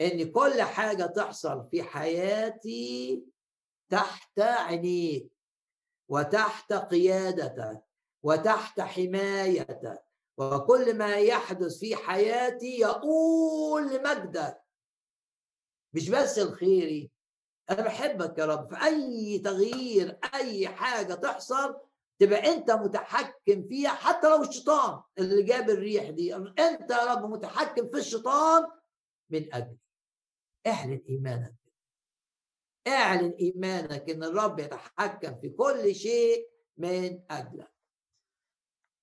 إن 0.00 0.32
كل 0.32 0.62
حاجة 0.62 1.06
تحصل 1.06 1.68
في 1.70 1.82
حياتي 1.82 3.24
تحت 3.88 4.40
عينيك 4.40 5.32
وتحت 6.08 6.72
قيادتك 6.72 7.82
وتحت 8.22 8.80
حمايتك 8.80 10.04
وكل 10.38 10.94
ما 10.98 11.16
يحدث 11.16 11.78
في 11.78 11.96
حياتي 11.96 12.78
يقول 12.80 13.94
لمجدك 13.96 14.60
مش 15.94 16.08
بس 16.08 16.38
الخيري 16.38 17.10
أنا 17.70 17.82
بحبك 17.82 18.38
يا 18.38 18.44
رب. 18.46 18.68
في 18.74 18.84
اي 18.86 19.38
تغيير 19.38 20.18
أي 20.34 20.68
حاجة 20.68 21.14
تحصل 21.14 21.76
تبقى 22.18 22.52
أنت 22.52 22.70
متحكم 22.70 23.62
فيها 23.68 23.90
حتى 23.90 24.28
لو 24.28 24.42
الشيطان 24.42 25.02
اللي 25.18 25.42
جاب 25.42 25.70
الريح 25.70 26.10
دي. 26.10 26.34
أنت 26.34 26.90
يا 26.90 27.14
رب 27.14 27.30
متحكم 27.30 27.88
في 27.88 27.96
الشيطان 27.98 28.66
من 29.30 29.54
اجلي 29.54 29.78
اعلن 30.66 31.02
إيمانك. 31.08 31.54
اعلن 32.88 33.30
إيمانك 33.40 34.10
إن 34.10 34.24
الرب 34.24 34.58
يتحكم 34.60 35.40
في 35.40 35.48
كل 35.48 35.94
شيء 35.94 36.48
من 36.76 37.20
أجلك. 37.30 37.72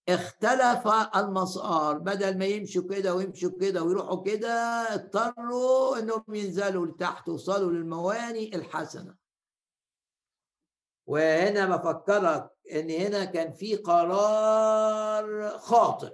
اختلف 0.09 0.87
المسار. 1.15 1.97
بدل 1.97 2.37
ما 2.37 2.45
يمشوا 2.45 2.89
كده 2.89 3.15
ويمشوا 3.15 3.59
كده 3.61 3.83
ويروحوا 3.83 4.23
كده 4.23 4.49
اضطروا 4.93 5.99
إنهم 5.99 6.23
ينزلوا 6.35 6.85
لتحت 6.85 7.29
وصلوا 7.29 7.71
للمواني 7.71 8.55
الحسنة. 8.55 9.15
وهنا 11.07 11.75
بفكرك 11.75 12.49
إن 12.71 12.89
هنا 12.89 13.25
كان 13.25 13.51
في 13.51 13.75
قرار 13.75 15.49
خاطئ 15.57 16.13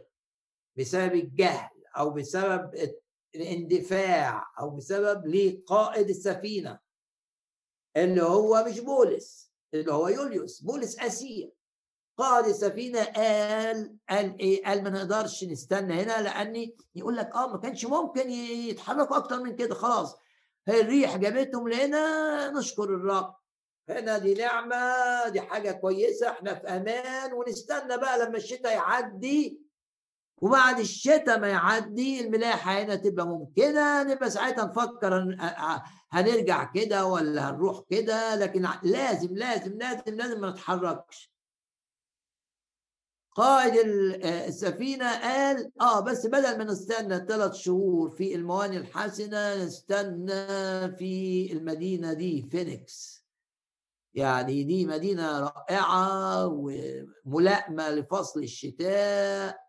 بسبب 0.78 1.14
الجهل 1.14 1.70
أو 1.98 2.10
بسبب 2.10 2.90
الاندفاع 3.36 4.54
أو 4.60 4.70
بسبب 4.70 5.28
لقائد 5.28 6.10
السفينة 6.10 6.80
اللي 7.98 8.24
هو 8.24 8.66
مش 8.68 8.80
بولس 8.80 9.52
اللي 9.74 9.94
هو 9.94 10.08
يوليوس 10.08 10.62
بولس 10.62 11.00
أسير. 11.00 11.52
قائد 12.18 12.46
السفينه 12.46 13.04
قال 13.04 13.96
قال 14.10 14.40
إيه؟ 14.40 14.66
قال 14.66 14.84
ما 14.84 14.90
نقدرش 14.90 15.44
نستنى 15.44 15.94
هنا 16.04 16.22
لأني 16.22 16.76
يقول 16.96 17.16
لك 17.18 17.36
آه 17.36 17.48
ما 17.48 17.58
كانش 17.58 17.86
ممكن 17.86 18.30
يتحركوا 18.30 19.18
أكتر 19.18 19.40
من 19.40 19.56
كده 19.56 19.76
خلاص. 19.76 20.16
هي 20.68 20.82
الريح 20.82 21.18
جابتهم 21.18 21.68
لهنا 21.70 22.52
نشكر 22.52 22.84
الرب. 22.84 23.36
هنا 23.90 24.18
دي 24.18 24.34
نعمة 24.34 25.30
دي 25.30 25.42
حاجة 25.42 25.72
كويسة 25.72 26.30
إحنا 26.30 26.54
في 26.56 26.68
أمان 26.68 27.34
ونستنى 27.34 27.98
بقى 27.98 28.26
لما 28.26 28.38
الشتاء 28.38 28.74
يعدي 28.74 29.62
وبعد 30.38 30.80
الشتاء 30.80 31.40
ما 31.40 31.48
يعدي 31.48 32.22
الملاحة 32.26 32.72
هنا 32.72 32.96
تبقى 32.96 33.28
ممكنة 33.28 34.04
نبقى 34.04 34.30
ساعتها 34.30 34.66
نفكر 34.66 35.38
هنرجع 36.12 36.64
كده 36.64 37.06
ولا 37.06 37.50
هنروح 37.50 37.82
كده 37.90 38.36
لكن 38.36 38.68
لازم 38.84 39.36
لازم 39.36 39.74
لازم 39.78 40.04
لازم 40.16 40.42
ما 40.42 40.50
نتحركش. 40.50 41.32
قائد 43.36 43.74
السفينة 44.26 45.20
قال 45.22 45.72
آه 45.82 46.00
بس 46.00 46.26
بدل 46.26 46.58
ما 46.58 46.64
نستنى 46.64 47.26
ثلاث 47.28 47.54
شهور 47.54 48.10
في 48.10 48.36
المواني 48.36 48.78
الحسنة 48.78 49.64
نستنى 49.64 50.46
في 50.96 51.50
المدينة 51.54 52.14
دي 52.14 52.48
فينيكس. 52.52 53.26
يعني 54.14 54.64
دي 54.64 54.86
مدينة 54.86 55.40
رائعة 55.40 56.48
وملائمة 57.26 57.90
لفصل 57.90 58.44
الشتاء 58.44 59.60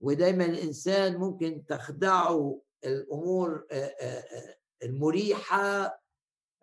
ودايما 0.00 0.44
الإنسان 0.44 1.16
ممكن 1.16 1.64
تخدعه 1.68 2.60
الأمور 2.84 3.66
المريحة 4.82 6.00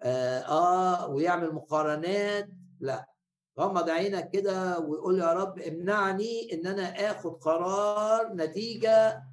آه 0.01 1.07
ويعمل 1.07 1.51
مقارنات. 1.53 2.49
لا. 2.79 3.16
غمض 3.59 3.89
عينك 3.89 4.29
كده 4.31 4.79
ويقول 4.79 5.19
يا 5.19 5.33
رب 5.33 5.59
امنعني 5.59 6.53
إن 6.53 6.67
أنا 6.67 7.11
آخد 7.11 7.31
قرار 7.43 8.33
نتيجة 8.33 9.23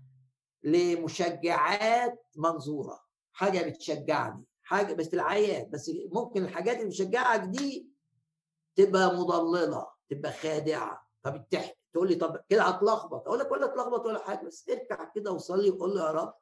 لمشجعات 0.63 2.27
منظورة. 2.37 3.05
حاجة 3.33 3.69
بتشجعني 3.69 4.45
حاجة 4.63 4.95
بس 4.95 5.15
العيان 5.15 5.71
بس 5.71 5.91
ممكن 6.13 6.45
الحاجات 6.45 6.77
اللي 6.77 6.87
بتشجعك 6.89 7.41
دي 7.41 7.91
تبقى 8.77 9.15
مضللة 9.17 9.87
تبقى 10.11 10.33
خادعة. 10.33 11.09
طب 11.23 11.45
تقول 11.93 12.09
لي 12.09 12.15
طب 12.15 12.41
كده 12.49 12.63
هتلخبط 12.63 13.27
أقول 13.27 13.39
لك 13.39 13.53
ولا 13.53 13.67
تلخبط 13.67 14.07
ولا 14.07 14.19
حاجة 14.19 14.47
بس 14.47 14.69
اركع 14.69 15.05
كده 15.15 15.33
وصلي 15.33 15.71
وقول 15.71 15.95
له 15.95 16.07
يا 16.07 16.11
رب 16.11 16.35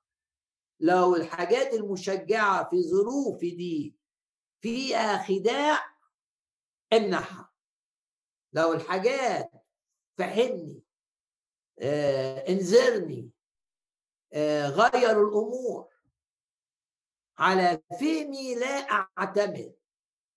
لو 0.80 1.16
الحاجات 1.16 1.74
المشجعة 1.74 2.68
في 2.70 2.82
ظروفي 2.82 3.50
دي 3.50 3.96
فيها 4.60 5.22
خداع 5.22 5.78
امنعها. 6.92 7.51
لو 8.53 8.72
الحاجات 8.72 9.50
فهمني 10.18 10.82
آه 11.80 12.38
انذرني 12.48 13.30
آه 14.32 14.68
غير 14.68 15.28
الأمور 15.28 15.88
على 17.38 17.80
فهمي 18.00 18.55
لا 18.55 18.66
أعتمد. 19.18 19.74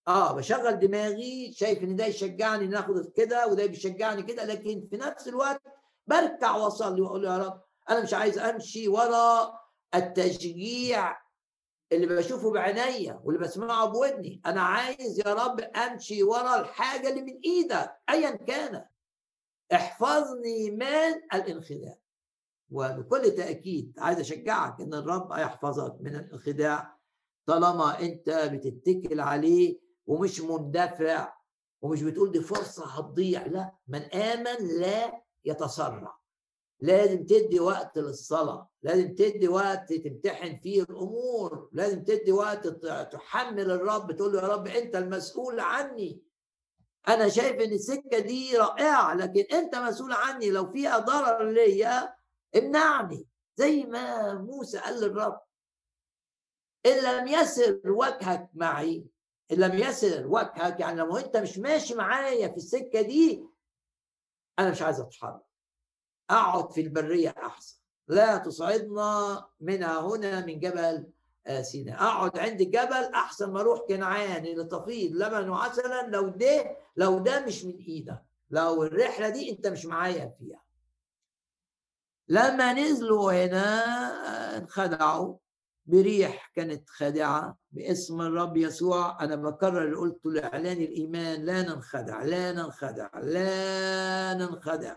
آه 0.08 0.34
بشغل 0.34 0.80
دماغي 0.80 1.54
شايف 1.54 1.84
إن 1.84 1.96
ده 1.96 2.06
يشجعني 2.06 2.68
ناخد 2.68 3.12
كده 3.16 3.48
وده 3.48 3.66
بيشجعني 3.66 4.24
كده 4.24 4.44
لكن 4.46 4.88
في 4.90 4.98
نفس 4.98 5.28
الوقت 5.28 5.62
بركع 6.08 6.56
وأصلي 6.56 7.02
وأقول 7.02 7.26
يا 7.26 7.38
رب 7.38 7.62
أنا 7.90 8.02
مش 8.04 8.14
عايز 8.14 8.38
أمشي 8.40 8.88
ورا 8.88 9.60
التشجيع 9.96 11.25
اللي 11.96 12.16
بشوفه 12.16 12.52
بعينيا 12.52 13.22
واللي 13.24 13.42
بسمعه 13.42 13.86
بودني. 13.86 14.42
أنا 14.46 14.62
عايز 14.62 15.20
يا 15.20 15.34
رب 15.34 15.60
أمشي 15.60 16.24
ورا 16.24 16.60
الحاجة 16.60 17.10
اللي 17.10 17.22
من 17.22 17.40
إيدك 17.46 17.92
ايا 18.10 18.32
كان. 18.32 18.86
احفظني 19.74 20.72
من 20.72 21.14
الانخداع. 21.34 21.98
وبكل 22.72 23.32
تأكيد 23.32 23.94
عايز 24.00 24.20
أشجعك 24.20 24.82
إن 24.82 24.94
الرب 24.94 25.32
هيحفظك 25.32 25.98
من 26.02 26.16
الانخداع 26.16 26.98
طالما 27.46 28.00
أنت 28.00 28.30
بتتكل 28.30 29.20
عليه 29.20 29.80
ومش 30.08 30.42
مندفع 30.42 31.34
ومش 31.82 32.02
بتقول 32.04 32.32
دي 32.32 32.40
فرصة 32.42 32.86
هتضيع. 32.86 33.46
لا 33.46 33.76
من 33.88 34.02
آمن 34.02 34.80
لا 34.80 35.22
يتسرع. 35.46 36.18
لازم 36.80 37.26
تدي 37.26 37.60
وقت 37.60 37.98
للصلاة 37.98 38.70
لازم 38.84 39.16
تدي 39.16 39.48
وقت 39.48 39.94
تمتحن 39.94 40.60
فيه 40.60 40.82
الأمور 40.82 41.70
لازم 41.72 42.04
تدي 42.04 42.32
وقت 42.32 42.68
تحمل 43.14 43.72
الرب 43.72 44.12
تقول 44.12 44.34
له 44.34 44.42
يا 44.42 44.48
رب 44.48 44.68
أنت 44.68 44.96
المسؤول 44.96 45.60
عني. 45.60 46.22
أنا 47.08 47.30
شايف 47.30 47.62
إن 47.62 47.72
السكة 47.72 48.20
دي 48.20 48.58
رائعة 48.58 49.14
لكن 49.14 49.56
أنت 49.58 49.76
مسؤول 49.76 50.12
عني 50.12 50.50
لو 50.52 50.72
فيها 50.72 50.98
ضرر 51.00 51.50
ليا 51.52 52.16
امنعني. 52.56 53.28
زي 53.58 53.84
ما 53.84 54.34
موسى 54.34 54.78
قال 54.80 55.02
للرب 55.02 55.42
إن 56.86 57.04
لم 57.04 57.28
يسر 57.28 57.82
وجهك 57.86 58.50
معي 58.54 59.06
إن 59.52 59.58
لم 59.58 59.78
يسر 59.78 60.28
وجهك 60.28 60.80
يعني 60.80 61.00
لو 61.00 61.18
أنت 61.18 61.38
مش 61.38 61.58
ماشي 61.58 61.96
معايا 61.96 62.48
في 62.48 62.58
السكة 62.58 63.02
دي 63.02 63.46
أنا 64.60 64.72
مش 64.72 64.82
عايز 64.82 65.00
أتحرك. 65.00 65.45
أقعد 66.30 66.72
في 66.72 66.82
البرية 66.82 67.36
أحسن. 67.38 67.78
لا 68.08 68.38
تصعدنا 68.38 69.46
منها 69.62 70.00
هنا 70.02 70.46
من 70.46 70.60
جبل 70.60 71.08
آه، 71.48 71.62
سيناء. 71.62 72.04
أقعد 72.04 72.40
عند 72.40 72.62
الجبل 72.62 73.04
أحسن 73.16 73.52
ما 73.52 73.60
أروح 73.62 73.80
كنعان 73.90 74.44
لتفيض 74.44 75.12
لبن 75.16 75.50
وعسلا 75.50 76.08
لو 76.08 76.28
ده 76.28 76.78
لو 76.98 77.20
ده 77.20 77.46
مش 77.46 77.66
من 77.66 77.78
إيدك. 77.78 78.22
لو 78.50 78.84
الرحلة 78.84 79.30
دي 79.30 79.52
أنت 79.52 79.68
مش 79.68 79.86
معايا 79.86 80.34
فيها. 80.40 80.62
لما 82.28 82.74
نزلوا 82.74 83.46
هنا 83.46 83.86
آه، 84.56 84.58
انخدعوا 84.58 85.38
بريح 85.86 86.52
كانت 86.56 86.90
خادعة 86.90 87.58
باسم 87.72 88.22
الرب 88.22 88.58
يسوع. 88.58 89.24
أنا 89.24 89.36
بكرر 89.36 89.86
اللي 89.86 89.96
قلته 89.98 90.32
لإعلان 90.32 90.78
الإيمان 90.78 91.46
لا 91.46 91.62
ننخدع 91.62 92.24
لا 92.24 92.52
ننخدع 92.52 93.10
لا 93.20 94.34
ننخدع. 94.34 94.96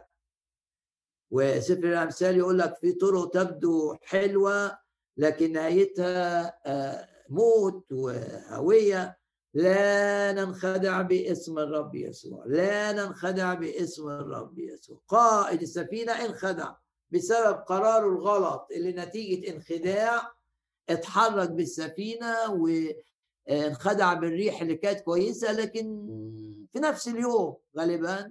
وسفر 1.30 1.84
الأمثال 1.84 2.36
يقول 2.36 2.58
لك 2.58 2.74
في 2.80 2.92
طرق 2.92 3.30
تبدو 3.30 3.96
حلوة 4.02 4.78
لكن 5.16 5.52
نهايتها 5.52 6.54
آه، 6.66 7.08
موت 7.28 7.92
وهوية. 7.92 9.18
لا 9.54 10.32
ننخدع 10.32 11.02
باسم 11.02 11.58
الرب 11.58 11.94
يسوع 11.94 12.44
لا 12.46 12.92
ننخدع 12.92 13.54
باسم 13.54 14.08
الرب 14.08 14.58
يسوع. 14.58 15.00
قائد 15.08 15.62
السفينة 15.62 16.12
انخدع 16.12 16.74
بسبب 17.10 17.54
قراره 17.54 18.08
الغلط 18.08 18.68
اللي 18.76 18.92
نتيجة 18.92 19.54
انخداع 19.56 20.32
اتحرك 20.88 21.50
بالسفينة 21.50 22.34
وانخدع 23.48 24.14
بالريح 24.14 24.60
اللي 24.62 24.74
كانت 24.76 25.00
كويسة 25.00 25.52
لكن 25.52 26.06
في 26.72 26.78
نفس 26.78 27.08
اليوم 27.08 27.56
غالبا 27.78 28.30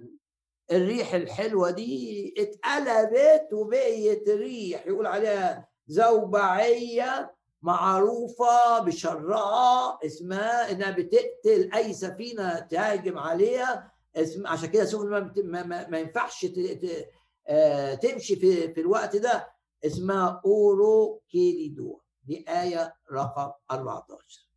الريح 0.72 1.14
الحلوة 1.14 1.70
دي 1.70 2.34
اتقلبت 2.38 3.52
وبقيت 3.52 4.28
ريح 4.28 4.86
يقول 4.86 5.06
عليها 5.06 5.68
زوبعية 5.86 7.34
معروفة 7.62 8.78
بشرها 8.78 9.98
اسمها 10.06 10.70
إنها 10.72 10.90
بتقتل 10.90 11.70
أي 11.74 11.92
سفينة 11.92 12.58
تهاجم 12.58 13.18
عليها 13.18 13.92
اسم 14.16 14.46
عشان 14.46 14.68
كده 14.68 14.84
سفن 14.84 15.08
ما, 15.44 15.62
ما, 15.62 15.88
ما, 15.88 15.98
ينفعش 15.98 16.46
آه، 17.48 17.94
تمشي 17.94 18.36
في, 18.36 18.74
في 18.74 18.80
الوقت 18.80 19.16
ده 19.16 19.48
اسمها 19.86 20.42
اورو 20.44 21.22
كيليدو 21.30 22.00
دي 22.24 22.44
آية 22.48 22.94
رقم 23.12 23.52
14 23.70 24.48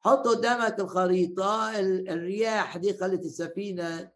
حط 0.00 0.28
قدامك 0.28 0.80
الخريطة 0.80 1.78
الرياح 1.80 2.76
دي 2.76 2.92
خلت 2.94 3.20
السفينة 3.20 4.10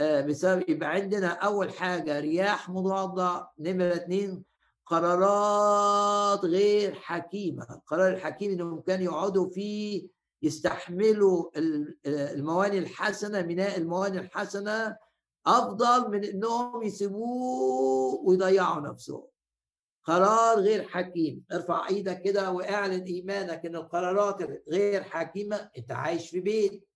بسبب 0.00 0.70
يبقى 0.70 0.88
عندنا 0.90 1.28
أول 1.28 1.70
حاجة 1.72 2.20
رياح 2.20 2.70
مضادة 2.70 3.48
نمرة 3.58 3.94
اثنين 3.94 4.44
قرارات 4.86 6.44
غير 6.44 6.94
حكيمة. 6.94 7.66
القرار 7.70 8.12
الحكيم 8.12 8.52
إنهم 8.52 8.80
كانوا 8.80 9.04
يقعدوا 9.04 9.50
فيه 9.50 10.08
يستحملوا 10.42 11.50
المواني 12.06 12.78
الحسنة 12.78 13.42
ميناء 13.42 13.78
المواني 13.78 14.18
الحسنة 14.18 14.96
أفضل 15.46 16.10
من 16.10 16.24
إنهم 16.24 16.82
يسيبوه 16.82 18.20
ويضيعوا 18.24 18.80
نفسهم. 18.80 19.24
قرار 20.04 20.58
غير 20.58 20.88
حكيم. 20.88 21.44
ارفع 21.52 21.88
إيدك 21.88 22.22
كده 22.22 22.50
واعلن 22.52 23.02
إيمانك 23.02 23.66
إن 23.66 23.76
القرارات 23.76 24.62
غير 24.68 25.02
حكيمة. 25.02 25.70
أنت 25.78 25.92
عايش 25.92 26.30
في 26.30 26.40
بيت. 26.40 26.87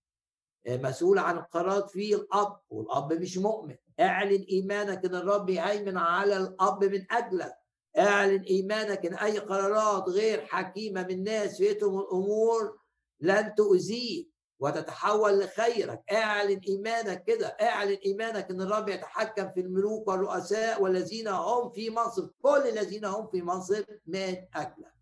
مسؤول 0.68 1.18
عن 1.18 1.38
القرارات 1.38 1.90
فيه 1.90 2.14
الأب 2.14 2.60
والأب 2.70 3.12
مش 3.12 3.38
مؤمن. 3.38 3.76
اعلن 4.00 4.44
إيمانك 4.50 5.04
إن 5.04 5.14
الرب 5.14 5.50
يهيمن 5.50 5.96
على 5.96 6.36
الأب 6.36 6.84
من 6.84 7.06
أجلك. 7.10 7.54
اعلن 7.98 8.42
إيمانك 8.42 9.06
إن 9.06 9.14
أي 9.14 9.38
قرارات 9.38 10.08
غير 10.08 10.46
حكيمة 10.46 11.06
من 11.06 11.22
ناس 11.22 11.56
فيتهم 11.56 11.98
الأمور 11.98 12.78
لن 13.20 13.54
تؤذيه 13.54 14.32
وتتحول 14.58 15.38
لخيرك. 15.38 16.02
اعلن 16.12 16.60
إيمانك 16.68 17.24
كده. 17.24 17.46
اعلن 17.46 17.98
إيمانك 18.06 18.50
إن 18.50 18.60
الرب 18.60 18.88
يتحكم 18.88 19.50
في 19.54 19.60
الملوك 19.60 20.08
والرؤساء 20.08 20.82
والذين 20.82 21.28
هم 21.28 21.70
في 21.70 21.90
منصب. 21.90 22.30
كل 22.42 22.68
الذين 22.68 23.04
هم 23.04 23.26
في 23.26 23.42
منصب 23.42 23.84
من 24.06 24.36
أجلك. 24.54 25.01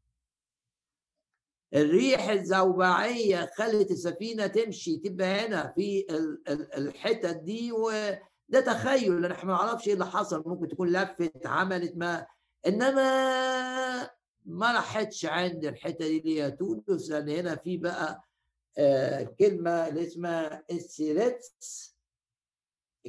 الريح 1.75 2.29
الزوبعية 2.29 3.51
خلت 3.55 3.91
السفينة 3.91 4.47
تمشي 4.47 4.97
تبقى 4.97 5.27
هنا 5.47 5.73
في 5.77 6.07
الحتت 6.79 7.37
دي 7.37 7.73
وده 7.73 8.61
تخيل 8.67 9.27
إحنا 9.27 9.53
ما 9.53 9.59
نعرفش 9.65 9.89
إيه 9.89 9.95
اللي 9.95 10.07
حصل 10.07 10.43
ممكن 10.47 10.69
تكون 10.69 10.93
لفت 10.93 11.47
عملت 11.47 11.97
ما 11.97 12.27
إنما 12.67 14.11
ما 14.45 14.73
راحتش 14.73 15.27
عند 15.27 15.65
الحتة 15.65 16.07
دي 16.09 16.19
اللي 16.19 16.43
هي 16.43 16.51
تونس 16.51 17.11
لأن 17.11 17.29
هنا 17.29 17.57
في 17.57 17.77
بقى 17.77 18.25
آه 18.79 19.23
كلمة 19.23 19.89
اللي 19.89 20.07
اسمها 20.07 20.65
السيرتس 20.71 21.97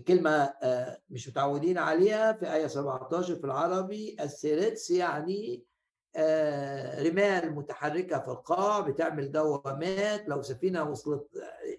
كلمة 0.08 0.30
آه 0.64 1.02
مش 1.10 1.30
متعودين 1.30 1.78
عليها 1.78 2.34
في 2.34 2.54
آية 2.54 2.68
17 2.68 3.36
في 3.36 3.44
العربي 3.44 4.18
السيرتس 4.20 4.92
يعني 4.92 5.64
رمال 7.00 7.56
متحركة 7.56 8.20
في 8.20 8.28
القاع 8.28 8.80
بتعمل 8.80 9.32
دوامات 9.32 10.30
لو 10.30 10.42
سفينة 10.42 10.84
وصلت 10.84 11.28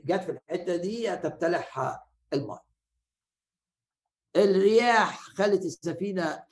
جت 0.05 0.21
في 0.23 0.31
الحتة 0.33 0.77
دي 0.77 1.17
تبتلعها 1.17 2.05
الماء. 2.33 2.65
الرياح 4.37 5.21
خلت 5.21 5.63
السفينة 5.65 6.45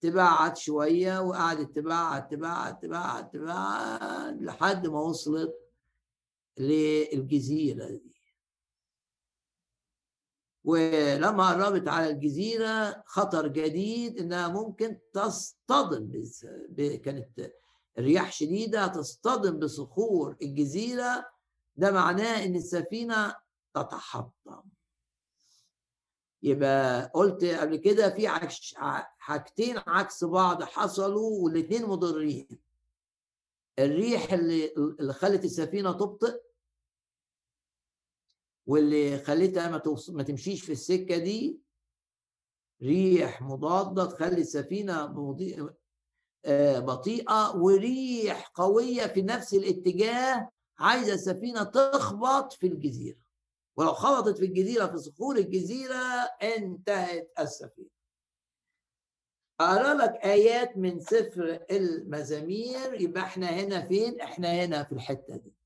تبعد 0.00 0.56
شوية 0.56 1.20
وقعدت 1.20 1.76
تبعد 1.76 2.28
تبعد 2.28 2.78
تبعد 2.78 3.30
تبعد 3.30 4.42
لحد 4.42 4.86
ما 4.86 5.00
وصلت 5.00 5.54
للجزيرة 6.58 7.86
دي. 7.86 8.17
ولما 10.68 11.48
قربت 11.48 11.88
على 11.88 12.10
الجزيرة 12.10 13.02
خطر 13.06 13.46
جديد 13.48 14.18
إنها 14.18 14.48
ممكن 14.48 14.98
تصطدم 15.12 16.22
كانت 17.04 17.52
رياح 17.98 18.32
شديدة 18.32 18.86
تصطدم 18.86 19.58
بصخور 19.58 20.36
الجزيرة. 20.42 21.26
ده 21.76 21.90
معناه 21.90 22.44
إن 22.44 22.56
السفينة 22.56 23.36
تتحطم. 23.74 24.62
يبقى 26.42 27.10
قلت 27.14 27.44
قبل 27.44 27.76
كده 27.76 28.10
في 28.10 28.28
حاجتين 29.18 29.78
عكس 29.86 30.24
بعض 30.24 30.62
حصلوا 30.62 31.44
والاثنين 31.44 31.86
مضرين. 31.86 32.48
الريح 33.78 34.32
اللي 34.32 34.74
اللي 34.76 35.12
خلت 35.12 35.44
السفينة 35.44 35.92
تبطئ 35.92 36.40
واللي 38.68 39.18
خليتها 39.18 39.68
ما, 39.70 39.82
ما 40.08 40.22
تمشيش 40.22 40.62
في 40.62 40.72
السكة 40.72 41.18
دي 41.18 41.60
ريح 42.82 43.42
مضادة 43.42 44.06
تخلي 44.06 44.40
السفينة 44.40 45.04
آه، 46.44 46.78
بطيئة 46.78 47.56
وريح 47.56 48.48
قوية 48.54 49.06
في 49.06 49.22
نفس 49.22 49.54
الاتجاه 49.54 50.50
عايزة 50.78 51.14
السفينة 51.14 51.62
تخبط 51.62 52.52
في 52.52 52.66
الجزيرة. 52.66 53.18
ولو 53.76 53.92
خبطت 53.92 54.38
في 54.38 54.44
الجزيرة 54.44 54.86
في 54.86 54.98
صخور 54.98 55.36
الجزيرة 55.36 55.96
انتهت 56.42 57.32
السفينة. 57.38 57.88
أقرأ 59.60 59.94
لك 59.94 60.10
آيات 60.24 60.76
من 60.76 61.00
سفر 61.00 61.64
المزامير 61.70 63.00
يبقى 63.00 63.22
إحنا 63.22 63.46
هنا 63.46 63.86
فين؟ 63.86 64.20
إحنا 64.20 64.64
هنا 64.64 64.84
في 64.84 64.92
الحتة 64.92 65.36
دي. 65.36 65.57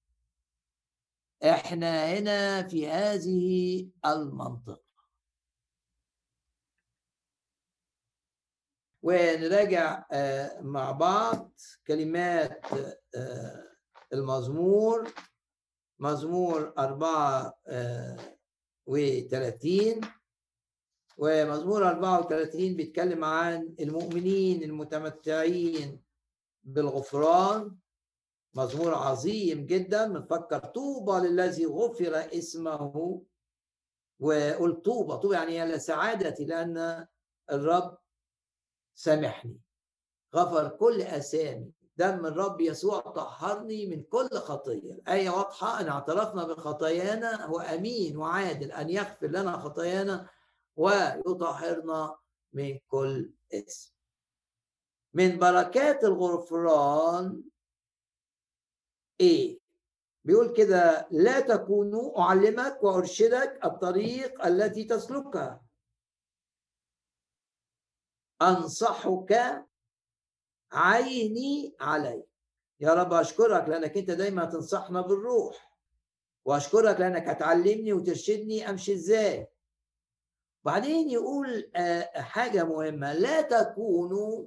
إحنا 1.45 2.05
هنا 2.05 2.69
في 2.69 2.89
هذه 2.89 3.89
المنطقة. 4.07 4.83
ونراجع 9.03 10.05
آه، 10.13 10.61
مع 10.61 10.91
بعض 10.93 11.53
كلمات 11.87 12.67
آه، 13.17 13.65
المزمور 14.13 15.13
مزمور 15.99 16.75
أربعة 16.79 17.59
آه، 17.67 18.17
وثلاثين 18.87 20.01
ومزمور 21.19 21.89
34 21.89 22.77
بيتكلم 22.77 23.25
عن 23.25 23.75
المؤمنين 23.81 24.63
المتمتعين 24.63 26.03
بالغفران. 26.65 27.77
مزمور 28.55 28.95
عظيم 28.95 29.67
جدا 29.67 30.07
بنفكر 30.09 30.59
طوبى 30.59 31.29
للذي 31.29 31.67
غفر 31.67 32.29
اسمه 32.39 33.23
وقلت 34.21 34.85
طوبى. 34.85 35.17
طوبى 35.17 35.35
يعني 35.35 35.61
على 35.61 35.79
سعادتي 35.79 36.45
لأن 36.45 37.07
الرب 37.51 37.99
سامحني 38.95 39.61
غفر 40.35 40.69
كل 40.69 41.03
أسامي. 41.03 41.73
دم 41.97 42.27
الرب 42.27 42.61
يسوع 42.61 43.01
طهرني 43.01 43.87
من 43.87 44.03
كل 44.03 44.29
خطية. 44.29 44.93
الآية 44.93 45.31
واضحة 45.31 45.81
أن 45.81 45.89
اعترفنا 45.89 46.45
بخطايانا 46.45 47.47
هو 47.47 47.61
أمين 47.61 48.17
وعادل 48.17 48.73
أن 48.73 48.91
يغفر 48.91 49.27
لنا 49.27 49.57
خطايانا 49.59 50.29
ويطهرنا 50.77 52.17
من 52.53 52.79
كل 52.89 53.31
اسم. 53.53 53.93
من 55.15 55.39
بركات 55.39 56.05
الغفران 56.05 57.43
إيه؟ 59.23 59.59
بيقول 60.25 60.53
كده 60.57 61.09
لا 61.11 61.41
تكونوا 61.41 62.21
أعلمك 62.21 62.83
وأرشدك 62.83 63.61
الطريق 63.65 64.47
التي 64.47 64.85
تسلكها. 64.85 65.63
أنصحك 68.43 69.65
عيني 70.73 71.77
عليك 71.81 72.27
يا 72.81 72.95
رب 72.95 73.13
أشكرك 73.13 73.69
لأنك 73.69 73.97
أنت 73.97 74.11
دايما 74.11 74.45
تنصحنا 74.45 75.01
بالروح. 75.01 75.73
وأشكرك 76.45 77.01
لأنك 77.01 77.29
هتعلمني 77.29 77.93
وترشدني 77.93 78.71
أمشي 78.71 78.95
إزاي. 78.95 79.49
بعدين 80.65 81.11
يقول 81.11 81.71
آه، 81.77 82.21
حاجة 82.21 82.65
مهمة 82.65 83.13
لا 83.13 83.43
تكونوا 83.43 84.47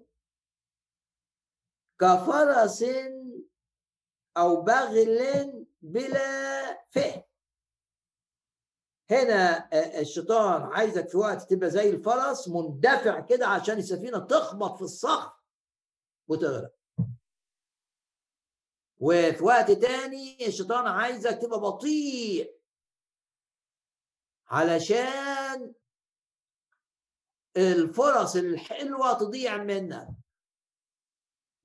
كفرس 1.99 2.83
أو 4.37 4.61
بغل 4.61 5.65
بلا 5.81 6.85
فهم. 6.89 7.23
هنا 9.11 9.69
الشيطان 10.01 10.61
عايزك 10.61 11.09
في 11.09 11.17
وقت 11.17 11.41
تبقى 11.53 11.69
زي 11.69 11.89
الفرس 11.89 12.47
مندفع 12.47 13.19
كده 13.19 13.47
عشان 13.47 13.77
السفينة 13.77 14.19
تخبط 14.19 14.75
في 14.75 14.81
الصخر 14.81 15.33
وتغرق. 16.27 16.75
وفي 18.97 19.43
وقت 19.43 19.71
تاني 19.71 20.47
الشيطان 20.47 20.87
عايزك 20.87 21.37
تبقى 21.41 21.59
بطيء 21.59 22.55
علشان 24.47 25.73
الفرص 27.57 28.35
الحلوة 28.35 29.13
تضيع 29.13 29.57
منك. 29.63 30.07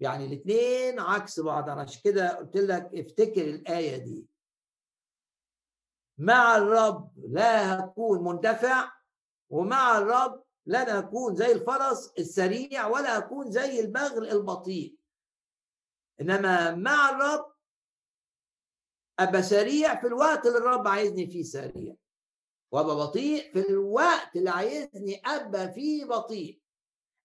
يعني 0.01 0.27
الاثنين 0.27 1.01
عكس 1.01 1.41
بعض. 1.41 1.69
أنا 1.71 1.81
عشان 1.83 2.01
كده 2.05 2.37
قلت 2.37 2.57
لك 2.57 2.91
افتكر 2.95 3.45
الآية 3.45 3.97
دي. 3.97 4.27
مع 6.19 6.57
الرب 6.57 7.13
لا 7.29 7.81
هكون 7.81 8.25
مندفع 8.25 8.93
ومع 9.51 9.99
الرب 9.99 10.45
لن 10.67 10.77
أكون 10.89 11.37
زي 11.37 11.53
الفرس 11.53 12.13
السريع 12.19 12.87
ولا 12.87 13.19
أكون 13.19 13.51
زي 13.51 13.81
البغل 13.81 14.31
البطيء. 14.31 14.97
إنما 16.21 16.75
مع 16.75 17.11
الرب 17.11 17.53
أبقى 19.19 19.43
سريع 19.43 20.01
في 20.01 20.07
الوقت 20.07 20.47
اللي 20.47 20.59
الرب 20.59 20.89
عايزني 20.89 21.27
فيه 21.27 21.43
سريع 21.43 21.95
وأبقى 22.73 22.97
بطيء 22.97 23.53
في 23.53 23.61
الوقت 23.71 24.37
اللي 24.37 24.51
عايزني 24.51 25.23
أبقى 25.27 25.73
فيه 25.73 26.05
بطيء. 26.05 26.60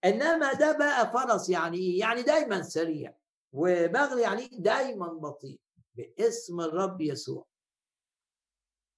إنما 0.05 0.53
ده 0.53 0.77
بقى 0.77 1.11
فرس 1.11 1.49
يعني 1.49 1.77
إيه؟ 1.77 1.99
يعني 1.99 2.21
دايما 2.23 2.61
سريع 2.61 3.17
وبغل 3.53 4.19
يعني 4.19 4.47
دايما 4.47 5.07
بطيء 5.07 5.59
باسم 5.95 6.61
الرب 6.61 7.01
يسوع. 7.01 7.45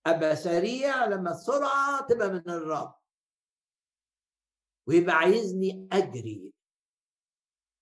أبقى 0.06 0.36
سريع 0.36 1.06
لما 1.06 1.32
السرعة 1.32 2.08
تبقى 2.08 2.30
من 2.30 2.50
الرب. 2.50 2.96
ويبقى 4.88 5.16
عايزني 5.16 5.88
أجري. 5.92 6.54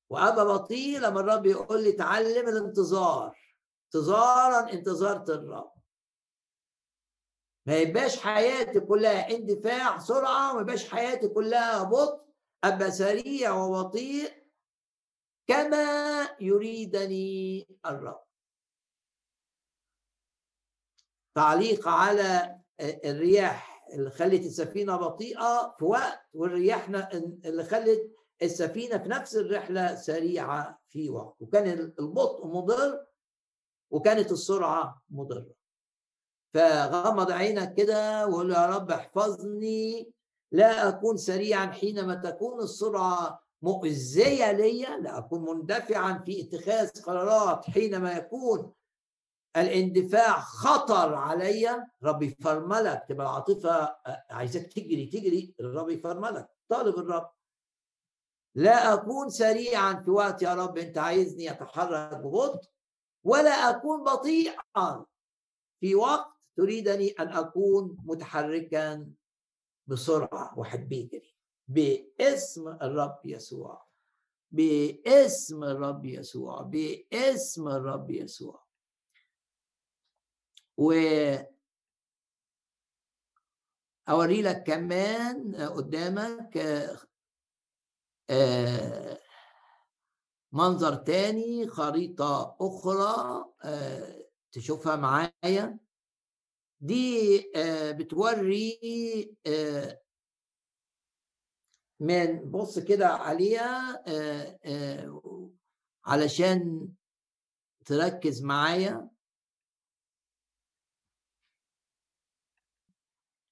وأبقى 0.09 0.45
بطيء 0.45 0.99
لما 0.99 1.19
الرب 1.19 1.45
يقول 1.45 1.84
لي 1.84 1.91
تعلم 1.91 2.49
الانتظار. 2.49 3.39
انتظارا 3.86 4.73
انتظرت 4.73 5.30
الرب. 5.30 5.71
ما 7.67 7.78
يبقاش 7.78 8.19
حياتي 8.19 8.80
كلها 8.80 9.32
اندفاع 9.32 9.99
سرعة 9.99 10.51
وما 10.51 10.61
يبقاش 10.61 10.89
حياتي 10.89 11.28
كلها 11.28 11.84
بطء 11.84 12.24
ابقى 12.68 12.91
سريع 12.91 13.53
وبطيء 13.53 14.45
كما 15.47 16.28
يريدني 16.39 17.68
الرب. 17.86 18.24
تعليق 21.36 21.88
على 21.88 22.59
الرياح 22.82 23.86
اللي 23.93 24.09
خلت 24.09 24.41
السفينة 24.45 24.95
بطيئة 24.95 25.76
في 25.80 25.86
وقت 25.86 26.22
والرياح 26.34 26.89
اللي 27.45 27.63
خلت 27.63 28.11
السفينة 28.41 28.97
في 28.97 29.09
نفس 29.09 29.36
الرحلة 29.36 29.95
سريعة 29.95 30.82
في 30.89 31.09
وقت. 31.09 31.36
وكان 31.41 31.93
البطء 31.99 32.47
مضر 32.47 33.05
وكانت 33.91 34.32
السرعة 34.32 35.01
مضرة. 35.09 35.47
فغمض 36.53 37.32
عينك 37.32 37.74
كده 37.74 38.28
وقول 38.28 38.51
يا 38.51 38.66
رب 38.66 38.91
احفظني 38.91 40.14
لا 40.51 40.89
أكون 40.89 41.17
سريعا 41.17 41.65
حينما 41.65 42.15
تكون 42.15 42.63
السرعة 42.63 43.45
مؤذية 43.61 44.51
لي 44.51 44.81
لا 44.81 45.17
أكون 45.17 45.41
مندفعا 45.45 46.23
في 46.25 46.41
اتخاذ 46.41 47.01
قرارات 47.01 47.69
حينما 47.69 48.13
يكون 48.17 48.73
الاندفاع 49.57 50.39
خطر 50.39 51.13
عليا 51.15 51.87
رب 52.03 52.23
يفرملك 52.23 53.05
تبقى 53.09 53.27
العاطفة 53.27 53.95
عايزك 54.29 54.73
تجري 54.73 55.05
تجري. 55.05 55.55
الرب 55.59 55.89
يفرملك 55.89 56.49
طالب 56.69 56.97
الرب. 56.97 57.29
لا 58.55 58.93
أكون 58.93 59.29
سريعا 59.29 59.93
في 59.93 60.11
وقت 60.11 60.41
يا 60.41 60.53
رب 60.53 60.77
أنت 60.77 60.97
عايزني 60.97 61.51
أتحرك 61.51 62.17
ببطء. 62.17 62.69
ولا 63.23 63.69
أكون 63.69 64.03
بطيئا 64.03 65.05
في 65.79 65.95
وقت 65.95 66.31
تريدني 66.57 67.09
أن 67.09 67.27
أكون 67.27 67.97
متحركا. 68.03 69.11
بسرعة 69.88 70.59
وأحب 70.59 70.91
يجري 70.91 71.36
باسم 71.67 72.67
الرب 72.67 73.19
يسوع. 73.25 73.86
باسم 74.51 75.63
الرب 75.63 76.05
يسوع. 76.05 76.61
باسم 76.61 77.67
الرب 77.67 78.11
يسوع. 78.11 78.65
و 80.77 80.93
أوري 84.09 84.41
لك 84.41 84.63
كمان 84.63 85.55
قدامك 85.55 86.57
آه، 88.29 89.19
منظر 90.51 90.95
تاني 90.95 91.67
خريطة 91.67 92.57
أخرى 92.61 93.45
آه، 93.63 94.25
تشوفها 94.51 94.95
معايا. 94.95 95.79
دي 96.86 97.51
آه، 97.55 97.91
بتوري 97.91 98.79
آه، 99.47 100.01
من 101.99 102.51
بص 102.51 102.79
كده 102.79 103.07
عليها 103.07 104.03
آه، 104.07 105.51
علشان 106.05 106.89
تركز 107.86 108.43
معايا. 108.43 109.09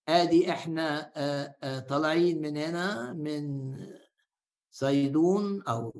ادي 0.07 0.51
إحنا 0.51 1.13
طالعين 1.89 2.41
من 2.41 2.57
هنا 2.57 3.13
من 3.13 3.43
صيدون 4.71 5.61
أو 5.63 5.93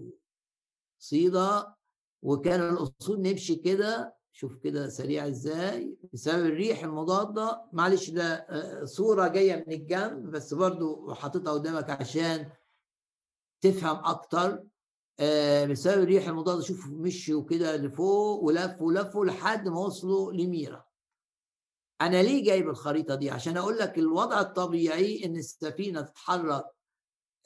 صيدا 0.99 1.75
وكان 2.21 2.59
الاصول 2.73 3.21
نمشي 3.21 3.55
كده. 3.55 4.15
شوف 4.36 4.55
كده 4.57 4.89
سريع 4.89 5.27
إزاي. 5.27 5.97
بسبب 6.13 6.45
الريح 6.45 6.84
المضادة 6.84 7.61
معلش 7.73 8.09
ده 8.09 8.34
آه، 8.34 8.86
صورة 8.86 9.27
جاية 9.27 9.55
من 9.67 9.73
الجنب 9.73 10.31
بس 10.31 10.53
برضو 10.53 11.13
حاططها 11.13 11.53
قدامك 11.53 11.89
عشان 11.89 12.51
تفهم 13.61 14.05
أكتر. 14.05 14.63
آه، 15.19 15.65
بسبب 15.65 16.03
الريح 16.03 16.27
المضادة 16.27 16.61
شوف 16.61 16.88
مشوا 16.88 17.43
كده 17.43 17.75
لفوق 17.77 18.43
ولفوا 18.43 18.88
ولفوا 18.88 19.25
لحد 19.25 19.67
ما 19.67 19.79
وصلوا 19.79 20.34
لميرا 20.34 20.86
أنا 22.01 22.21
ليه 22.23 22.43
جايب 22.45 22.69
الخريطة 22.69 23.15
دي؟ 23.15 23.29
عشان 23.29 23.57
أقول 23.57 23.77
لك 23.77 23.97
الوضع 23.97 24.41
الطبيعي 24.41 25.25
إن 25.25 25.36
السفينة 25.36 26.01
تتحرك 26.01 26.65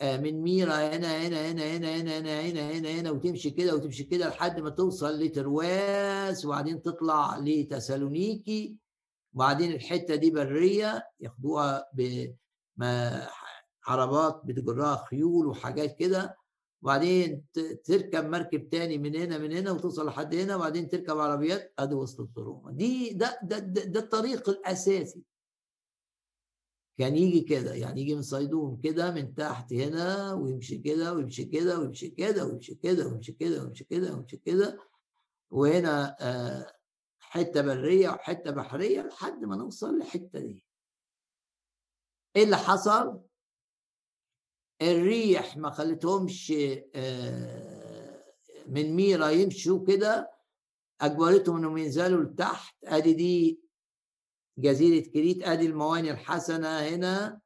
من 0.02 0.42
ميرا 0.42 0.74
هنا 0.74 1.28
هنا 1.28 1.52
هنا 1.52 1.78
هنا 1.78 1.96
هنا 1.96 2.20
هنا 2.20 2.42
هنا 2.42 2.72
هنا 2.72 2.90
هنا 2.90 3.12
وتمشي 3.12 3.50
كده 3.50 3.76
وتمشي 3.76 4.04
كده 4.04 4.30
لحد 4.30 4.60
ما 4.60 4.70
توصل 4.70 5.20
لترواس 5.20 6.46
وبعدين 6.46 6.82
تطلع 6.82 7.38
لتسالونيكي. 7.38 8.76
وبعدين 9.34 9.72
الحتة 9.72 10.16
دي 10.16 10.32
برية 10.32 11.08
ياخدوها 11.20 11.86
بعربات 13.88 14.42
بتجرها 14.46 14.96
خيول 15.10 15.48
وحاجات 15.48 15.96
كده. 16.00 16.38
وبعدين 16.82 17.44
تركب 17.86 18.26
مركب 18.30 18.70
تاني 18.70 18.98
من 18.98 19.16
هنا 19.16 19.38
من 19.38 19.54
هنا 19.54 19.72
وتوصل 19.72 20.06
لحد 20.06 20.36
هنا 20.36 20.56
وبعدين 20.56 20.90
تركب 20.90 21.18
عربيات 21.18 21.74
ادي 21.80 21.96
وصلت 21.96 22.38
روما 22.38 22.72
دي 22.72 23.14
ده 23.14 23.40
ده, 23.44 23.60
ده, 23.60 23.84
ده 23.84 24.00
الطريق 24.00 24.50
الأساسي. 24.50 25.22
كان 26.98 27.16
يجي 27.16 27.42
كده 27.42 27.74
يعني 27.74 28.02
يجي 28.02 28.16
من 28.16 28.22
صيدون 28.22 28.82
كده 28.84 29.12
من 29.12 29.36
تحت 29.36 29.74
هنا 29.74 30.34
ويمشي 30.34 30.78
كده 30.78 31.14
ويمشي 31.14 31.46
كده 31.46 31.80
ويمشي 31.80 32.10
كده 32.10 32.46
ويمشي 32.46 32.76
كده 32.76 33.08
ويمشي 33.08 33.34
كده 33.34 33.64
ويمشي 33.64 33.84
كده 33.84 34.14
ويمشي 34.14 34.38
كده 34.38 34.80
وهنا 35.52 36.16
آه، 36.20 36.74
حتة 37.20 37.62
برية 37.62 38.10
وحته 38.10 38.52
بحرية 38.52 39.02
لحد 39.02 39.46
ما 39.46 39.56
نوصل 39.56 39.96
للحتة 39.96 40.40
دي. 40.40 40.64
إيه 42.36 42.44
اللي 42.44 42.58
حصل؟ 42.58 43.22
الريح 44.82 45.58
ما 45.58 45.70
خلتهمش 45.70 46.54
آه، 46.96 48.24
من 48.68 48.94
ميرا 48.96 49.30
يمشوا 49.30 49.86
كده 49.88 50.32
أجبرتهم 51.02 51.58
إنهم 51.58 51.78
ينزلوا 51.78 52.24
لتحت 52.24 52.76
أدي 52.84 53.14
دي 53.14 53.67
جزيرة 54.58 55.10
كريت 55.10 55.44
آدي 55.44 55.66
المواني 55.66 56.12
الحسنة 56.12 56.68
هنا 56.80 57.42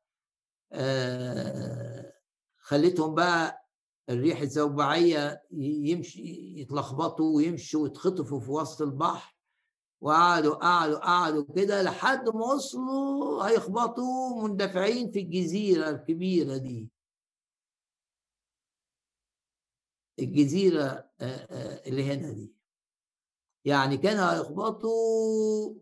آه 0.72 2.14
خلتهم 2.59 3.16
بقى 3.16 3.68
الريح 4.09 4.41
الزوبعية 4.41 5.43
يمشي 5.51 6.22
يتلخبطوا 6.62 7.36
ويمشوا 7.36 7.84
ويتخطفوا 7.84 8.39
في 8.39 8.51
وسط 8.51 8.82
البحر. 8.82 9.36
وقعدوا 10.01 10.55
قعدوا 10.55 10.97
قعدوا 10.99 11.45
كده 11.55 11.82
لحد 11.82 12.30
ما 12.30 12.45
وصلوا 12.45 13.47
هيخبطوا 13.47 14.43
مندفعين 14.43 15.12
في 15.12 15.20
الجزيرة 15.20 15.89
الكبيرة 15.89 16.57
دي. 16.57 16.89
الجزيرة 20.20 20.84
آه، 20.84 21.09
آه، 21.26 21.88
اللي 21.89 22.03
هنا 22.03 22.32
دي. 22.32 22.53
يعني 23.66 23.97
كانوا 23.97 24.34
هيخبطوا 24.34 25.76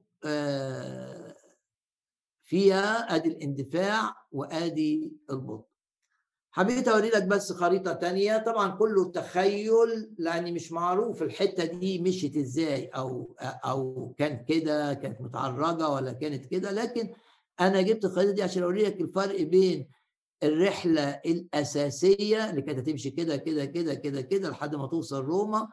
فيها 2.43 3.15
آدي 3.15 3.29
الاندفاع 3.29 4.15
وآدي 4.31 5.13
البطء. 5.31 5.65
حبيت 6.51 6.87
أوري 6.87 7.09
لك 7.09 7.23
بس 7.23 7.53
خريطة 7.53 7.93
تانية. 7.93 8.37
طبعا 8.37 8.69
كله 8.77 9.11
تخيل 9.11 10.15
لأن 10.17 10.53
مش 10.53 10.71
معروف 10.71 11.23
الحتة 11.23 11.65
دي 11.65 11.99
مشيت 11.99 12.37
إزاي 12.37 12.85
أو 12.87 13.35
أو 13.41 14.13
كان 14.17 14.45
كده 14.45 14.93
كانت 14.93 15.21
متعرجة 15.21 15.89
ولا 15.89 16.13
كانت 16.13 16.45
كده. 16.45 16.71
لكن 16.71 17.13
أنا 17.59 17.81
جبت 17.81 18.05
الخريطة 18.05 18.31
دي 18.31 18.43
عشان 18.43 18.63
أوري 18.63 18.83
لك 18.83 19.01
الفرق 19.01 19.41
بين 19.41 19.89
الرحلة 20.43 21.09
الأساسية 21.09 22.49
اللي 22.49 22.61
كانت 22.61 22.79
هتمشي 22.79 23.09
كده 23.09 23.35
كده 23.37 23.65
كده 23.65 23.93
كده 23.93 24.21
كده 24.21 24.49
لحد 24.49 24.75
ما 24.75 24.87
توصل 24.87 25.21
روما 25.23 25.67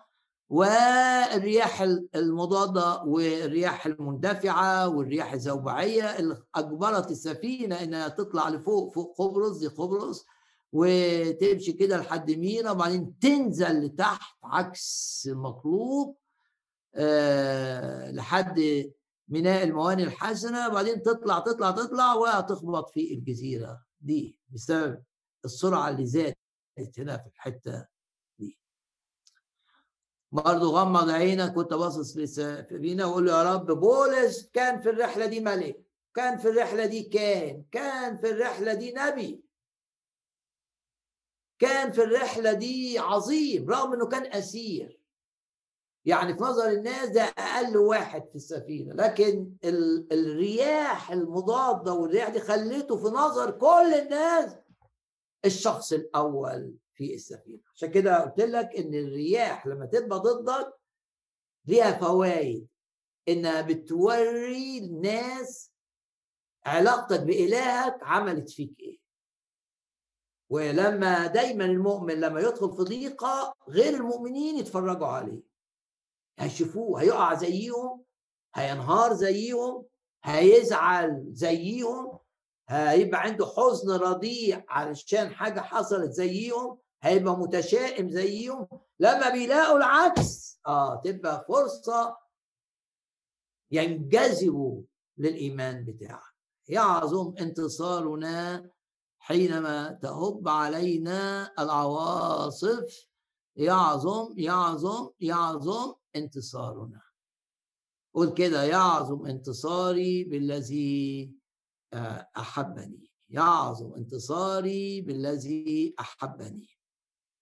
والرياح 0.48 1.80
المضادة 2.14 3.02
والرياح 3.02 3.86
المندفعة 3.86 4.88
والرياح 4.88 5.32
الزوبعية 5.32 6.18
اللي 6.18 6.42
أجبرت 6.54 7.10
السفينة 7.10 7.82
إنها 7.82 8.08
تطلع 8.08 8.48
لفوق 8.48 8.94
فوق 8.94 9.18
قبرص 9.18 9.58
دي 9.58 9.66
قبرص 9.66 10.26
وتمشي 10.72 11.72
كده 11.72 11.96
لحد 11.96 12.30
مينا 12.30 12.70
وبعدين 12.70 13.18
تنزل 13.18 13.80
لتحت 13.84 14.36
عكس 14.44 15.24
المطلوب 15.32 16.16
أه 16.94 18.10
لحد 18.10 18.60
ميناء 19.28 19.64
المواني 19.64 20.02
الحسنة 20.02 20.68
وبعدين 20.68 21.02
تطلع 21.02 21.38
تطلع 21.38 21.70
تطلع 21.70 22.14
وهتخبط 22.14 22.90
في 22.90 23.14
الجزيرة 23.14 23.82
دي 24.00 24.38
بسبب 24.50 25.02
السرعة 25.44 25.88
اللي 25.88 26.06
زادت 26.06 26.36
هنا 26.98 27.16
في 27.18 27.26
الحتة 27.26 27.86
برضه 30.36 30.70
غمض 30.70 31.10
عينك 31.10 31.56
وانت 31.56 31.74
باصص 31.74 32.16
لسفينه 32.16 33.06
وقول 33.06 33.26
له 33.26 33.32
يا 33.38 33.54
رب 33.54 33.66
بولس 33.66 34.50
كان 34.52 34.80
في 34.80 34.90
الرحلة 34.90 35.26
دي 35.26 35.40
ملك 35.40 35.82
كان 36.14 36.38
في 36.38 36.48
الرحلة 36.48 36.86
دي 36.86 37.02
كان 37.02 37.64
كان 37.72 38.16
في 38.16 38.30
الرحلة 38.30 38.74
دي 38.74 38.92
نبي. 38.96 39.42
كان 41.58 41.92
في 41.92 42.02
الرحلة 42.02 42.52
دي 42.52 42.98
عظيم 42.98 43.70
رغم 43.70 43.92
إنه 43.92 44.06
كان 44.06 44.32
أسير. 44.32 45.00
يعني 46.04 46.34
في 46.34 46.42
نظر 46.42 46.68
الناس 46.68 47.08
ده 47.08 47.22
أقل 47.22 47.76
واحد 47.76 48.28
في 48.28 48.36
السفينة 48.36 48.94
لكن 48.94 49.52
ال 49.64 50.12
الرياح 50.12 51.10
المضادة 51.10 51.92
والرياح 51.92 52.28
دي 52.28 52.40
خلته 52.40 52.96
في 52.96 53.06
نظر 53.06 53.50
كل 53.50 53.94
الناس 53.94 54.56
الشخص 55.44 55.92
الأول. 55.92 56.74
في 56.96 57.14
السفينة. 57.14 57.60
عشان 57.74 57.90
كده 57.90 58.18
قلت 58.24 58.40
لك 58.40 58.76
إن 58.76 58.94
الرياح 58.94 59.66
لما 59.66 59.86
تبقى 59.86 60.18
ضدك 60.18 60.74
ليها 61.66 61.98
فوائد 61.98 62.68
إنها 63.28 63.60
بتوري 63.60 64.78
الناس 64.78 65.72
علاقتك 66.66 67.20
بإلهك 67.20 67.98
عملت 68.02 68.50
فيك 68.50 68.80
إيه. 68.80 68.98
ولما 70.50 71.26
دايما 71.26 71.64
المؤمن 71.64 72.14
لما 72.20 72.40
يدخل 72.40 72.72
في 72.76 72.82
ضيقة 72.82 73.54
غير 73.68 73.94
المؤمنين 73.94 74.58
يتفرجوا 74.58 75.06
عليه. 75.06 75.42
هيشوفوه 76.38 77.00
هيقع 77.02 77.34
زيهم 77.34 78.04
هينهار 78.54 79.12
زيهم 79.14 79.86
هيزعل 80.24 81.24
زيهم 81.32 82.18
هيبقى 82.68 83.22
عنده 83.22 83.46
حزن 83.46 83.90
رضيع 83.90 84.64
علشان 84.68 85.34
حاجة 85.34 85.60
حصلت 85.60 86.10
زيهم. 86.10 86.78
هيبقى 87.02 87.36
متشائم 87.38 88.10
زيهم 88.10 88.68
لما 89.00 89.30
بيلاقوا 89.30 89.76
العكس. 89.76 90.60
آه 90.66 91.00
تبقى 91.04 91.44
فرصة 91.48 92.16
ينجذبوا 93.70 94.82
للإيمان 95.18 95.84
بتاعك. 95.84 96.36
يعظم 96.68 97.34
انتصارنا 97.40 98.70
حينما 99.18 99.98
تهب 100.02 100.48
علينا 100.48 101.52
العواصف 101.58 103.08
يعظم 103.56 104.34
يعظم 104.38 105.10
يعظم 105.20 105.94
انتصارنا. 106.16 107.02
قول 108.14 108.34
كده 108.34 108.62
يعظم 108.64 109.26
انتصاري 109.26 110.24
بالذي 110.24 111.32
آه، 111.92 112.28
أحبني. 112.36 113.10
يعظم 113.28 113.94
انتصاري 113.94 115.00
بالذي 115.00 115.94
أحبني. 116.00 116.75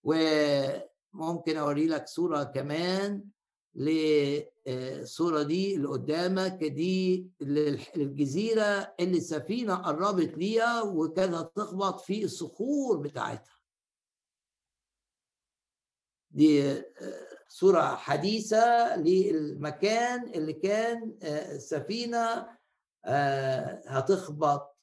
وممكن 0.04 1.56
أوري 1.56 1.86
لك 1.86 2.08
صورة 2.08 2.42
كمان 2.42 3.24
للصوره 3.74 5.42
دي 5.42 5.76
اللي 5.76 5.88
قدامك 5.88 6.64
دي 6.64 7.30
للجزيرة 7.40 8.94
اللي 9.00 9.16
السفينة 9.18 9.74
قربت 9.74 10.38
ليها 10.38 10.82
وكانت 10.82 11.34
هتخبط 11.34 12.00
في 12.00 12.24
الصخور 12.24 12.96
بتاعتها. 12.98 13.54
دي 16.30 16.82
صورة 17.48 17.82
حديثة 17.94 18.96
للمكان 18.96 20.28
اللي 20.28 20.52
كان 20.52 21.18
السفينة 21.22 22.46
هتخبط 23.86 24.76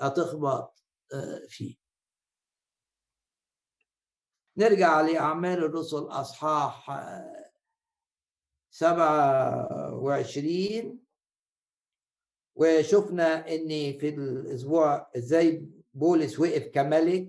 هتخبط 0.00 0.82
فيه. 1.48 1.79
نرجع 4.56 5.00
لأعمال 5.00 5.58
الرسل 5.64 5.98
أصحاح 6.02 6.90
سبعة 8.70 9.94
وعشرين 9.94 11.00
وشفنا 12.54 13.48
إن 13.54 13.68
في 13.98 14.08
الأسبوع 14.08 15.10
إزاي 15.16 15.66
بولس 15.94 16.40
وقف 16.40 16.66
كملك 16.66 17.28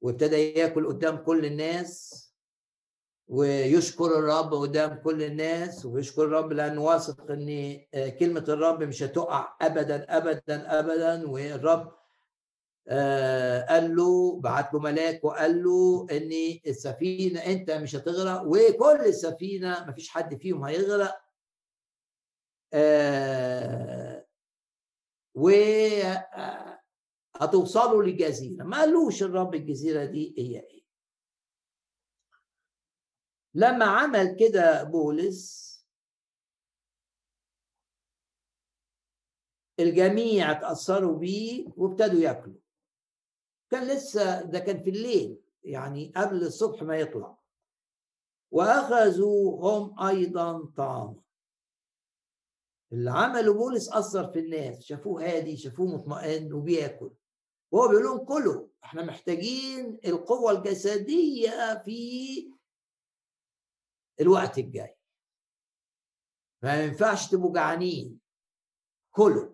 وابتدى 0.00 0.58
ياكل 0.58 0.86
قدام 0.86 1.16
كل 1.16 1.44
الناس 1.46 2.22
ويشكر 3.28 4.18
الرب 4.18 4.54
قدام 4.54 4.94
كل 4.94 5.22
الناس 5.22 5.86
ويشكر 5.86 6.24
الرب 6.24 6.52
لأنه 6.52 6.82
واثق 6.84 7.30
إن 7.30 7.80
آه، 7.94 8.08
كلمة 8.08 8.44
الرب 8.48 8.82
مش 8.82 9.02
هتقع 9.02 9.56
ابدا 9.60 10.16
ابدا 10.16 10.78
ابدا 10.78 11.28
والرب 11.28 12.01
قال 13.68 13.96
له 13.96 14.40
بعت 14.40 14.74
له 14.74 14.80
ملاك 14.80 15.24
وقال 15.24 15.62
له 15.64 16.06
ان 16.10 16.60
السفينة 16.66 17.40
أنت 17.40 17.70
مش 17.70 17.96
هتغرق 17.96 18.42
وكل 18.46 19.00
السفينة 19.06 19.84
مفيش 19.88 20.08
حد 20.08 20.34
فيهم 20.38 20.64
هيغرق. 20.64 21.22
آه، 22.74 24.26
و 25.34 25.50
هتوصلوا 27.36 28.02
لجزيره 28.02 28.64
ما 28.64 28.76
قالوش 28.80 29.22
الرب 29.22 29.54
الجزيرة 29.54 30.04
دي 30.04 30.34
هي 30.38 30.60
إيه. 30.60 30.82
لما 33.54 33.84
عمل 33.84 34.36
كده 34.40 34.82
بولس 34.82 35.72
الجميع 39.80 40.50
اتأثروا 40.50 41.18
بيه 41.18 41.66
وابتدوا 41.76 42.20
ياكلوا. 42.20 42.61
كان 43.72 43.86
لسه 43.86 44.42
ده 44.42 44.58
كان 44.58 44.82
في 44.82 44.90
الليل 44.90 45.42
يعني 45.64 46.12
قبل 46.16 46.42
الصبح 46.42 46.82
ما 46.82 46.96
يطلع. 46.96 47.38
وأخذوا 48.50 49.60
هم 49.60 50.00
أيضا 50.00 50.66
طعاما. 50.76 51.22
اللي 52.92 53.10
عمله 53.10 53.52
بولس 53.54 53.92
أثر 53.92 54.32
في 54.32 54.38
الناس 54.38 54.82
شافوه 54.82 55.24
هادي 55.24 55.56
شافوه 55.56 55.86
مطمئن 55.86 56.52
وبياكل. 56.52 57.10
وهو 57.70 57.88
بيقول 57.88 58.04
لهم 58.04 58.24
كلوا 58.24 58.68
إحنا 58.84 59.02
محتاجين 59.02 59.98
القوة 60.04 60.52
الجسدية 60.52 61.82
في 61.84 62.52
الوقت 64.20 64.58
الجاي. 64.58 64.96
ما 66.62 66.84
ينفعش 66.84 67.30
تبقوا 67.30 67.54
جعانين. 67.54 68.20
كلوا. 69.10 69.51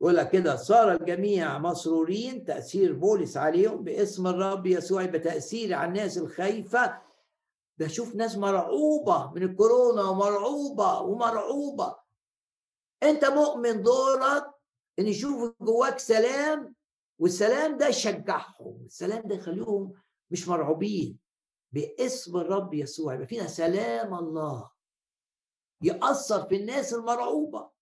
يقول 0.00 0.16
لك 0.16 0.30
كده 0.30 0.56
صار 0.56 0.92
الجميع 0.92 1.58
مسرورين 1.58 2.44
تأثير 2.44 2.92
بولس 2.92 3.36
عليهم 3.36 3.84
باسم 3.84 4.26
الرب 4.26 4.66
يسوع 4.66 5.04
بتأثير 5.04 5.74
على 5.74 5.88
الناس 5.88 6.18
الخايفة. 6.18 7.02
بشوف 7.78 8.14
ناس 8.14 8.36
مرعوبة 8.36 9.32
من 9.32 9.42
الكورونا 9.42 10.02
ومرعوبة 10.02 11.00
ومرعوبة. 11.00 11.96
أنت 13.02 13.24
مؤمن 13.24 13.82
دورك 13.82 14.44
إن 14.98 15.06
يشوف 15.06 15.54
جواك 15.60 15.98
سلام 15.98 16.74
والسلام 17.18 17.76
ده 17.78 17.88
يشجعهم 17.88 18.82
السلام 18.86 19.28
ده 19.28 19.34
يخليهم 19.34 19.92
مش 20.30 20.48
مرعوبين. 20.48 21.18
باسم 21.72 22.36
الرب 22.36 22.74
يسوع 22.74 23.14
يبقى 23.14 23.26
فينا 23.26 23.46
سلام 23.46 24.14
الله. 24.14 24.70
يأثر 25.82 26.48
في 26.48 26.56
الناس 26.56 26.94
المرعوبة. 26.94 27.75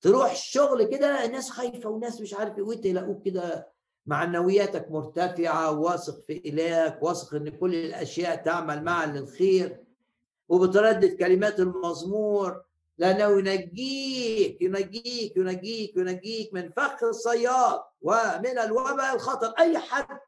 تروح 0.00 0.30
الشغل 0.30 0.84
كده 0.84 1.24
الناس 1.24 1.50
خايفة 1.50 1.88
والناس 1.88 2.20
مش 2.20 2.34
عارف 2.34 2.56
إيه 2.58 2.62
وأنت 2.64 2.86
يلاقوك 2.86 3.24
كده 3.24 3.68
معنوياتك 4.06 4.90
مرتفعة 4.90 5.78
واثق 5.78 6.20
في 6.20 6.42
إلهك 6.48 7.02
واثق 7.02 7.34
إن 7.34 7.48
كل 7.48 7.74
الأشياء 7.74 8.36
تعمل 8.44 8.84
معا 8.84 9.06
للخير 9.06 9.84
وبتردد 10.48 11.16
كلمات 11.18 11.60
المزمور 11.60 12.62
لأنه 12.98 13.38
ينجيك 13.38 14.62
ينجيك 14.62 15.36
ينجيك 15.36 15.96
ينجيك 15.96 16.54
من 16.54 16.70
فخ 16.70 17.04
الصياد 17.04 17.80
ومن 18.02 18.58
الوباء 18.58 19.14
الخطر. 19.14 19.48
أي 19.58 19.78
حد 19.78 20.18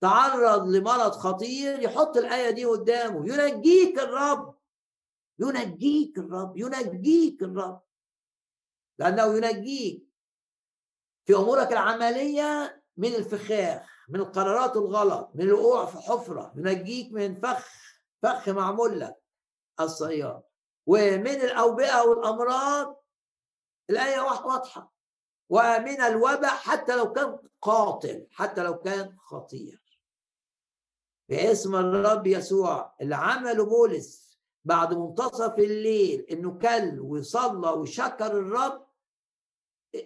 تعرض 0.00 0.68
لمرض 0.68 1.10
خطير 1.12 1.78
يحط 1.82 2.16
الآية 2.16 2.50
دي 2.50 2.64
قدامه. 2.64 3.28
ينجيك 3.34 3.98
الرب 3.98 4.54
ينجيك 5.38 6.18
الرب 6.18 6.56
ينجيك 6.56 7.42
الرب. 7.42 7.80
لأنه 8.98 9.36
ينجيك 9.36 10.04
في 11.24 11.34
أمورك 11.34 11.72
العملية 11.72 12.82
من 12.96 13.14
الفخاخ 13.14 13.94
من 14.08 14.20
القرارات 14.20 14.76
الغلط 14.76 15.30
من 15.34 15.44
الوقوع 15.44 15.86
في 15.86 15.98
حفرة 15.98 16.52
ينجيك 16.56 17.12
من 17.12 17.34
فخ 17.34 17.68
فخ 18.22 18.48
معمول 18.48 19.00
لك 19.00 19.16
الصياد. 19.80 20.42
ومن 20.86 21.26
الأوبئة 21.26 22.02
والأمراض 22.02 23.04
الآية 23.90 24.20
واضحة. 24.20 24.94
ومن 25.48 26.00
الوباء 26.00 26.54
حتى 26.54 26.96
لو 26.96 27.12
كان 27.12 27.38
قاتل 27.60 28.26
حتى 28.30 28.62
لو 28.62 28.78
كان 28.78 29.16
خطير. 29.18 29.82
باسم 31.28 31.74
الرب 31.76 32.26
يسوع 32.26 32.94
اللي 33.00 33.16
عمله 33.16 33.64
بولس 33.64 34.38
بعد 34.64 34.94
منتصف 34.94 35.58
الليل 35.58 36.20
إنه 36.20 36.58
كل 36.58 37.00
وصلى 37.00 37.70
وشكر 37.70 38.26
الرب 38.26 38.83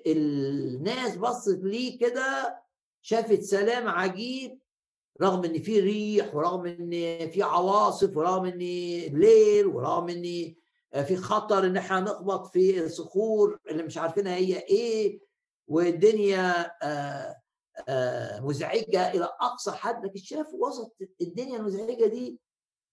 الناس 0.07 1.17
بصت 1.17 1.59
ليه 1.63 1.99
كده 1.99 2.59
شافت 3.03 3.43
سلام 3.43 3.89
عجيب 3.89 4.59
رغم 5.23 5.45
إن 5.45 5.63
في 5.63 5.81
ريح 5.81 6.35
ورغم 6.35 6.67
إن 6.67 6.91
في 7.31 7.43
عواصف 7.43 8.17
ورغم 8.17 8.45
إن 8.47 8.59
ليل 9.19 9.67
ورغم 9.67 10.09
إن 10.09 10.55
في 11.05 11.17
خطر 11.17 11.67
إن 11.67 11.77
إحنا 11.77 12.01
نخبط 12.01 12.47
في 12.47 12.89
صخور 12.89 13.59
اللي 13.71 13.83
مش 13.83 13.99
عارفينها 13.99 14.35
هي 14.37 14.59
إيه 14.59 15.21
والدنيا 15.69 16.73
آه 16.83 17.37
آه، 17.89 18.41
مزعجة 18.41 19.11
إلى 19.11 19.25
أقصى 19.41 19.71
حد 19.71 20.05
لكن 20.05 20.17
شاف 20.21 20.55
وسط 20.55 20.97
الدنيا 21.21 21.57
المزعجة 21.57 22.07
دي 22.07 22.41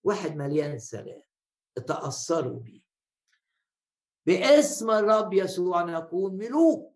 واحد 0.03 0.35
مليان 0.35 0.73
السلام 0.73 1.21
تأثروا 1.87 2.59
بيه. 2.59 2.81
باسم 4.25 4.91
الرب 4.91 5.33
يسوع 5.33 5.83
نكون 5.83 6.33
ملوك. 6.33 6.95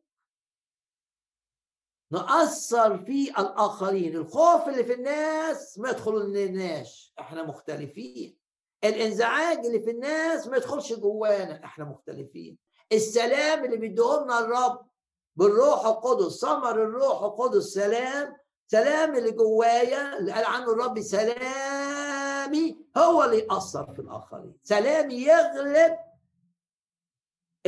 نأثر 2.11 2.97
في 2.97 3.30
الآخرين. 3.30 4.15
الخوف 4.15 4.68
اللي 4.68 4.84
في 4.84 4.93
الناس 4.93 5.80
ما 5.80 5.89
يدخلناش 5.89 7.14
إحنا 7.19 7.43
مختلفين. 7.43 8.38
الإنزعاج 8.84 9.65
اللي 9.65 9.80
في 9.80 9.91
الناس 9.91 10.47
ما 10.47 10.57
يدخلش 10.57 10.93
جوانا. 10.93 11.64
إحنا 11.65 11.85
مختلفين. 11.85 12.57
السلام 12.91 13.65
اللي 13.65 13.77
بيديهولنا 13.77 14.39
الرب 14.39 14.89
بالروح 15.35 15.85
القدس. 15.85 16.41
ثمر 16.41 16.84
الروح 16.84 17.23
القدس 17.23 17.64
سلام. 17.64 18.38
سلام 18.68 19.15
اللي 19.15 19.31
جوايا. 19.31 20.18
اللي 20.18 20.31
قال 20.31 20.45
عنه 20.45 20.72
الرب 20.72 21.01
سلامي 21.01 22.77
هو 22.97 23.23
اللي 23.23 23.39
يأثر 23.39 23.93
في 23.93 23.99
الآخرين. 23.99 24.57
سلامي 24.64 25.15
يغلب 25.15 26.09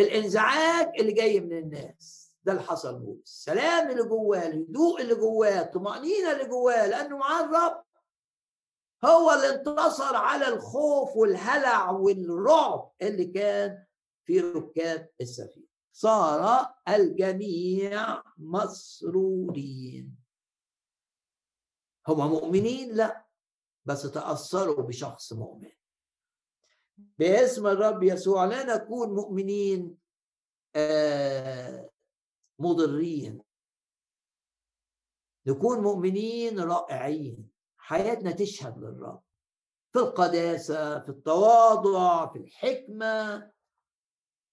الإنزعاج 0.01 0.99
اللي 0.99 1.11
جاي 1.11 1.39
من 1.39 1.57
الناس. 1.57 2.21
ده 2.43 2.51
اللي 2.51 2.63
حصل 2.63 2.99
بولس 2.99 3.23
السلام 3.23 3.91
اللي 3.91 4.03
جواه 4.03 4.47
الهدوء 4.47 5.01
اللي 5.01 5.15
جواه 5.15 5.61
الطمأنينة 5.61 6.31
اللي 6.31 6.45
جواه 6.45 6.87
لأنه 6.87 7.17
معاه 7.17 7.43
الرب. 7.43 7.83
هو 9.05 9.31
اللي 9.31 9.49
انتصر 9.55 10.15
على 10.15 10.47
الخوف 10.47 11.15
والهلع 11.15 11.89
والرعب 11.91 12.91
اللي 13.01 13.25
كان 13.25 13.85
في 14.23 14.39
ركاب 14.39 15.09
السفينة. 15.21 15.67
صار 15.93 16.73
الجميع 16.89 18.23
مسرورين. 18.37 20.17
هم 22.07 22.31
مؤمنين؟ 22.31 22.95
لا. 22.95 23.25
بس 23.85 24.01
تأثروا 24.01 24.83
بشخص 24.83 25.33
مؤمن. 25.33 25.71
باسم 27.19 27.67
الرب 27.67 28.03
يسوع 28.03 28.45
لا 28.45 28.75
نكون 28.75 29.09
مؤمنين 29.09 29.97
آه، 30.75 31.89
مضرين. 32.59 33.41
نكون 35.47 35.79
مؤمنين 35.79 36.59
رائعين. 36.59 37.49
حياتنا 37.77 38.31
تشهد 38.31 38.77
للرب. 38.77 39.21
في 39.93 39.99
القداسة 39.99 40.99
في 40.99 41.09
التواضع 41.09 42.33
في 42.33 42.39
الحكمة 42.39 43.39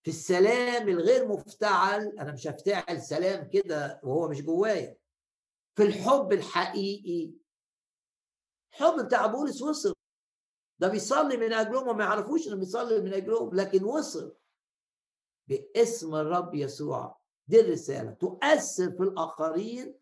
في 0.02 0.10
السلام 0.10 0.88
الغير 0.88 1.28
مفتعل. 1.28 2.06
أنا 2.18 2.32
مش 2.32 2.46
هفتعل 2.46 3.02
سلام 3.02 3.48
كده 3.48 4.00
وهو 4.02 4.28
مش 4.28 4.42
جوايا. 4.42 4.96
في 5.76 5.82
الحب 5.82 6.32
الحقيقي. 6.32 7.32
الحب 8.72 9.04
بتاع 9.06 9.26
بولس 9.26 9.62
وصل 9.62 9.94
ده 10.78 10.88
بيصلي 10.88 11.36
من 11.36 11.52
أجلهم 11.52 11.88
وما 11.88 12.04
يعرفوش 12.04 12.48
إنه 12.48 12.56
بيصلي 12.56 13.00
من 13.00 13.14
أجلهم 13.14 13.54
لكن 13.54 13.84
وصل 13.84 14.36
باسم 15.46 16.14
الرب 16.14 16.54
يسوع 16.54 17.20
دي 17.46 17.60
الرسالة. 17.60 18.10
تؤثر 18.10 18.90
في 18.90 19.02
الآخرين 19.02 19.98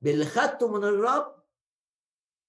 باللي 0.00 0.24
خدته 0.24 0.68
من 0.68 0.84
الرب. 0.84 1.42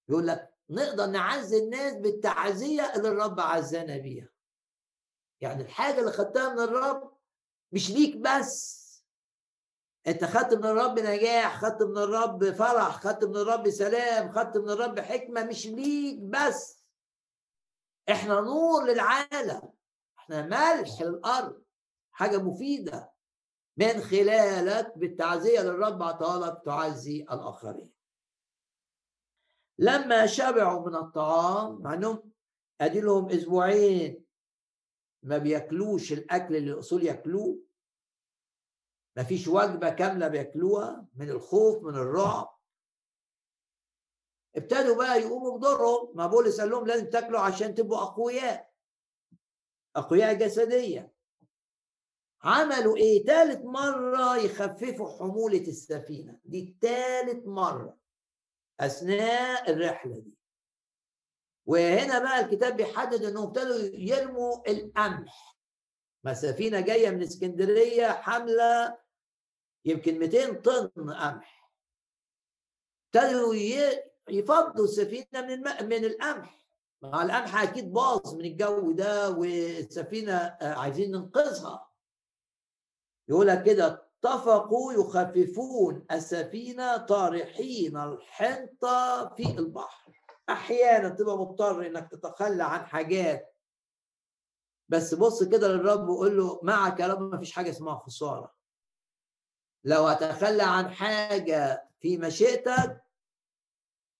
يقول 0.08 0.26
لك 0.26 0.54
نقدر 0.70 1.06
نعزي 1.06 1.58
الناس 1.58 1.94
بالتعزية 1.94 2.94
اللي 2.94 3.08
الرب 3.08 3.40
عزانا 3.40 3.96
بيها. 3.96 4.28
يعني 5.40 5.62
الحاجة 5.62 6.00
اللي 6.00 6.12
خدتها 6.12 6.54
من 6.54 6.60
الرب 6.60 7.18
مش 7.72 7.90
ليك 7.90 8.16
بس 8.16 8.77
انت 10.08 10.24
خدت 10.24 10.54
من 10.54 10.64
الرب 10.64 10.98
نجاح 10.98 11.60
خدت 11.60 11.82
من 11.82 11.98
الرب 11.98 12.50
فرح 12.50 12.96
خدت 13.00 13.24
من 13.24 13.36
الرب 13.36 13.70
سلام 13.70 14.32
خدت 14.32 14.56
من 14.56 14.70
الرب 14.70 15.00
حكمة 15.00 15.44
مش 15.44 15.66
ليك 15.66 16.18
بس. 16.20 16.86
إحنا 18.10 18.40
نور 18.40 18.84
للعالم. 18.84 19.72
إحنا 20.18 20.46
ملح 20.46 21.00
للأرض. 21.02 21.62
حاجة 22.12 22.38
مفيدة. 22.38 23.12
من 23.76 24.00
خلالك 24.00 24.98
بالتعزية 24.98 25.60
للرب 25.60 26.02
عطالك 26.02 26.62
تعزي 26.64 27.22
الآخرين. 27.22 27.92
لما 29.78 30.26
شبعوا 30.26 30.88
من 30.88 30.96
الطعام 30.96 31.82
مع 31.82 31.94
إنهم 31.94 32.32
ادي 32.80 33.00
لهم 33.00 33.30
أسبوعين 33.30 34.24
ما 35.22 35.38
بياكلوش 35.38 36.12
الأكل 36.12 36.56
اللي 36.56 36.72
الأصول 36.72 37.02
ياكلوه. 37.04 37.67
ما 39.18 39.24
فيش 39.24 39.48
وجبة 39.48 39.90
كاملة 39.90 40.28
بياكلوها 40.28 41.06
من 41.14 41.30
الخوف 41.30 41.82
من 41.84 41.94
الرعب. 41.94 42.58
ابتدوا 44.56 44.96
بقى 44.96 45.20
يقوموا 45.20 45.58
بدورهم. 45.58 46.16
ما 46.16 46.26
بولس 46.26 46.60
قال 46.60 46.70
لهم 46.70 46.86
لازم 46.86 47.10
تاكلوا 47.10 47.40
عشان 47.40 47.74
تبقوا 47.74 48.02
أقوياء. 48.02 48.72
أقوياء 49.96 50.34
جسديا 50.34 51.12
عملوا 52.42 52.96
إيه؟ 52.96 53.24
ثالث 53.24 53.64
مرة 53.64 54.36
يخففوا 54.36 55.18
حمولة 55.18 55.60
السفينة. 55.60 56.40
دي 56.44 56.76
ثالث 56.82 57.46
مرة 57.46 57.98
أثناء 58.80 59.70
الرحلة 59.70 60.18
دي. 60.18 60.38
وهنا 61.66 62.18
بقى 62.18 62.40
الكتاب 62.40 62.76
بيحدد 62.76 63.24
إنهم 63.24 63.46
ابتدوا 63.46 63.78
يرموا 63.92 64.70
القمح. 64.70 65.58
ما 66.24 66.34
سفينه 66.34 66.80
جاية 66.80 67.10
من 67.10 67.22
اسكندرية 67.22 68.06
حامله 68.06 69.07
يمكن 69.84 70.18
200 70.18 70.52
طن 70.52 70.88
قمح. 71.12 71.72
ابتدوا 73.14 73.54
يفضوا 74.28 74.84
السفينة 74.84 75.26
من 75.34 75.50
الم... 75.50 75.88
من 75.88 76.04
القمح. 76.04 76.58
مع 77.02 77.22
القمح 77.22 77.62
أكيد 77.62 77.92
باظ 77.92 78.34
من 78.34 78.44
الجو 78.44 78.92
ده 78.92 79.30
والسفينة 79.30 80.36
آه، 80.36 80.74
عايزين 80.74 81.10
ننقذها. 81.12 81.88
يقول 83.28 83.54
كده 83.62 84.08
اتفقوا 84.24 84.92
يخففون 84.92 86.06
السفينة 86.12 86.96
طارحين 86.96 87.96
الحنطة 87.96 89.34
في 89.34 89.58
البحر. 89.58 90.12
أحيانا 90.48 91.08
تبقى 91.08 91.38
مضطر 91.38 91.86
إنك 91.86 92.10
تتخلى 92.10 92.64
عن 92.64 92.86
حاجات. 92.86 93.54
بس 94.88 95.14
بص 95.14 95.42
كده 95.42 95.68
للرب 95.68 96.08
وقول 96.08 96.36
له 96.36 96.60
معك 96.62 97.00
يا 97.00 97.06
رب 97.06 97.20
ما 97.22 97.38
فيش 97.38 97.52
حاجة 97.52 97.70
اسمها 97.70 97.98
خسارة. 97.98 98.57
لو 99.84 100.08
أتخلى 100.08 100.62
عن 100.62 100.90
حاجة 100.90 101.88
في 102.00 102.16
مشيئتك 102.16 103.02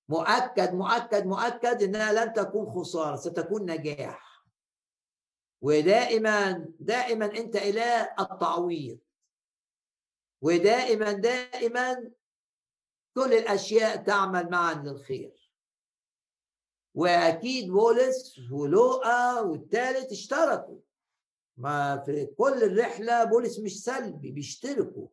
مؤكد 0.09 0.75
مؤكد 0.75 1.27
مؤكد 1.27 1.83
إنها 1.83 2.13
لن 2.13 2.33
تكون 2.33 2.67
خسارة 2.71 3.17
ستكون 3.17 3.71
نجاح. 3.71 4.45
ودائما 5.61 6.67
دائما 6.81 7.27
أنت 7.27 7.57
اله 7.57 8.03
التعويض. 8.21 8.99
ودائما 10.43 11.13
دائما 11.13 12.11
كل 13.15 13.33
الأشياء 13.35 13.97
تعمل 13.97 14.51
معا 14.51 14.75
للخير. 14.75 15.51
وأكيد 16.95 17.71
بولس 17.71 18.39
ولوقا 18.53 19.41
والثالث 19.41 20.13
اشتركوا. 20.13 20.79
ما 21.57 21.99
في 21.99 22.27
كل 22.27 22.65
الرحلة 22.65 23.25
بولس 23.25 23.59
مش 23.59 23.85
سلبي 23.85 24.31
بيشتركوا. 24.31 25.09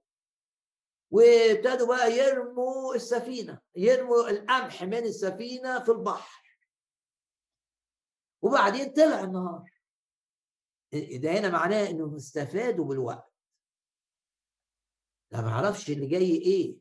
وابتدوا 1.11 1.87
بقى 1.87 2.11
يرموا 2.17 2.95
السفينة 2.95 3.61
يرموا 3.75 4.29
القمح 4.29 4.83
من 4.83 4.97
السفينة 4.97 5.83
في 5.83 5.91
البحر. 5.91 6.45
وبعدين 8.41 8.93
طلع 8.93 9.19
النهار. 9.23 9.71
ده 10.93 11.31
هنا 11.31 11.49
معناه 11.49 11.89
إنهم 11.89 12.15
استفادوا 12.15 12.85
بالوقت. 12.85 13.33
لا 15.31 15.41
ما 15.41 15.49
أعرفش 15.49 15.89
اللي 15.89 16.07
جاي 16.07 16.31
إيه. 16.35 16.77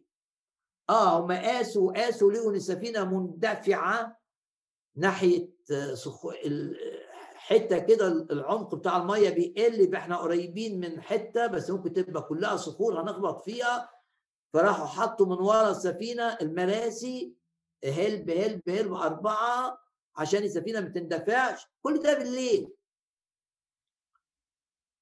آه 0.91 1.21
هم 1.21 1.33
قاسوا 1.33 1.93
قاسوا 1.93 2.33
لقوا 2.33 2.51
إن 2.51 2.57
السفينة 2.57 3.05
مندفعة 3.05 4.21
ناحية. 4.97 5.55
حتة 7.35 7.79
كده 7.79 8.07
العمق 8.09 8.75
بتاع 8.75 8.97
المية 8.97 9.31
بيقل 9.31 9.95
إحنا 9.95 10.17
قريبين 10.17 10.81
من 10.81 11.01
حتة 11.03 11.47
بس 11.47 11.71
ممكن 11.71 11.93
تبقى 11.93 12.23
كلها 12.23 12.57
صخور 12.57 13.01
هنخبط 13.03 13.45
فيها. 13.45 13.91
فراحوا 14.55 14.87
حطوا 14.87 15.27
من 15.27 15.43
ورا 15.43 15.71
السفينة 15.71 16.39
المراسي 16.41 17.35
هلب 17.85 18.31
هلب 18.31 18.69
هلب 18.69 18.93
أربعة 18.93 19.79
عشان 20.17 20.43
السفينة 20.43 20.81
ما 20.81 20.89
تندفعش. 20.89 21.67
كل 21.83 22.03
ده 22.03 22.19
بالليل. 22.19 22.73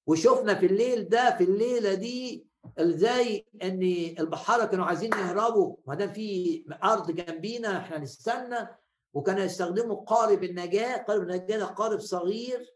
وشفنا 0.07 0.55
في 0.55 0.67
الليل 0.67 1.09
ده 1.09 1.37
في 1.37 1.45
الليلة 1.45 1.95
دي 1.95 2.47
إزاي 2.79 3.47
إن 3.63 3.83
البحارة 4.19 4.65
كانوا 4.65 4.85
عايزين 4.85 5.13
يهربوا. 5.13 5.77
ما 5.87 5.95
دام 5.95 6.13
في 6.13 6.65
أرض 6.85 7.11
جنبينا 7.11 7.79
إحنا 7.79 7.99
نستنى. 7.99 8.69
وكانوا 9.15 9.45
يستخدموا 9.45 10.05
قارب 10.05 10.45
النجاة. 10.45 10.97
قارب 11.03 11.23
النجاة 11.23 11.59
ده 11.59 11.65
قارب 11.67 12.01
صغير 12.01 12.75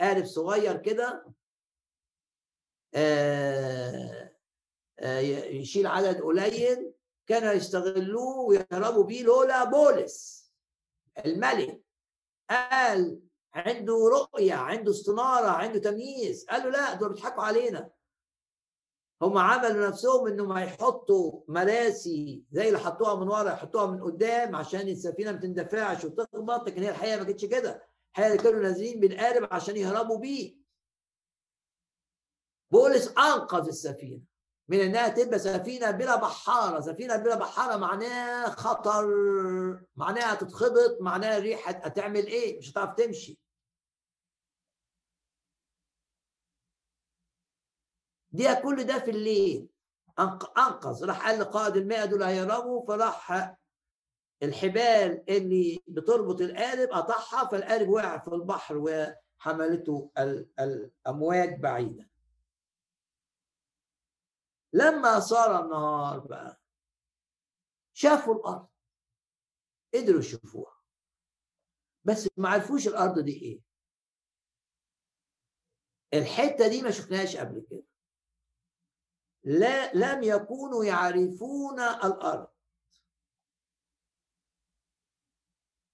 قارب 0.00 0.24
صغير 0.24 0.76
كده. 0.76 1.26
آه 2.94 4.35
يشيل 5.02 5.86
عدد 5.86 6.20
قليل 6.20 6.92
كانوا 7.26 7.52
يستغلوه 7.52 8.38
ويهربوا 8.38 9.04
بيه 9.04 9.22
لولا 9.22 9.64
بولس 9.64 10.46
الملك. 11.24 11.80
قال 12.50 13.20
عنده 13.54 13.94
رؤية 14.12 14.54
عنده 14.54 14.90
استنارة 14.90 15.46
عنده 15.48 15.78
تمييز. 15.78 16.46
قالوا 16.46 16.70
لا 16.70 16.94
دول 16.94 17.08
بيضحكوا 17.08 17.42
علينا. 17.42 17.90
هم 19.22 19.38
عملوا 19.38 19.88
نفسهم 19.88 20.26
إنهم 20.26 20.52
هيحطوا 20.52 21.40
مراسي 21.48 22.44
زي 22.50 22.68
اللي 22.68 22.78
حطوها 22.78 23.14
من 23.14 23.28
ورا 23.28 23.52
يحطوها 23.52 23.86
من 23.86 24.02
قدام 24.02 24.56
عشان 24.56 24.88
السفينة 24.88 25.32
ما 25.32 25.38
تندفعش 25.38 26.04
وتخبط 26.04 26.66
لكن 26.68 26.82
هي 26.82 26.90
الحقيقة 26.90 27.16
ما 27.16 27.24
كانتش 27.24 27.44
كده. 27.44 27.86
الحقيقة 28.10 28.42
كانوا 28.42 28.60
نازلين 28.60 29.00
بالقارب 29.00 29.48
عشان 29.52 29.76
يهربوا 29.76 30.18
بيه. 30.18 30.56
بولس 32.70 33.08
أنقذ 33.08 33.66
السفينة. 33.68 34.20
من 34.68 34.80
إنها 34.80 35.08
تبقى 35.08 35.38
سفينة 35.38 35.90
بلا 35.90 36.16
بحارة. 36.16 36.80
سفينة 36.80 37.16
بلا 37.16 37.34
بحارة 37.34 37.76
معناها 37.76 38.50
خطر 38.50 39.06
معناها 39.96 40.34
تتخبط 40.34 40.98
معناها 41.00 41.38
الريح 41.38 41.68
هتعمل 41.68 42.26
إيه؟ 42.26 42.58
مش 42.58 42.70
هتعرف 42.72 42.94
تمشي. 42.94 43.38
دي 48.30 48.54
كل 48.54 48.84
ده 48.84 48.98
في 48.98 49.10
الليل. 49.10 49.68
أنقذ. 50.58 51.04
راح 51.04 51.26
قال 51.28 51.40
لقائد 51.40 51.76
المئة 51.76 52.04
دول 52.04 52.22
هيهربوا 52.22 52.86
فراح 52.86 53.56
الحبال 54.42 55.24
اللي 55.30 55.82
بتربط 55.88 56.40
القارب 56.40 56.88
قطعها 56.88 57.48
فالقارب 57.48 57.88
وقع 57.88 58.18
في 58.18 58.28
البحر 58.28 58.76
وحملته 58.76 60.10
الأمواج 60.60 61.60
بعيدا 61.60 62.08
لما 64.72 65.20
صار 65.20 65.64
النهار 65.64 66.18
بقى 66.18 66.60
شافوا 67.94 68.34
الأرض 68.34 68.68
قدروا 69.94 70.20
يشوفوها. 70.20 70.76
بس 72.04 72.28
ما 72.36 72.48
عرفوش 72.48 72.88
الأرض 72.88 73.18
دي 73.18 73.42
إيه. 73.42 73.60
الحتة 76.14 76.68
دي 76.68 76.82
ما 76.82 76.90
شفناهاش 76.90 77.36
قبل 77.36 77.66
كده. 77.70 77.82
لا 79.44 79.92
لم 79.94 80.22
يكونوا 80.22 80.84
يعرفون 80.84 81.80
الأرض. 81.80 82.48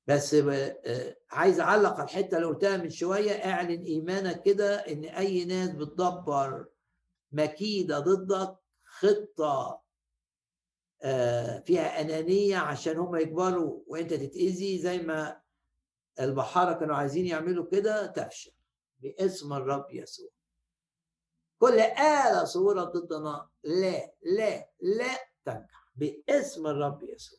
بس 0.06 0.34
آه، 0.34 1.16
عايز 1.30 1.60
أعلق 1.60 1.92
على 1.94 2.04
الحتة 2.04 2.36
اللي 2.36 2.46
قلتها 2.46 2.76
من 2.76 2.90
شوية 2.90 3.32
اعلن 3.32 3.84
إيمانك 3.84 4.42
كده 4.42 4.74
إن 4.76 5.04
أي 5.04 5.44
ناس 5.44 5.70
بتدبر 5.70 6.68
مكيدة 7.32 7.98
ضدك 7.98 8.61
خطة 9.02 9.82
آه، 11.04 11.58
فيها 11.58 12.00
أنانية 12.00 12.56
عشان 12.56 12.96
هم 12.96 13.16
يكبروا 13.16 13.82
وأنت 13.86 14.14
تتأذي 14.14 14.78
زي 14.78 14.98
ما 14.98 15.42
البحارة 16.20 16.78
كانوا 16.78 16.96
عايزين 16.96 17.26
يعملوا 17.26 17.66
كده 17.70 18.06
تفشل. 18.06 18.52
باسم 18.98 19.52
الرب 19.52 19.86
يسوع. 19.90 20.30
كل 21.58 21.80
آلة 21.80 22.44
صورة 22.44 22.84
ضدنا 22.84 23.48
لا 23.64 24.14
لا 24.22 24.70
لا 24.80 25.18
تنجح. 25.44 25.92
باسم 25.94 26.66
الرب 26.66 27.02
يسوع. 27.02 27.38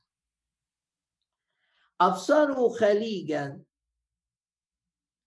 أبصروا 2.01 2.77
خليجا. 2.79 3.63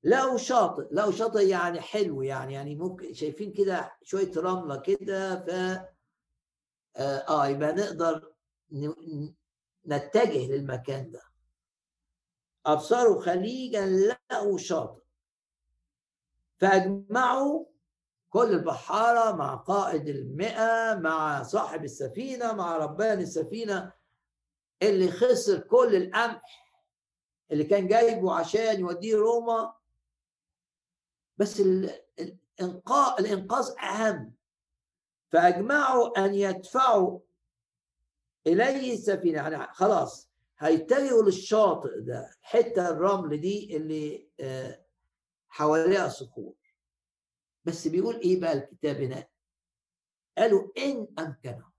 لقوا 0.03 0.39
شاطئ. 0.39 0.95
لقوا 0.95 1.13
شاطئ 1.13 1.49
يعني 1.49 1.81
حلو 1.81 2.23
يعني 2.23 2.55
يعني 2.55 2.75
ممكن 2.75 3.15
شايفين 3.15 3.53
كده 3.53 3.97
شوية 4.03 4.33
رملة 4.37 4.81
كده 4.81 5.47
ف 5.47 5.96
آه, 6.97 7.17
آه 7.29 7.47
يبقى 7.49 7.73
نقدر 7.73 8.33
نتجه 9.87 10.47
للمكان 10.47 11.11
ده. 11.11 11.23
أبصروا 12.67 13.23
خليجا 13.23 13.87
لقوا 13.87 14.59
شاطئ 14.59 15.03
فأجمعوا 16.59 17.67
كل 18.31 18.51
البحارة 18.53 19.37
مع 19.37 19.55
قائد 19.55 20.09
المئة 20.09 20.95
مع 20.95 21.43
صاحب 21.43 21.85
السفينة 21.85 22.53
مع 22.53 22.77
ربان 22.77 23.21
السفينة 23.21 23.93
اللي 24.83 25.11
خسر 25.11 25.59
كل 25.59 25.97
القمح 25.97 26.73
اللي 27.51 27.65
كان 27.65 27.87
جايبه 27.89 28.35
عشان 28.35 28.81
يوديه 28.81 29.17
روما. 29.17 29.75
بس 31.39 31.61
الإنقاذ 31.61 33.25
الإنقاذ 33.27 33.75
أهم. 33.83 34.36
فأجمعوا 35.33 36.25
أن 36.25 36.35
يدفعوا 36.35 37.21
إليه 38.47 38.95
السفينة. 38.95 39.39
يعني 39.49 39.73
خلاص 39.73 40.31
هيتجهوا 40.59 41.23
للشاطئ 41.23 42.01
ده 42.01 42.37
حتة 42.43 42.89
الرمل 42.91 43.41
دي 43.41 43.77
اللي 43.77 44.29
آه، 44.41 44.85
حواليها 45.49 46.09
صخور. 46.09 46.55
بس 47.65 47.89
بيقول 47.89 48.17
إيه 48.21 48.41
بقى 48.41 48.53
الكتاب 48.53 48.97
هنا 48.97 49.29
قالوا 50.39 50.69
إن 50.79 51.09
أمكنه. 51.19 51.73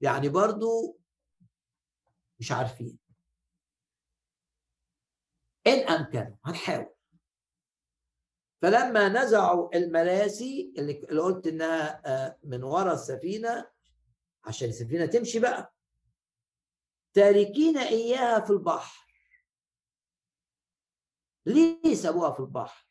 يعني 0.00 0.28
برضو 0.28 0.98
مش 2.40 2.52
عارفين. 2.52 2.98
إن 5.66 5.78
أمكنه 5.88 6.38
هنحاول. 6.44 6.94
فلما 8.62 9.08
نزعوا 9.08 9.76
المراسي 9.76 10.74
اللي 10.78 10.92
قلت 10.92 11.46
إنها 11.46 12.02
آه، 12.06 12.38
من 12.44 12.62
ورا 12.64 12.92
السفينة 12.92 13.70
عشان 14.44 14.68
السفينة 14.68 15.06
تمشي 15.06 15.38
بقى. 15.38 15.74
تاركين 17.14 17.78
إياها 17.78 18.40
في 18.40 18.50
البحر. 18.50 19.06
ليه 21.46 21.94
سابوها 21.94 22.30
في 22.30 22.40
البحر؟ 22.40 22.86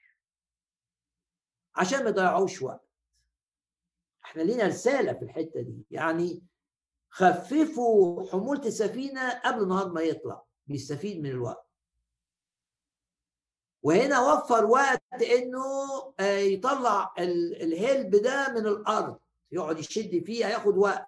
عشان 1.76 2.04
ما 2.04 2.10
يضيعوش 2.10 2.62
وقت. 2.62 2.90
إحنا 4.26 4.42
لينا 4.42 4.64
رسالة 4.64 5.14
في 5.14 5.22
الحتة 5.26 5.62
دي. 5.62 5.86
يعني 5.92 6.44
خففوا 7.10 8.30
حمولة 8.32 8.66
السفينة 8.66 9.40
قبل 9.40 9.64
النهار 9.64 9.90
ما 9.92 10.02
يطلع 10.02 10.46
بيستفيد 10.68 11.22
من 11.22 11.30
الوقت. 11.30 11.67
وهنا 13.88 14.34
وفر 14.34 14.66
وقت 14.66 15.22
إنه 15.22 15.64
آه، 16.20 16.38
يطلع 16.38 17.14
الهلب 17.18 18.16
ده 18.16 18.54
من 18.54 18.68
الأرض 18.68 19.20
يقعد 19.52 19.80
يشد 19.80 20.24
فيه 20.24 20.46
هياخد 20.48 20.78
وقت. 20.78 21.08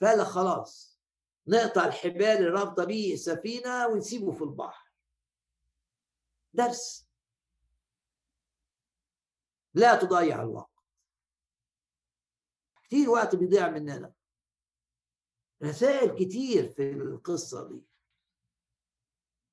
فقال 0.00 0.26
خلاص. 0.26 0.98
نقطع 1.46 1.84
الحبال 1.86 2.24
اللي 2.24 2.48
رابطه 2.48 2.84
بيه 2.84 3.14
السفينه 3.14 3.86
ونسيبه 3.86 4.32
في 4.32 4.42
البحر. 4.42 4.92
درس. 6.54 7.08
لا 9.74 9.96
تضيع 9.96 10.42
الوقت. 10.42 10.84
كتير 12.82 13.10
وقت 13.10 13.36
بيضيع 13.36 13.68
مننا. 13.68 14.12
رسائل 15.62 16.14
كتير 16.24 16.68
في 16.68 16.90
القصة 16.92 17.68
دي. 17.68 17.82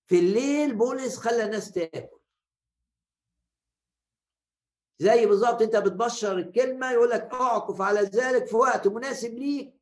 في 0.07 0.19
الليل 0.19 0.75
بولس 0.75 1.17
خلى 1.17 1.43
الناس 1.45 1.71
تاكل. 1.71 2.24
زي 4.99 5.25
بالظبط 5.25 5.61
انت 5.61 5.75
بتبشر 5.75 6.37
الكلمة 6.37 6.91
يقول 6.91 7.09
لك 7.09 7.33
اعكف 7.33 7.81
على 7.81 7.99
ذلك 7.99 8.47
في 8.47 8.55
وقت 8.55 8.87
مناسب 8.87 9.33
ليك 9.33 9.75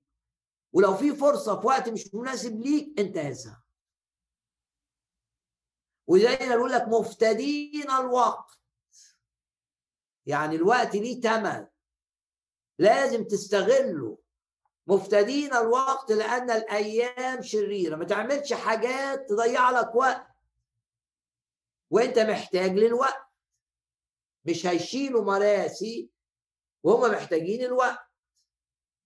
ولو 0.73 0.97
في 0.97 1.15
فرصة 1.15 1.59
في 1.59 1.67
وقت 1.67 1.89
مش 1.89 2.13
مناسب 2.13 2.61
ليك 2.61 2.99
انتهزها. 2.99 3.63
وزي 6.07 6.37
ما 6.41 6.55
بيقول 6.55 6.71
لك 6.71 6.87
مفتدين 6.87 7.91
الوقت. 7.91 8.59
يعني 10.25 10.55
الوقت 10.55 10.95
ليه 10.95 11.21
ثمن 11.21 11.67
لازم 12.79 13.23
تستغله. 13.23 14.17
مفتدين 14.87 15.53
الوقت 15.53 16.11
لأن 16.11 16.51
الأيام 16.51 17.41
شريرة. 17.41 17.95
ما 17.95 18.05
تعملش 18.05 18.53
حاجات 18.53 19.29
تضيع 19.29 19.69
لك 19.69 19.95
وقت. 19.95 20.27
وانت 21.89 22.19
محتاج 22.19 22.71
للوقت. 22.71 23.32
مش 24.45 24.65
هيشيلوا 24.65 25.23
مراسي 25.23 26.09
وهم 26.83 27.11
محتاجين 27.11 27.63
الوقت. 27.63 27.99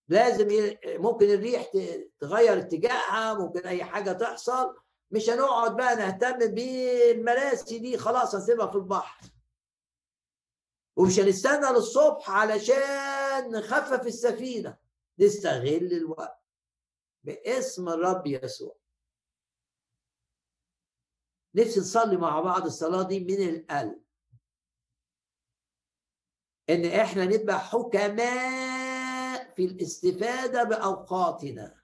لازم. 0.08 0.48
ممكن 0.86 1.30
الريح 1.30 1.72
تغير 2.20 2.58
اتجاهها 2.60 3.34
ممكن 3.34 3.68
أي 3.68 3.84
حاجة 3.84 4.12
تحصل. 4.12 4.76
مش 5.12 5.30
هنقعد 5.30 5.76
بقى 5.76 5.96
نهتم 5.96 6.38
بالمراسي 6.38 7.80
دي 7.80 7.98
خلاص 7.98 8.36
هنسيبها 8.36 8.68
في 8.68 8.76
البحر. 8.76 9.30
ومش 10.96 11.20
هنستنى 11.20 11.70
للصبح 11.74 12.30
علشان 12.32 13.52
نخفف 13.52 14.08
السفينة. 14.08 14.78
نستغل 15.20 15.94
الوقت 15.94 16.44
باسم 17.24 17.90
الرب 17.90 18.28
يسوع. 18.28 18.78
نفسي 21.56 21.80
نصلي 21.80 22.18
مع 22.18 22.40
بعض 22.40 22.66
الصلاة 22.66 23.04
دي 23.04 23.20
من 23.20 23.50
القلب. 23.50 24.07
إن 26.70 26.86
إحنا 26.86 27.26
نبقى 27.26 27.60
حكماء 27.60 29.54
في 29.56 29.66
الاستفادة 29.66 30.64
بأوقاتنا. 30.64 31.78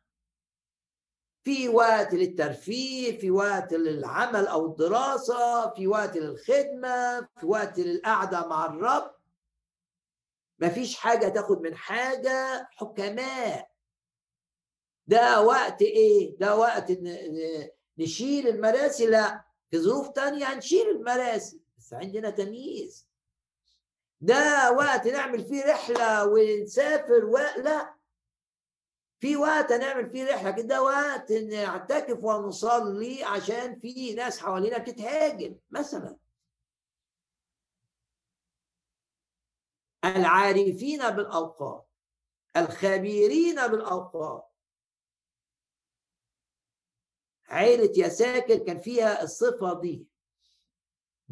في 1.45 1.69
وقت 1.69 2.13
للترفيه 2.13 3.19
في 3.19 3.31
وقت 3.31 3.73
للعمل 3.73 4.47
أو 4.47 4.65
الدراسة 4.65 5.69
في 5.73 5.87
وقت 5.87 6.17
للخدمة 6.17 7.27
في 7.39 7.45
وقت 7.45 7.79
للقعدة 7.79 8.47
مع 8.47 8.65
الرب. 8.65 9.15
مفيش 10.59 10.95
حاجة 10.95 11.27
تاخد 11.29 11.61
من 11.61 11.75
حاجة 11.75 12.67
حكماء. 12.71 13.71
ده 15.07 15.41
وقت 15.41 15.81
إيه؟ 15.81 16.37
ده 16.37 16.55
وقت 16.55 16.91
نشيل 17.97 18.47
المراسي. 18.47 19.05
لا 19.05 19.45
في 19.71 19.79
ظروف 19.79 20.09
تانية 20.09 20.45
هنشيل 20.45 20.89
المراسي. 20.89 21.61
بس 21.77 21.93
عندنا 21.93 22.29
تمييز. 22.29 23.07
ده 24.23 24.71
وقت 24.71 25.07
نعمل 25.07 25.43
فيه 25.45 25.65
رحلة 25.65 26.25
ونسافر 26.27 27.25
و... 27.25 27.37
لا. 27.37 27.95
في 29.19 29.35
وقت 29.37 29.71
هنعمل 29.71 30.09
فيه 30.09 30.33
رحلة 30.33 30.51
كده 30.51 30.83
وقت 30.83 31.31
نعتكف 31.31 32.23
ونصلي 32.23 33.23
عشان 33.23 33.79
في 33.79 34.13
ناس 34.13 34.39
حوالينا 34.39 34.77
بتتهاجم 34.77 35.55
مثلا. 35.69 36.17
العارفين 40.05 41.09
بالأوقات 41.09 41.87
الخبيرين 42.57 43.67
بالأوقات. 43.67 44.49
عيلة 47.47 47.91
يساكر 47.97 48.57
كان 48.57 48.79
فيها 48.79 49.23
الصفة 49.23 49.79
دي. 49.81 50.12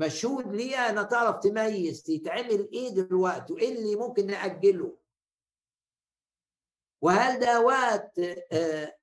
مشهود 0.05 0.47
ليها 0.55 0.89
انها 0.89 1.03
تعرف 1.03 1.39
تميز 1.39 2.09
يتعمل 2.09 2.69
إيه 2.73 2.89
دلوقتي؟ 2.89 3.53
وإيه 3.53 3.75
اللي 3.77 3.95
ممكن 3.95 4.27
نأجله؟ 4.27 4.97
وهل 7.01 7.39
ده 7.39 7.61
وقت 7.61 8.19
آه، 8.51 8.97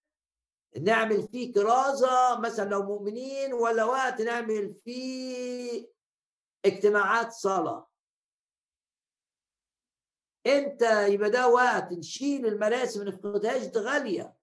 نعمل 0.80 1.28
فيه 1.28 1.52
كرازة 1.52 2.40
مثلا 2.40 2.68
لو 2.70 2.82
مؤمنين 2.82 3.52
ولا 3.52 3.84
وقت 3.84 4.20
نعمل 4.20 4.74
فيه 4.74 5.88
اجتماعات 6.64 7.32
صلاة؟ 7.32 7.88
إمتى 10.46 11.12
يبقى 11.12 11.30
ده 11.30 11.48
وقت 11.48 11.92
نشيل 11.92 12.46
المراسم 12.46 13.04
ما 13.04 13.10
نفقدهاش 13.10 13.66
دي 13.66 13.78
غالية. 13.78 14.36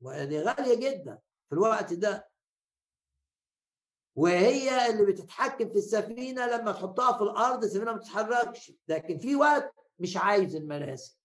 ودي 0.00 0.40
غالية 0.42 0.74
جدا 0.74 1.18
في 1.48 1.52
الوقت 1.54 1.92
ده. 1.94 2.27
وهي 4.18 4.90
اللي 4.90 5.12
بتتحكم 5.12 5.68
في 5.68 5.76
السفينة 5.78 6.46
لما 6.46 6.72
تحطها 6.72 7.16
في 7.18 7.22
الأرض 7.22 7.64
السفينة 7.64 7.92
ما 7.92 7.98
تتحركش 7.98 8.72
لكن 8.88 9.18
في 9.18 9.36
وقت 9.36 9.74
مش 9.98 10.16
عايز 10.16 10.56
المراسم 10.56 11.18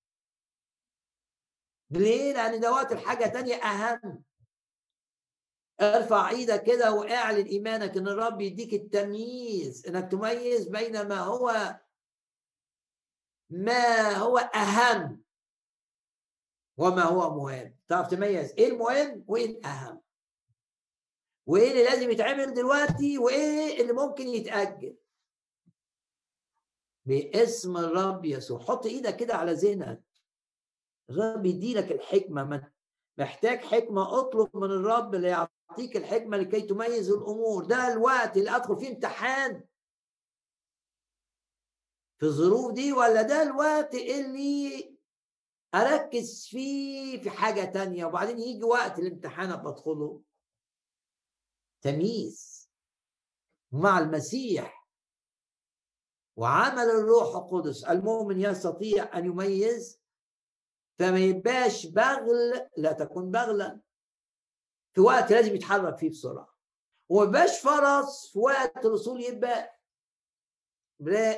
ليه؟ 1.91 2.33
لأن 2.33 2.59
دوت 2.59 2.91
الحاجة 2.91 3.25
تانية 3.25 3.55
أهم. 3.55 4.23
ارفع 5.81 6.29
إيدك 6.29 6.63
كده 6.63 6.91
واعلن 6.93 7.45
إيمانك 7.45 7.97
إن 7.97 8.07
الرب 8.07 8.41
يديك 8.41 8.73
التمييز 8.73 9.87
إنك 9.87 10.11
تميز 10.11 10.67
بين 10.67 11.07
ما 11.07 11.19
هو 11.19 11.75
ما 13.49 14.11
هو 14.11 14.37
أهم 14.37 15.23
وما 16.77 17.03
هو 17.03 17.35
مهم. 17.43 17.75
تعرف 17.87 18.07
تميز 18.07 18.53
إيه 18.57 18.67
المهم 18.67 19.23
وإيه 19.27 19.45
الأهم؟ 19.45 20.01
وإيه 21.45 21.71
اللي 21.71 21.83
لازم 21.83 22.09
يتعمل 22.09 22.53
دلوقتي؟ 22.53 23.17
وإيه 23.17 23.81
اللي 23.81 23.93
ممكن 23.93 24.27
يتأجل؟ 24.27 24.97
باسم 27.05 27.77
الرب 27.77 28.25
يسوع. 28.25 28.59
حط 28.59 28.85
إيدك 28.85 29.15
كده 29.15 29.35
على 29.35 29.51
ذهنك. 29.53 30.03
الرب 31.09 31.45
يدي 31.45 31.73
لك 31.73 31.91
الحكمه 31.91 32.71
محتاج 33.17 33.59
حكمة 33.59 34.19
اطلب 34.19 34.57
من 34.57 34.71
الرب 34.71 35.15
اللي 35.15 35.27
يعطيك 35.27 35.97
الحكمة 35.97 36.37
لكي 36.37 36.61
تميز 36.61 37.11
الأمور. 37.11 37.65
ده 37.65 37.93
الوقت 37.93 38.37
اللي 38.37 38.55
أدخل 38.55 38.77
فيه 38.77 38.87
امتحان. 38.89 39.63
في 42.19 42.25
الظروف 42.25 42.71
دي 42.73 42.93
ولا 42.93 43.21
ده 43.21 43.43
الوقت 43.43 43.95
اللي 43.95 44.93
أركز 45.75 46.47
فيه 46.47 47.21
في 47.21 47.29
حاجة 47.29 47.65
تانية؟ 47.65 48.05
وبعدين 48.05 48.39
يجي 48.39 48.63
وقت 48.63 48.99
الامتحان 48.99 49.55
بدخله 49.55 50.21
تمييز 51.83 52.69
مع 53.71 53.99
المسيح. 53.99 54.83
وعمل 56.37 56.83
الروح 56.83 57.35
القدس 57.35 57.83
المؤمن 57.83 58.39
يستطيع 58.39 59.17
أن 59.17 59.25
يميز. 59.25 60.01
فما 60.99 61.19
يبقاش 61.19 61.85
بغل 61.85 62.69
لا 62.77 62.91
تكون 62.91 63.31
بغلا 63.31 63.81
في 64.95 65.01
وقت 65.01 65.31
لازم 65.31 65.55
يتحرك 65.55 65.97
فيه 65.97 66.09
بسرعة. 66.09 66.53
وما 67.09 67.29
يبقاش 67.29 67.59
فرس 67.59 68.31
في 68.31 68.39
وقت 68.39 68.85
الوصول 68.85 69.21
يبقى 69.23 69.79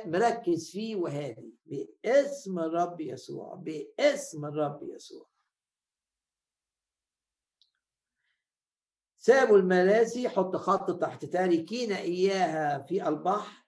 مركز 0.06 0.70
فيه 0.70 0.96
وهادي. 0.96 1.54
باسم 1.64 2.58
الرب 2.58 3.00
يسوع 3.00 3.54
باسم 3.54 4.44
الرب 4.44 4.82
يسوع. 4.82 5.28
سابوا 9.26 9.58
المراسي 9.58 10.28
حط 10.28 10.56
خط 10.56 11.00
تحت 11.00 11.24
تاركين 11.24 11.92
إياها 11.92 12.78
في 12.78 13.08
البحر. 13.08 13.64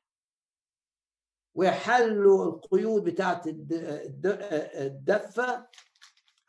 وحلوا 1.55 2.45
القيود 2.45 3.05
بتاعت 3.05 3.47
الدفة 4.77 5.67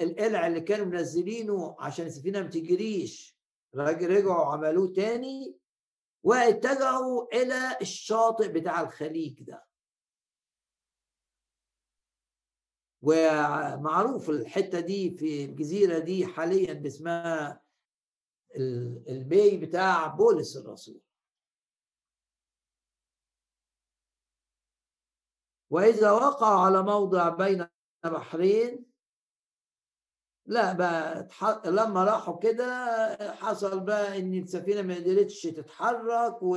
القلع 0.00 0.46
اللي 0.46 0.60
كانوا 0.60 0.86
منزلينه 0.86 1.76
عشان 1.80 2.06
السفينة 2.06 2.40
ما 2.40 2.48
تجريش. 2.48 3.38
رجعوا 3.74 4.44
عملوه 4.44 4.92
تاني. 4.92 5.58
واتجهوا 6.22 7.42
إلى 7.42 7.76
الشاطئ 7.80 8.48
بتاع 8.48 8.80
الخليج 8.80 9.42
ده. 9.42 9.66
ومعروف 13.02 14.30
الحتة 14.30 14.80
دي 14.80 15.10
في 15.10 15.44
الجزيرة 15.44 15.98
دي 15.98 16.26
حاليا 16.26 16.72
باسمها 16.72 17.62
البي 19.08 19.56
بتاع 19.56 20.06
بولس 20.06 20.56
الرسول. 20.56 21.00
وإذا 25.70 26.10
وقع 26.10 26.64
على 26.64 26.82
موضع 26.82 27.28
بين 27.28 27.66
بحرين 28.04 28.84
لا 30.46 30.72
بقى 30.72 31.28
لما 31.66 32.04
راحوا 32.04 32.38
كده 32.38 33.34
حصل 33.34 33.80
بقى 33.80 34.18
إن 34.18 34.34
السفينة 34.34 34.82
ما 34.82 34.94
قدرتش 34.94 35.42
تتحرك 35.42 36.42
و 36.42 36.56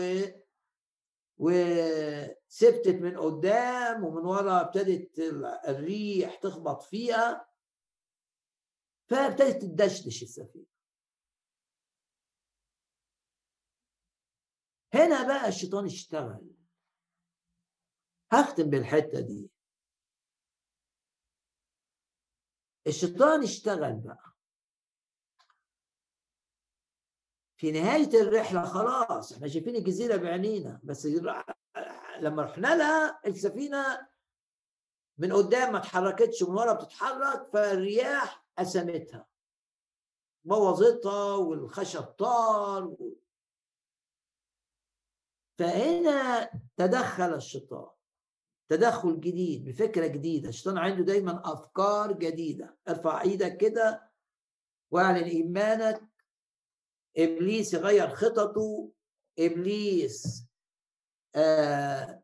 وسبتت 1.43 2.95
من 3.01 3.17
قدام 3.17 4.03
ومن 4.03 4.25
ورا 4.25 4.61
ابتدت 4.61 5.19
الريح 5.67 6.35
تخبط 6.35 6.81
فيها. 6.81 7.47
فابتدت 9.09 9.61
تدشدش 9.61 10.23
السفينة. 10.23 10.65
هنا 14.93 15.27
بقى 15.27 15.47
الشيطان 15.47 15.85
اشتغل. 15.85 16.51
هختم 18.31 18.69
بالحتة 18.69 19.19
دي. 19.21 19.49
الشيطان 22.87 23.43
اشتغل 23.43 23.95
بقى. 23.95 24.30
في 27.61 27.71
نهاية 27.71 28.21
الرحلة 28.21 28.65
خلاص 28.65 29.33
إحنا 29.33 29.47
شايفين 29.47 29.75
الجزيرة 29.75 30.15
بعينينا 30.15 30.79
بس 30.83 31.07
لما 32.19 32.43
رحنا 32.43 32.75
لها 32.75 33.19
السفينة 33.27 34.07
من 35.17 35.33
قدام 35.33 35.71
ما 35.71 35.77
اتحركتش 35.77 36.43
من 36.43 36.55
ورا 36.55 36.73
بتتحرك 36.73 37.49
فالرياح 37.53 38.45
قسمتها. 38.57 39.27
بوظتها 40.43 41.35
والخشب 41.35 42.03
طار 42.03 42.83
و... 42.87 43.15
فهنا 45.59 46.49
تدخل 46.77 47.33
الشيطان. 47.33 47.89
تدخل 48.69 49.19
جديد 49.19 49.65
بفكرة 49.65 50.07
جديدة. 50.07 50.49
الشيطان 50.49 50.77
عنده 50.77 51.03
دايما 51.03 51.53
أفكار 51.53 52.11
جديدة. 52.11 52.77
ارفع 52.89 53.21
إيدك 53.21 53.57
كده 53.57 54.11
واعلن 54.91 55.23
إيمانك 55.23 56.10
إبليس 57.17 57.73
يغير 57.73 58.09
خططه 58.09 58.89
إبليس 59.39 60.45
آه 61.35 62.21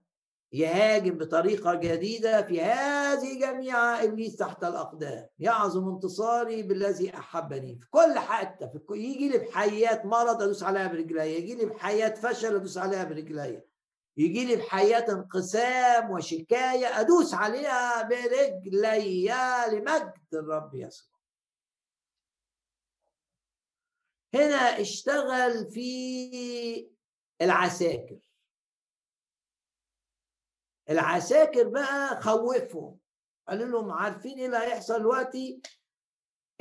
يهاجم 0.53 1.17
بطريقة 1.17 1.73
جديدة 1.73 2.41
في 2.41 2.61
هذه 2.61 3.39
جميع 3.39 4.03
إبليس 4.03 4.35
تحت 4.35 4.63
الأقدام. 4.63 5.27
يعظم 5.39 5.89
انتصاري 5.89 6.63
بالذي 6.63 7.17
أحبني. 7.17 7.79
في 7.79 7.87
كل 7.89 8.19
حتة 8.19 8.67
في 8.67 8.79
كل 8.79 8.97
يجي 8.97 9.29
لي 9.29 9.37
بحيات 9.37 10.05
مرض 10.05 10.41
أدوس 10.41 10.63
عليها 10.63 10.87
برجلي 10.87 11.35
يجي 11.37 11.55
لي 11.55 11.65
بحيات 11.65 12.17
فشل 12.17 12.55
أدوس 12.55 12.77
عليها 12.77 13.03
برجلي 13.03 13.61
يجي 14.17 14.45
لي 14.45 14.55
بحياة 14.55 15.05
انقسام 15.09 16.11
وشكاية 16.11 16.99
أدوس 16.99 17.33
عليها 17.33 18.01
برجلي. 18.01 19.33
لمجد 19.71 20.13
الرب 20.33 20.75
يسوع. 20.75 21.16
هنا 24.33 24.81
اشتغل 24.81 25.71
في 25.71 26.89
العساكر. 27.41 28.19
العساكر 30.89 31.67
بقى 31.69 32.21
خوفهم. 32.21 32.99
قالوا 33.47 33.65
لهم 33.67 33.91
عارفين 33.91 34.39
إيه 34.39 34.45
اللي 34.45 34.57
هيحصل 34.57 34.99
دلوقتي؟ 34.99 35.61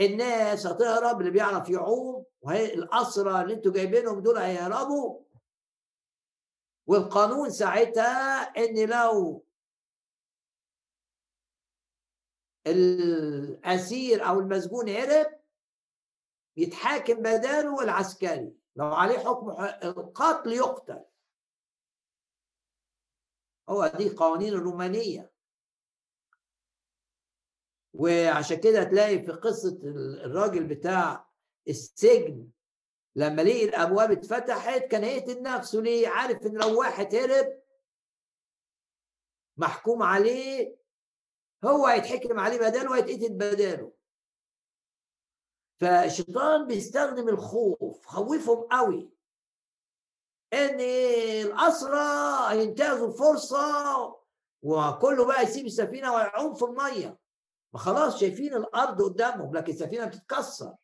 الناس 0.01 0.67
هتهرب 0.67 1.21
اللي 1.21 1.31
بيعرف 1.31 1.69
يعوم 1.69 2.25
الأسرى 2.51 3.43
اللي 3.43 3.55
أنتوا 3.55 3.73
جايبينهم 3.73 4.21
دول 4.21 4.37
هيهربوا. 4.39 5.21
والقانون 6.87 7.51
ساعتها 7.51 8.43
إن 8.43 8.89
لو 8.91 9.45
الأسير 12.67 14.29
أو 14.29 14.39
المسجون 14.41 14.89
هرب 14.89 15.36
يتحاكم 16.57 17.15
بداله 17.15 17.83
العسكري 17.83 18.53
لو 18.77 18.87
عليه 18.87 19.19
حكم 19.19 19.51
القتل 19.85 20.53
يقتل. 20.53 21.05
هو 23.69 23.87
دي 23.87 24.11
قوانين 24.11 24.53
الرومانية. 24.55 25.33
وعشان 27.95 28.61
كده 28.61 28.85
تلاقي 28.85 29.23
في 29.23 29.33
قصة 29.33 29.79
الراجل 30.25 30.65
بتاع 30.65 31.29
السجن 31.69 32.49
لما 33.17 33.43
لقي 33.43 33.65
الأبواب 33.65 34.11
اتفتحت 34.11 34.81
كان 34.81 35.05
هيقتل 35.05 35.43
نفسه. 35.43 35.81
ليه؟ 35.81 36.09
عارف 36.09 36.47
إن 36.47 36.53
لو 36.59 36.79
واحد 36.81 37.15
هرب 37.15 37.63
محكوم 39.57 40.03
عليه 40.03 40.77
هو 41.65 41.87
هيتحكم 41.87 42.41
عليه 42.41 42.59
بداله 42.59 42.91
وهيتقتل 42.91 43.35
بداله. 43.35 43.93
فالشيطان 45.81 46.67
بيستخدم 46.67 47.29
الخوف 47.29 48.07
خوفهم 48.07 48.69
قوي. 48.71 49.11
إن 50.53 50.81
الاسرى 51.47 51.99
هينتهزوا 52.51 53.09
الفرصه 53.09 54.17
وكله 54.63 55.27
بقى 55.27 55.43
يسيب 55.43 55.67
السفينة 55.67 56.15
ويعوم 56.15 56.55
في 56.55 56.65
المية. 56.65 57.19
ما 57.73 57.79
خلاص 57.81 58.21
شايفين 58.21 58.55
الأرض 58.55 59.03
قدامهم 59.03 59.57
لكن 59.57 59.73
السفينة 59.73 60.07
بتتكسر. 60.07 60.77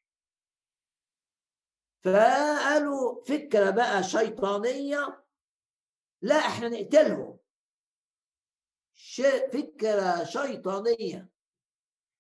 فقالوا 2.05 3.25
فكرة 3.25 3.71
بقى 3.71 4.03
شيطانية 4.03 5.25
لا 6.23 6.35
إحنا 6.39 6.69
نقتلهم. 6.69 7.39
فكرة 9.53 10.25
شيطانية. 10.25 11.32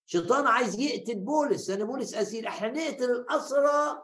شيطان 0.06 0.46
عايز 0.46 0.80
يقتل 0.80 1.20
بولس. 1.20 1.70
لأن 1.70 1.86
بولس 1.86 2.14
اسير 2.14 2.48
إحنا 2.48 2.68
نقتل 2.68 3.10
الأسرى 3.10 4.02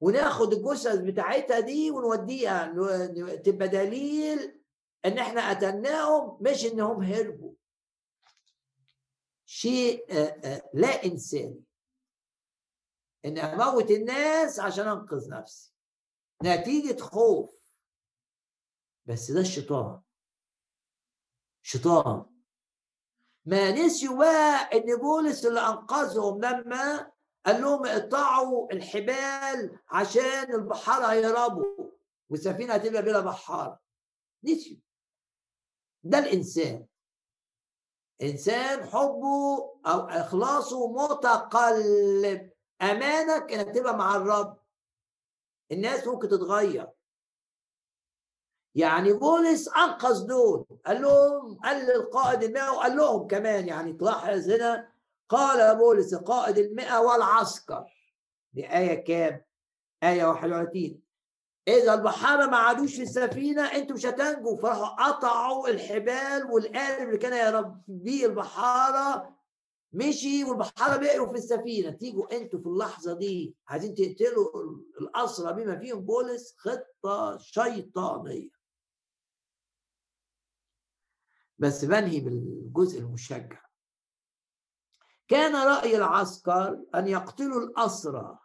وناخد 0.00 0.52
الجثث 0.52 0.96
بتاعتها 0.96 1.60
دي 1.60 1.90
ونوديها 1.90 2.66
تبقى 3.36 3.68
دليل 3.68 4.60
إن 5.04 5.18
إحنا 5.18 5.50
قتلناهم 5.50 6.38
مش 6.40 6.64
إنهم 6.64 7.02
هربوا. 7.02 7.54
شيء 9.46 10.12
لا 10.74 11.04
إنساني. 11.04 11.64
إن 13.24 13.38
أموت 13.38 13.90
الناس 13.90 14.60
عشان 14.60 14.88
أنقذ 14.88 15.30
نفسي. 15.30 15.72
نتيجة 16.44 17.00
خوف. 17.00 17.54
بس 19.06 19.30
ده 19.30 19.40
الشيطان. 19.40 20.00
شيطان. 21.62 22.33
ما 23.46 23.70
نسيوا 23.70 24.24
ان 24.74 24.96
بولس 24.96 25.46
اللي 25.46 25.60
أنقذهم 25.60 26.40
لما 26.44 27.10
قال 27.46 27.60
لهم 27.60 27.86
اقطعوا 27.86 28.72
الحبال 28.72 29.78
عشان 29.88 30.54
البحارة 30.54 31.06
هيهربوا. 31.06 31.90
والسفينة 32.30 32.74
هتبقى 32.74 33.02
بلا 33.02 33.20
بحارة 33.20 33.80
نسيوا 34.44 34.78
ده 36.02 36.18
الإنسان. 36.18 36.86
إنسان 38.22 38.84
حبه 38.84 39.72
أو 39.86 40.00
إخلاصه 40.08 40.92
متقلب. 40.92 42.50
أمانك 42.82 43.52
إنك 43.52 43.74
تبقى 43.74 43.96
مع 43.96 44.16
الرب. 44.16 44.58
الناس 45.72 46.06
ممكن 46.06 46.28
تتغير. 46.28 46.88
يعني 48.74 49.12
بولس 49.12 49.68
أنقذ 49.68 50.26
دول. 50.26 50.66
قال 50.86 51.02
لهم 51.02 51.58
قال 51.64 51.86
للقائد 51.86 52.42
المئة 52.42 52.70
وقال 52.70 52.96
لهم 52.96 53.26
كمان 53.26 53.68
يعني 53.68 53.92
تلاحظ 53.92 54.50
هنا 54.50 54.88
قال 55.28 55.76
بولس 55.78 56.14
قائد 56.14 56.58
المئة 56.58 56.98
والعسكر 57.00 57.84
دي 58.52 58.72
آية 58.76 59.04
كام؟ 59.04 59.44
آية 60.02 60.24
31 60.24 61.00
إذا 61.68 61.94
البحارة 61.94 62.46
ما 62.46 62.56
عادوش 62.56 62.96
في 62.96 63.02
السفينة 63.02 63.62
أنتم 63.62 63.94
مش 63.94 64.06
هتنجوا. 64.06 64.56
فراحوا 64.56 65.06
قطعوا 65.06 65.68
الحبال 65.68 66.44
والقالب 66.50 67.08
اللي 67.08 67.18
كان 67.18 67.32
يا 67.32 67.80
بيه 67.88 68.26
البحارة 68.26 69.34
مشي 69.92 70.44
والبحارة 70.44 70.96
بقروا 70.96 71.26
في 71.26 71.34
السفينة. 71.34 71.90
تيجوا 71.90 72.36
أنتوا 72.36 72.58
في 72.60 72.66
اللحظة 72.66 73.12
دي 73.14 73.56
عايزين 73.68 73.94
تقتلوا 73.94 74.46
الأسرى 75.00 75.52
بما 75.52 75.78
فيهم 75.78 76.00
بولس؟ 76.00 76.54
خطة 76.58 77.38
شيطانية. 77.38 78.53
بس 81.58 81.84
بنهي 81.84 82.20
بالجزء 82.20 83.00
المشجع. 83.00 83.64
كان 85.28 85.56
رأي 85.56 85.96
العسكر 85.96 86.84
أن 86.94 87.08
يقتلوا 87.08 87.60
الأسرى 87.60 88.38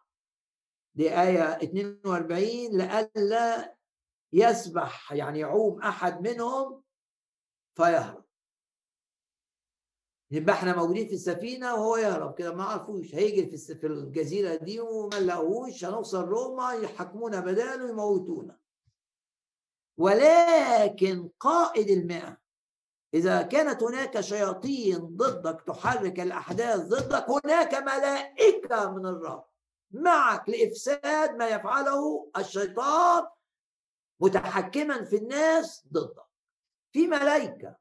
دي 0.96 1.22
آية 1.22 1.44
42 1.64 2.42
لئلا 2.78 3.76
يسبح 4.34 5.12
يعني 5.12 5.40
يعوم 5.40 5.82
أحد 5.82 6.22
منهم 6.28 6.84
فيهرب. 7.76 8.26
يبقى 10.32 10.56
إحنا 10.56 10.76
موجودين 10.76 11.08
في 11.08 11.14
السفينة 11.14 11.74
وهو 11.74 11.98
يهرب 11.98 12.38
كده 12.38 12.56
ما 12.56 12.64
عرفوش. 12.64 13.16
هيجي 13.16 13.58
في 13.58 13.76
في 13.76 13.88
الجزيرة 13.88 14.56
دي 14.56 14.80
وما 14.80 15.16
لقوش 15.16 15.86
هنوصل 15.86 16.26
روما 16.26 16.74
يحكمونا 16.74 17.40
بداله 17.40 17.86
ويموتونا 17.86 18.60
ولكن 19.98 21.30
قائد 21.40 21.90
المئة 21.90 22.38
إذا 23.14 23.42
كانت 23.42 23.84
هناك 23.84 24.20
شياطين 24.20 24.98
ضدك 24.98 25.62
تحرك 25.62 26.20
الأحداث 26.20 26.80
ضدك 26.80 27.26
هناك 27.30 27.74
ملائكة 27.74 28.92
من 28.92 29.06
الرب 29.06 29.46
معك 29.92 30.50
لإفساد 30.50 31.36
ما 31.36 31.48
يفعله 31.48 32.32
الشيطان 32.38 33.28
متحكما 34.20 35.04
في 35.04 35.16
الناس 35.16 35.88
ضدك. 35.92 36.24
في 36.92 37.08
ملائكة. 37.08 37.76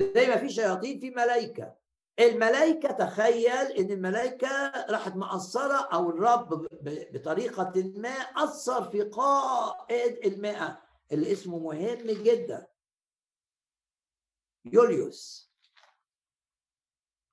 زي 0.00 0.28
ما 0.28 0.36
في 0.36 0.48
شياطين 0.48 1.00
في 1.00 1.10
ملائكة. 1.10 1.74
الملائكة 2.18 2.92
تخيل 2.92 3.72
إن 3.72 3.90
الملائكة 3.90 4.70
راحت 4.90 5.16
مأثرة 5.16 5.88
أو 5.92 6.10
الرب 6.10 6.68
بطريقة 7.12 7.72
ما 7.96 8.08
أثر 8.10 8.90
في 8.90 9.02
قائد 9.02 10.26
المئة. 10.26 10.85
اللي 11.12 11.32
اسمه 11.32 11.58
مهم 11.58 12.06
جدا. 12.06 12.66
يوليوس. 14.64 15.52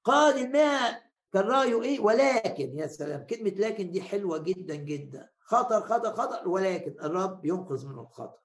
قائد 0.04 0.36
المئة 0.36 1.04
كان 1.34 1.44
رأيه 1.44 1.82
إيه؟ 1.84 2.00
ولكن 2.00 2.78
يا 2.78 2.88
سلام 2.88 3.26
كلمة 3.26 3.50
لكن 3.50 3.92
دي 3.92 4.02
حلوة 4.02 4.38
جدا 4.38 4.76
جدا. 4.76 5.30
خطر 5.40 5.82
خطر 5.82 6.16
خطر 6.16 6.50
ولكن 6.50 6.92
الرب 7.00 7.46
ينقذ 7.46 7.88
من 7.88 8.00
الخطر. 8.00 8.44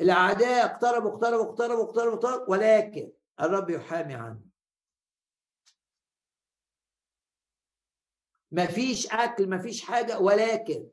اقتربوا 0.00 1.10
اقتربوا 1.10 1.44
اقتربوا 1.50 1.84
اقتربوا 1.84 2.14
اقتربوا 2.14 2.50
ولكن 2.50 3.12
الرب 3.40 3.70
يحامي 3.70 4.14
عنه 4.14 4.53
مفيش 8.56 9.12
أكل 9.12 9.50
مفيش 9.50 9.82
حاجة 9.82 10.18
ولكن 10.18 10.88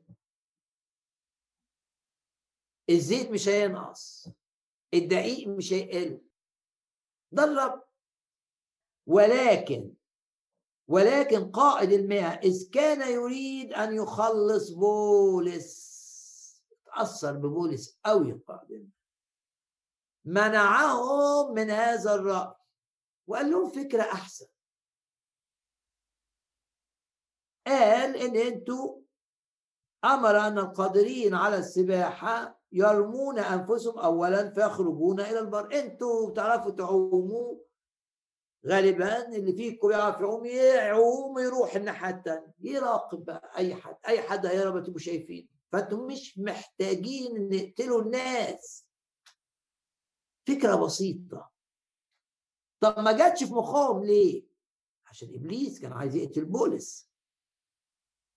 الزيت 2.90 3.30
مش 3.30 3.48
هينقص 3.48 4.28
الدقيق 4.94 5.48
مش 5.48 5.72
هيقل. 5.72 6.20
ده 7.32 7.44
الرب. 7.44 7.82
ولكن 9.06 9.94
ولكن 10.88 11.50
قائد 11.50 11.92
المئة 11.92 12.28
إذ 12.28 12.70
كان 12.70 13.12
يريد 13.12 13.72
أن 13.72 13.94
يخلص 13.94 14.70
بولس 14.70 15.92
تأثر 16.84 17.32
ببولس 17.32 17.98
أوي 18.06 18.32
قائد 18.32 18.90
منعهم 20.24 21.54
من 21.54 21.70
هذا 21.70 22.14
الرأي 22.14 22.54
وقال 23.26 23.50
لهم 23.50 23.70
فكرة 23.70 24.02
أحسن. 24.02 24.46
قال 27.66 28.16
إن 28.16 28.36
أنتوا 28.36 28.98
أمر 30.04 30.38
أن 30.46 30.58
القادرين 30.58 31.34
على 31.34 31.56
السباحة 31.56 32.60
يرمون 32.72 33.38
أنفسهم 33.38 33.98
أولا 33.98 34.50
فيخرجون 34.54 35.20
إلى 35.20 35.38
البر. 35.38 35.78
أنتوا 35.80 36.30
بتعرفوا 36.30 36.70
تعوموا؟ 36.70 37.56
غالبا 38.66 39.28
اللي 39.28 39.52
فيكم 39.52 39.90
يعرف 39.90 40.20
يعوم 40.20 40.44
يعوم 40.46 41.38
يروح 41.38 41.74
الناحية 41.74 42.10
التانية 42.14 42.52
يراقب 42.60 43.24
بقى 43.24 43.52
أي 43.56 43.74
حد 43.74 43.96
أي 44.08 44.22
حد 44.22 44.46
هيهرب 44.46 44.84
تبقوا 44.84 44.98
شايفين 44.98 45.48
فأنتم 45.72 46.06
مش 46.06 46.38
محتاجين 46.38 47.48
نقتلوا 47.48 48.02
الناس. 48.02 48.86
فكرة 50.48 50.74
بسيطة. 50.74 51.50
طب 52.80 52.98
ما 52.98 53.12
جاتش 53.12 53.44
في 53.44 53.54
مخهم 53.54 54.04
ليه؟ 54.04 54.44
عشان 55.06 55.28
إبليس 55.34 55.80
كان 55.80 55.92
عايز 55.92 56.16
يقتل 56.16 56.44
بولس. 56.44 57.11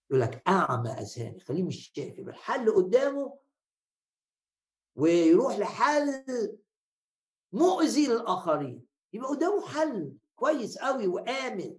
يقول 0.10 0.22
لك 0.22 0.44
أعمى 0.48 0.90
أذهاني 0.90 1.40
خليه 1.40 1.64
مش 1.64 1.91
شايف 1.95 2.18
يبقى 2.19 2.34
الحل 2.34 2.76
قدامه 2.76 3.38
ويروح 4.95 5.57
لحل 5.60 6.57
مؤذي 7.52 8.07
للآخرين. 8.07 8.86
يبقى 9.14 9.30
قدامه 9.30 9.68
حل 9.68 10.18
كويس 10.36 10.77
قوي 10.77 11.07
وآمن 11.07 11.77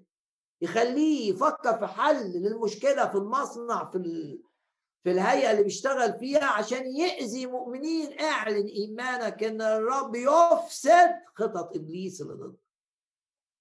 يخليه 0.61 1.31
يفكر 1.31 1.79
في 1.79 1.87
حل 1.87 2.33
للمشكلة 2.33 3.09
في 3.09 3.15
المصنع 3.15 3.91
في 3.91 4.39
في 5.05 5.11
الهيئة 5.13 5.51
اللي 5.51 5.63
بيشتغل 5.63 6.19
فيها 6.19 6.45
عشان 6.45 6.87
يأذي 6.97 7.47
مؤمنين. 7.47 8.21
أعلن 8.21 8.67
إيمانك 8.67 9.45
إن 9.45 9.63
الرب 9.63 10.15
يفسد 10.17 11.15
خطط 11.35 11.77
إبليس 11.77 12.21
اللي 12.21 12.33
ضدك 12.35 12.59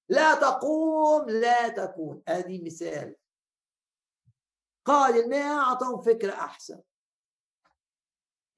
لا 0.10 0.36
تقوم 0.36 1.30
لا 1.30 1.68
تكون. 1.68 2.22
ادي 2.28 2.62
مثال. 2.62 3.16
قال 4.86 5.24
المئة 5.24 5.60
أعطاهم 5.60 6.02
فكرة 6.02 6.32
أحسن. 6.34 6.82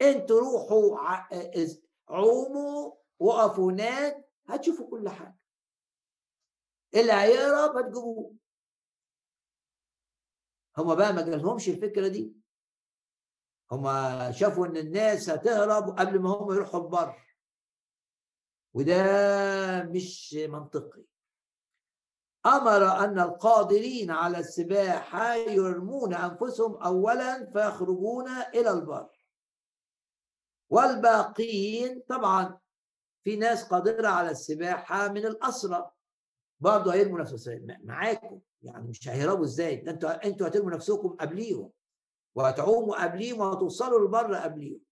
أنتوا 0.01 0.39
روحوا 0.39 0.97
عوموا 2.09 2.95
وقفوا 3.19 3.71
هناك 3.71 4.29
هتشوفوا 4.47 4.89
كل 4.89 5.09
حاجة. 5.09 5.37
اللي 6.95 7.13
هيهرب 7.13 7.77
هتجيبوه 7.77 8.35
هما 10.77 10.93
بقى 10.93 11.13
ما 11.13 11.21
جالهمش 11.21 11.69
الفكرة 11.69 12.07
دي. 12.07 12.33
هما 13.71 14.31
شافوا 14.31 14.67
إن 14.67 14.77
الناس 14.77 15.29
هتهرب 15.29 15.99
قبل 15.99 16.19
ما 16.19 16.29
هم 16.29 16.53
يروحوا 16.53 16.79
البر. 16.83 17.23
وده 18.73 19.03
مش 19.83 20.33
منطقي. 20.49 21.03
أمر 22.47 23.03
أن 23.03 23.19
القادرين 23.19 24.11
على 24.11 24.39
السباحة 24.39 25.33
يرمون 25.33 26.13
أنفسهم 26.13 26.75
اولا 26.75 27.51
فيخرجون 27.53 28.29
إلى 28.29 28.71
البر. 28.71 29.09
والباقين 30.69 32.03
طبعا 32.09 32.57
في 33.23 33.35
ناس 33.35 33.63
قادرة 33.63 34.07
على 34.07 34.31
السباحة 34.31 35.07
من 35.07 35.25
الأسرى. 35.25 35.91
برضه 36.59 36.93
هيرموا 36.93 37.19
نفسهم. 37.19 37.67
معاكم. 37.83 38.39
يعني 38.61 38.87
مش 38.87 39.09
هيهربوا 39.09 39.45
إزاي؟ 39.45 39.75
ده 39.75 39.91
أنتوا 39.91 40.25
أنتوا 40.25 40.47
هترموا 40.47 40.71
نفسكم 40.71 41.09
قبليهم. 41.09 41.71
وهتعوموا 42.35 43.03
قبليهم 43.03 43.39
وهتوصلوا 43.39 43.99
للبر 43.99 44.35
قبليهم. 44.35 44.86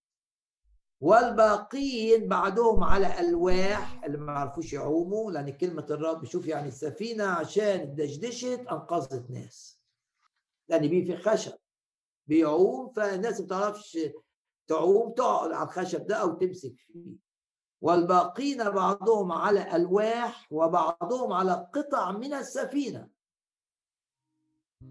والباقين 1.02 2.28
بعدهم 2.28 2.84
على 2.84 3.20
ألواح 3.20 4.04
اللي 4.04 4.18
ما 4.18 4.32
عرفوش 4.32 4.74
يعوموا 4.74 5.32
لأن 5.32 5.50
كلمة 5.50 5.86
الرب 5.90 6.26
شوف 6.26 6.48
يعني 6.48 6.68
السفينة 6.68 7.24
عشان 7.26 7.96
دشدشت 7.96 8.60
أنقذت 8.72 9.30
ناس. 9.32 9.80
لأن 10.70 10.88
بيه 10.88 11.06
في 11.06 11.18
خشب. 11.18 11.54
بيعوم 12.28 12.90
فالناس 12.94 13.40
ما 13.40 13.46
بتعرفش 13.46 13.98
تعوم 14.68 15.14
تقعد 15.14 15.52
على 15.52 15.64
الخشب 15.64 16.08
ده 16.08 16.16
أو 16.16 16.34
تمسك 16.34 16.76
فيه. 16.78 17.16
والباقين 17.82 18.70
بعضهم 18.70 19.32
على 19.32 19.76
ألواح 19.76 20.48
وبعضهم 20.52 21.34
على 21.34 21.70
قطع 21.74 22.12
من 22.12 22.34
السفينة. 22.34 23.10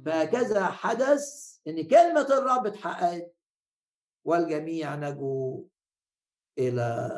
فهكذا 0.06 0.66
حدث 0.66 1.56
إن 1.68 1.88
كلمة 1.88 2.26
الرب 2.38 2.66
اتحققت 2.66 3.34
والجميع 4.24 4.94
نجوا 4.94 5.62
إلى 6.58 7.10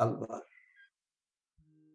البر. 0.00 0.42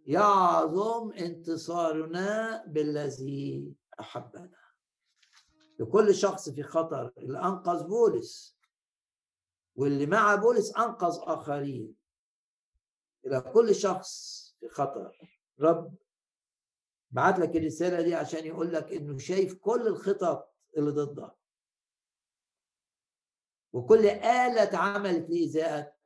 يعظم 0.06 1.12
انتصارنا 1.12 2.64
بالذي 2.68 3.76
أحبنا. 4.00 4.58
لكل 5.80 6.16
شخص 6.16 6.50
في 6.50 6.64
خطر 6.64 7.14
اللي 7.18 7.40
أنقذ 7.40 7.84
بولس 7.88 8.58
واللي 9.76 10.06
مع 10.06 10.36
بولس 10.36 10.76
أنقذ 10.78 11.18
آخرين. 11.22 11.96
إلى 13.26 13.42
كل 13.42 13.76
شخص 13.76 14.44
في 14.60 14.70
خطر 14.70 15.32
رب 15.60 15.96
بعت 17.12 17.40
لك 17.40 17.56
الرسالة 17.56 18.02
دي 18.02 18.16
عشان 18.16 18.46
يقول 18.46 18.74
لك 18.74 18.92
إنه 18.94 19.18
شايف 19.18 19.54
كل 19.54 19.88
الخطط 19.88 20.54
اللي 20.78 20.92
ضدك. 20.92 21.36
وكل 23.74 24.06
آلة 24.08 24.64
اتعملت 24.64 25.30
لإيذائك. 25.30 25.97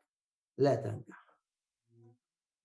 لا 0.57 0.75
تنجح. 0.75 1.21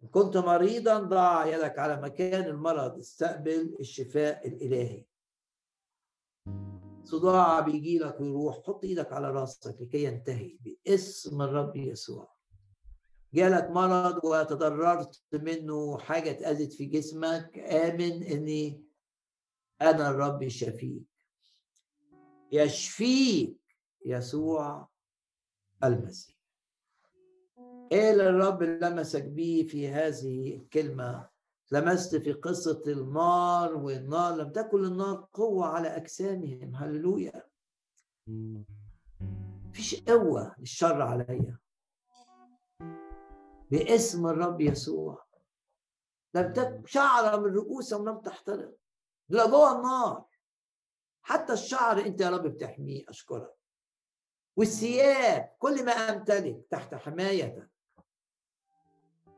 إن 0.03 0.09
كنت 0.09 0.37
مريضا 0.37 0.99
ضع 1.01 1.47
يدك 1.47 1.79
على 1.79 2.01
مكان 2.01 2.45
المرض 2.45 2.99
استقبل 2.99 3.77
الشفاء 3.81 4.49
الإلهي. 4.49 5.05
صداع 7.05 7.61
بيجي 7.61 7.99
لك 7.99 8.21
ويروح 8.21 8.57
حط 8.67 8.85
إيدك 8.85 9.13
على 9.13 9.31
راسك 9.31 9.81
لكي 9.81 10.05
ينتهي 10.05 10.59
باسم 10.61 11.43
الرب 11.43 11.77
يسوع. 11.77 12.37
جالك 13.35 13.71
مرض 13.71 14.25
وتضررت 14.25 15.23
منه 15.33 15.99
حاجة 15.99 16.31
اتأذت 16.31 16.73
في 16.73 16.85
جسمك 16.85 17.59
آمن 17.59 18.23
إني 18.23 18.85
أنا 19.81 20.11
الرب 20.11 20.43
يشفيك 20.43 21.03
يشفيك 22.53 23.57
يسوع 24.07 24.89
المسيح. 25.85 26.36
إيه 27.93 28.11
اللي 28.11 28.29
الرب 28.29 28.63
لمسك 28.63 29.25
بيه 29.25 29.67
في 29.67 29.89
هذه 29.89 30.57
الكلمة؟ 30.57 31.29
لمست 31.73 32.17
في 32.17 32.33
قصة 32.33 32.83
النار 32.87 33.75
والنار 33.75 34.35
لم 34.35 34.53
تكن 34.53 34.85
النار 34.85 35.29
قوة 35.33 35.67
على 35.67 35.89
أجسامهم. 35.89 36.75
هللويا. 36.75 37.43
مفيش 39.67 40.05
قوة 40.05 40.55
للشر 40.59 41.03
عليا. 41.03 41.59
باسم 43.71 44.27
الرب 44.27 44.61
يسوع. 44.61 45.27
لم 46.35 46.53
تكن 46.53 46.83
شعره 46.87 47.37
من 47.37 47.55
رؤوسهم 47.55 48.09
لم 48.09 48.19
تحترق 48.21 48.77
لا 49.29 49.51
جوه 49.51 49.77
النار. 49.77 50.25
حتى 51.23 51.53
الشعر 51.53 51.99
أنت 51.99 52.21
يا 52.21 52.31
رب 52.31 52.47
بتحميه 52.47 53.05
أشكرك. 53.09 53.55
والثياب 54.57 55.53
كل 55.59 55.85
ما 55.85 55.93
أمتلك 55.93 56.67
تحت 56.71 56.95
حمايتك. 56.95 57.76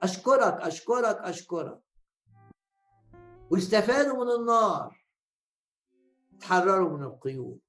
أشكرك 0.03 0.61
أشكرك 0.61 1.17
أشكرك. 1.17 1.81
واستفادوا 3.51 4.25
من 4.25 4.31
النار. 4.31 5.05
تحرروا 6.41 6.99
من 6.99 7.05
القيود. 7.05 7.61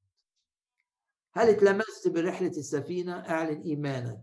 هل 1.34 1.50
اتلمست 1.50 2.08
برحلة 2.08 2.48
السفينة؟ 2.48 3.14
أعلن 3.30 3.62
إيمانك. 3.62 4.22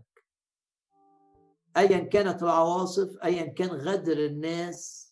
أيا 1.77 1.99
كانت 1.99 2.43
العواصف 2.43 3.17
أيا 3.23 3.45
كان 3.45 3.69
غدر 3.69 4.25
الناس 4.25 5.07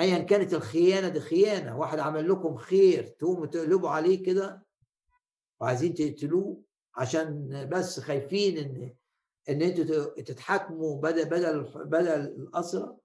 أيا 0.00 0.18
كانت 0.18 0.54
الخيانة 0.54 1.08
دي 1.08 1.20
خيانة. 1.20 1.78
واحد 1.78 1.98
عمل 1.98 2.28
لكم 2.28 2.56
خير 2.56 3.06
تقوموا 3.06 3.46
تقلبوا 3.46 3.90
عليه 3.90 4.22
كده. 4.22 4.66
وعايزين 5.60 5.94
تقتلوه 5.94 6.62
عشان 6.96 7.48
بس 7.72 8.00
خايفين 8.00 8.58
إن 8.58 8.94
إن 9.48 9.62
أنتوا 9.62 10.22
تتحاكموا 10.22 11.00
بدل 11.00 11.24
بدل 11.24 11.62
بدل 11.84 12.08
الاسرى 12.08 12.96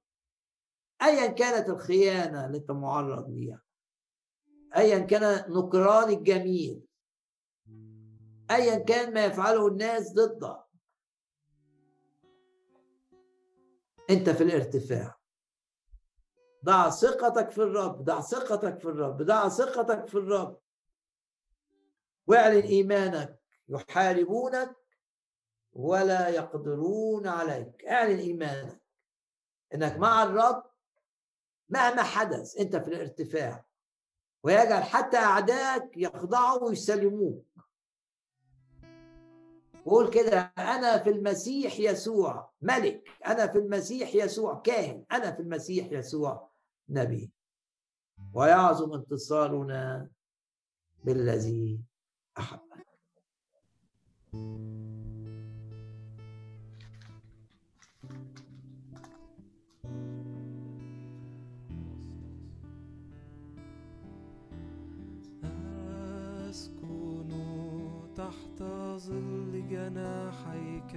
ايا 1.02 1.28
كانت 1.28 1.70
الخيانة 1.70 2.46
اللي 2.46 2.58
أنت 2.58 2.72
معرض 2.72 3.30
ليها. 3.30 3.62
ايا 4.76 5.00
كان 5.00 5.54
نكران 5.54 6.10
الجميل. 6.10 6.82
ايا 8.52 8.78
كان 8.80 9.14
ما 9.14 9.26
يفعله 9.26 9.68
الناس 9.68 10.14
ضدك. 10.14 10.64
أنت 14.10 14.30
في 14.30 14.44
الارتفاع. 14.44 15.18
ضع 16.66 16.90
ثقتك 16.90 17.50
في 17.50 17.58
الرب 17.64 18.04
ضع 18.04 18.22
ثقتك 18.22 18.80
في 18.80 18.86
الرب 18.86 19.22
ضع 19.22 19.50
ثقتك 19.50 20.08
في 20.08 20.16
الرب. 20.16 20.60
واعلن 22.28 22.62
إيمانك. 22.62 23.40
يحاربونك. 23.70 24.81
ولا 25.74 26.30
يقدرون 26.30 27.28
عليك. 27.28 27.86
اعلن 27.86 28.20
إيمانك. 28.20 28.82
إنك 29.74 29.98
مع 29.98 30.24
الرب 30.24 30.64
مهما 31.70 32.04
حدث 32.04 32.58
أنت 32.58 32.76
في 32.76 32.88
الارتفاع. 32.88 33.66
ويجعل 34.44 34.84
حتى 34.84 35.18
أعدائك 35.18 35.98
يخضعوا 35.98 36.64
ويسلموك. 36.64 37.46
وقول 39.86 40.10
كده 40.10 40.54
أنا 40.58 40.98
في 40.98 41.10
المسيح 41.10 41.80
يسوع 41.80 42.52
ملك. 42.62 43.04
أنا 43.26 43.48
في 43.48 43.58
المسيح 43.58 44.16
يسوع 44.16 44.62
كاهن. 44.62 45.06
أنا 45.12 45.32
في 45.32 45.40
المسيح 45.40 45.92
يسوع 45.92 46.50
نبي. 46.90 47.32
ويعظم 48.34 48.94
انتصارنا 48.94 50.10
بالذي 51.04 51.80
أحبك. 52.38 52.88
ظل 68.98 69.64
جناحيك 69.70 70.94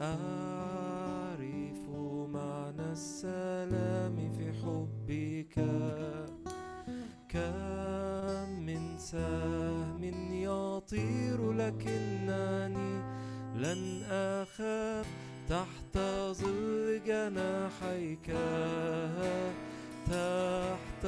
أعرف 0.00 1.82
معنى 2.28 2.92
السلام 2.92 4.32
في 4.32 4.52
حبك. 4.52 5.86
سهم 9.06 10.04
يطير 10.32 11.52
لكنني 11.52 12.92
لن 13.56 14.02
أخاف 14.10 15.06
تحت 15.48 15.98
ظل 16.32 17.00
جناحيك 17.06 18.30
تحت 20.06 21.06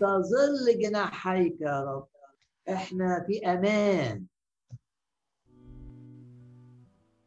تحت 0.00 0.04
ظل 0.04 0.78
جناحيك 0.78 1.60
يا 1.60 1.80
رب. 1.80 2.08
إحنا 2.68 3.24
في 3.26 3.46
أمان. 3.46 4.26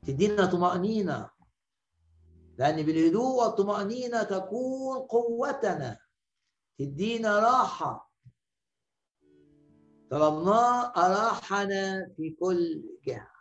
تدينا 0.08 0.46
طمأنينة. 0.46 1.30
لأن 2.58 2.86
بالهدوء 2.86 3.44
والطمأنينة 3.44 4.24
تكون 4.24 5.00
قوتنا. 5.00 6.00
تدينا 6.80 7.40
راحة. 7.40 8.12
طلبناه 10.12 10.94
أراحنا 10.98 12.10
في 12.18 12.30
كل 12.40 12.84
جهة. 13.06 13.32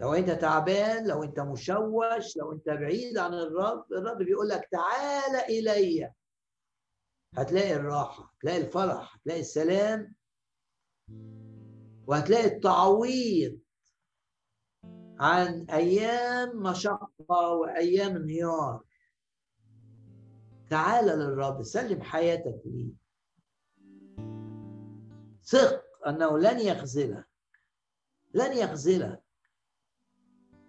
لو 0.00 0.14
أنت 0.14 0.30
تعبان 0.30 1.06
لو 1.08 1.22
أنت 1.22 1.40
مشوش 1.40 2.36
لو 2.36 2.52
أنت 2.52 2.68
بعيد 2.68 3.18
عن 3.18 3.34
الرب 3.34 3.92
الرب 3.92 4.18
بيقول 4.18 4.48
لك 4.48 4.68
تعال 4.72 5.36
إلي. 5.48 6.12
هتلاقي 7.34 7.74
الراحة 7.76 8.34
هتلاقي 8.38 8.58
الفرح 8.58 9.16
هتلاقي 9.16 9.40
السلام 9.40 10.14
وهتلاقي 12.06 12.46
التعويض 12.46 13.58
عن 15.20 15.66
أيام 15.70 16.62
مشقة 16.62 17.52
وأيام 17.52 18.16
انهيار. 18.16 18.82
تعال 20.70 21.04
للرب 21.04 21.62
سلم 21.62 22.02
حياتك 22.02 22.62
ليه. 22.64 22.92
ثق 25.44 25.84
أنه 26.06 26.38
لن 26.38 26.60
يخذلك 26.60 27.24
لن 28.34 28.52
يخذلك. 28.56 29.22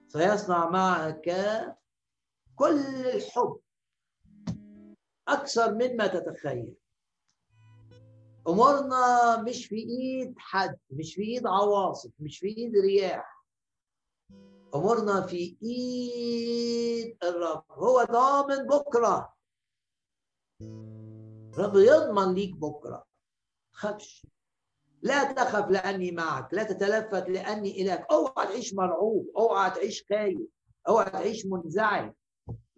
سيصنع 0.07 0.69
معك 0.69 1.29
كل 2.55 3.05
الحب. 3.05 3.59
أكثر 5.27 5.73
مما 5.73 6.07
تتخيل. 6.07 6.75
أمورنا 8.47 9.41
مش 9.41 9.65
في 9.65 9.75
إيد 9.75 10.33
حد 10.37 10.77
مش 10.89 11.15
في 11.15 11.21
إيد 11.21 11.47
عواصف 11.47 12.11
مش 12.19 12.39
في 12.39 12.47
إيد 12.47 12.75
رياح. 12.75 13.45
أمورنا 14.75 15.21
في 15.21 15.57
إيد 15.63 17.17
الرب. 17.23 17.63
هو 17.71 18.03
ضامن 18.03 18.67
بكرة. 18.67 19.33
الرب 21.53 21.75
يضمن 21.75 22.33
ليك 22.33 22.55
بكرة. 22.55 23.05
تخافش. 23.73 24.27
لا 25.01 25.31
تخف 25.33 25.69
لأني 25.69 26.11
معك 26.11 26.53
لا 26.53 26.63
تتلفت 26.63 27.29
لأني 27.29 27.81
إلهك 27.81 28.05
أوعى 28.11 28.47
تعيش 28.47 28.73
مرعوب 28.73 29.31
أوعى 29.37 29.71
تعيش 29.71 30.05
خايف 30.09 30.39
أوعى 30.87 31.09
تعيش 31.09 31.45
منزعج. 31.45 32.13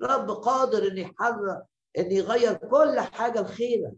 رب 0.01 0.31
قادر 0.31 0.87
إن 0.87 0.97
يحرك 0.97 1.65
إن 1.97 2.11
يغير 2.11 2.53
كل 2.53 2.99
حاجة 2.99 3.41
لخيرك 3.41 3.93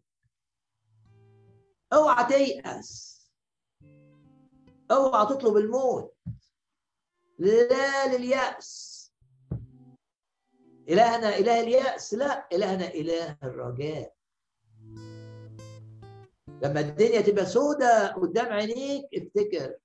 اوعى 1.94 2.26
تيأس. 2.26 3.12
اوعى 4.92 5.26
تطلب 5.26 5.58
الموت. 5.58 6.16
لا 7.40 8.18
لليأس. 8.18 9.02
إلهنا 10.90 11.38
إله 11.38 11.60
اليأس. 11.60 12.14
لا 12.14 12.48
إلهنا 12.54 12.88
إله 12.88 13.38
الرجاء. 13.44 14.14
لما 16.64 16.80
الدنيا 16.80 17.22
تبقى 17.22 17.46
سودة 17.46 18.14
قدام 18.14 18.54
عينيك 18.54 19.06
افتكر 19.14 19.78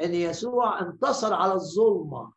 إن 0.00 0.14
يسوع 0.14 0.80
انتصر 0.80 1.34
على 1.34 1.52
الظلمة 1.52 2.32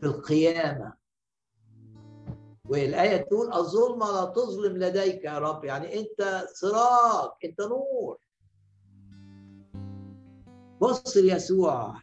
في 0.00 0.06
القيامة. 0.06 0.97
والآية 2.68 3.16
تقول 3.16 3.52
الظلمة 3.52 4.06
لا 4.12 4.24
تظلم 4.24 4.76
لديك 4.76 5.24
يا 5.24 5.38
رب. 5.38 5.64
يعني 5.64 6.00
أنت 6.00 6.46
سراج 6.52 7.30
أنت 7.44 7.60
نور. 7.60 8.18
بص 10.80 11.16
ليسوع. 11.16 11.94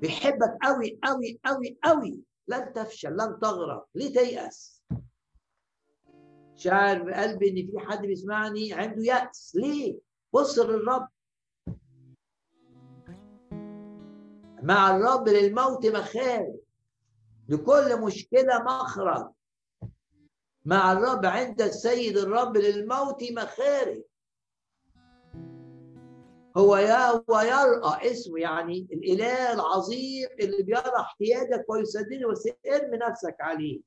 بيحبك 0.00 0.58
قوي 0.62 0.98
قوي 1.04 1.40
قوي 1.44 1.78
قوي 1.84 2.22
لن 2.48 2.72
تفشل 2.72 3.12
لن 3.12 3.38
تغرق 3.42 3.86
ليه 3.94 4.12
تيأس 4.12 4.82
شاعر 6.54 7.02
بقلبي 7.02 7.50
إن 7.50 7.66
في 7.70 7.78
حد 7.78 8.06
بيسمعني 8.06 8.72
عنده 8.72 9.02
يأس. 9.02 9.56
ليه؟ 9.56 9.98
بص 10.32 10.58
للرب. 10.58 11.08
مع 14.62 14.96
الرب 14.96 15.28
للموت 15.28 15.86
مخارج 15.86 16.63
لكل 17.48 18.00
مشكلة 18.00 18.62
مخرج. 18.62 19.32
مع 20.64 20.92
الرب 20.92 21.26
عند 21.26 21.62
السيد 21.62 22.16
الرب 22.16 22.56
للموت 22.56 23.22
مخارج. 23.32 24.02
هو 26.56 26.76
يا 26.76 27.06
هو 27.10 27.40
يرأى 27.40 28.10
اسمه 28.12 28.40
يعني 28.40 28.88
الإله 28.92 29.52
العظيم 29.52 30.28
اللي 30.40 30.62
بيرى 30.62 30.92
احتياجك 31.00 31.64
ويسدده 31.68 32.28
بس 32.28 32.48
ارمي 32.66 32.96
نفسك 32.96 33.36
عليه. 33.40 33.80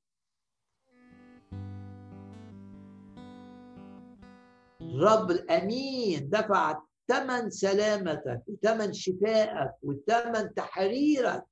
الرب 4.81 5.31
الأمين 5.31 6.29
دفع 6.29 6.81
ثمن 7.07 7.49
سلامتك 7.49 8.41
وثمن 8.47 8.93
شفائك 8.93 9.71
وثمن 9.83 10.53
تحريرك. 10.53 11.43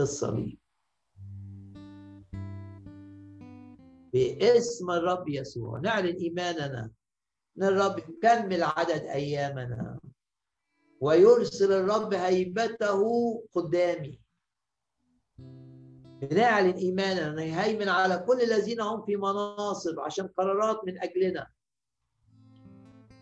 الصليب. 0.00 0.58
باسم 4.12 4.90
الرب 4.90 5.28
يسوع. 5.28 5.80
نعلن 5.80 6.16
إيماننا. 6.16 6.90
أن 7.58 7.62
الرب 7.62 7.98
يكمل 7.98 8.62
عدد 8.62 9.00
أيامنا. 9.00 10.00
ويرسل 11.00 11.72
الرب 11.72 12.14
هيبته 12.14 13.02
قدامي. 13.52 14.20
بنعلن 16.22 16.74
إيماننا. 16.74 17.44
يهيمن 17.44 17.88
على 17.88 18.24
كل 18.28 18.40
الذين 18.40 18.80
هم 18.80 19.04
في 19.04 19.16
مناصب 19.16 20.00
عشان 20.00 20.28
قرارات 20.28 20.80
من 20.84 20.98
أجلنا. 21.02 21.46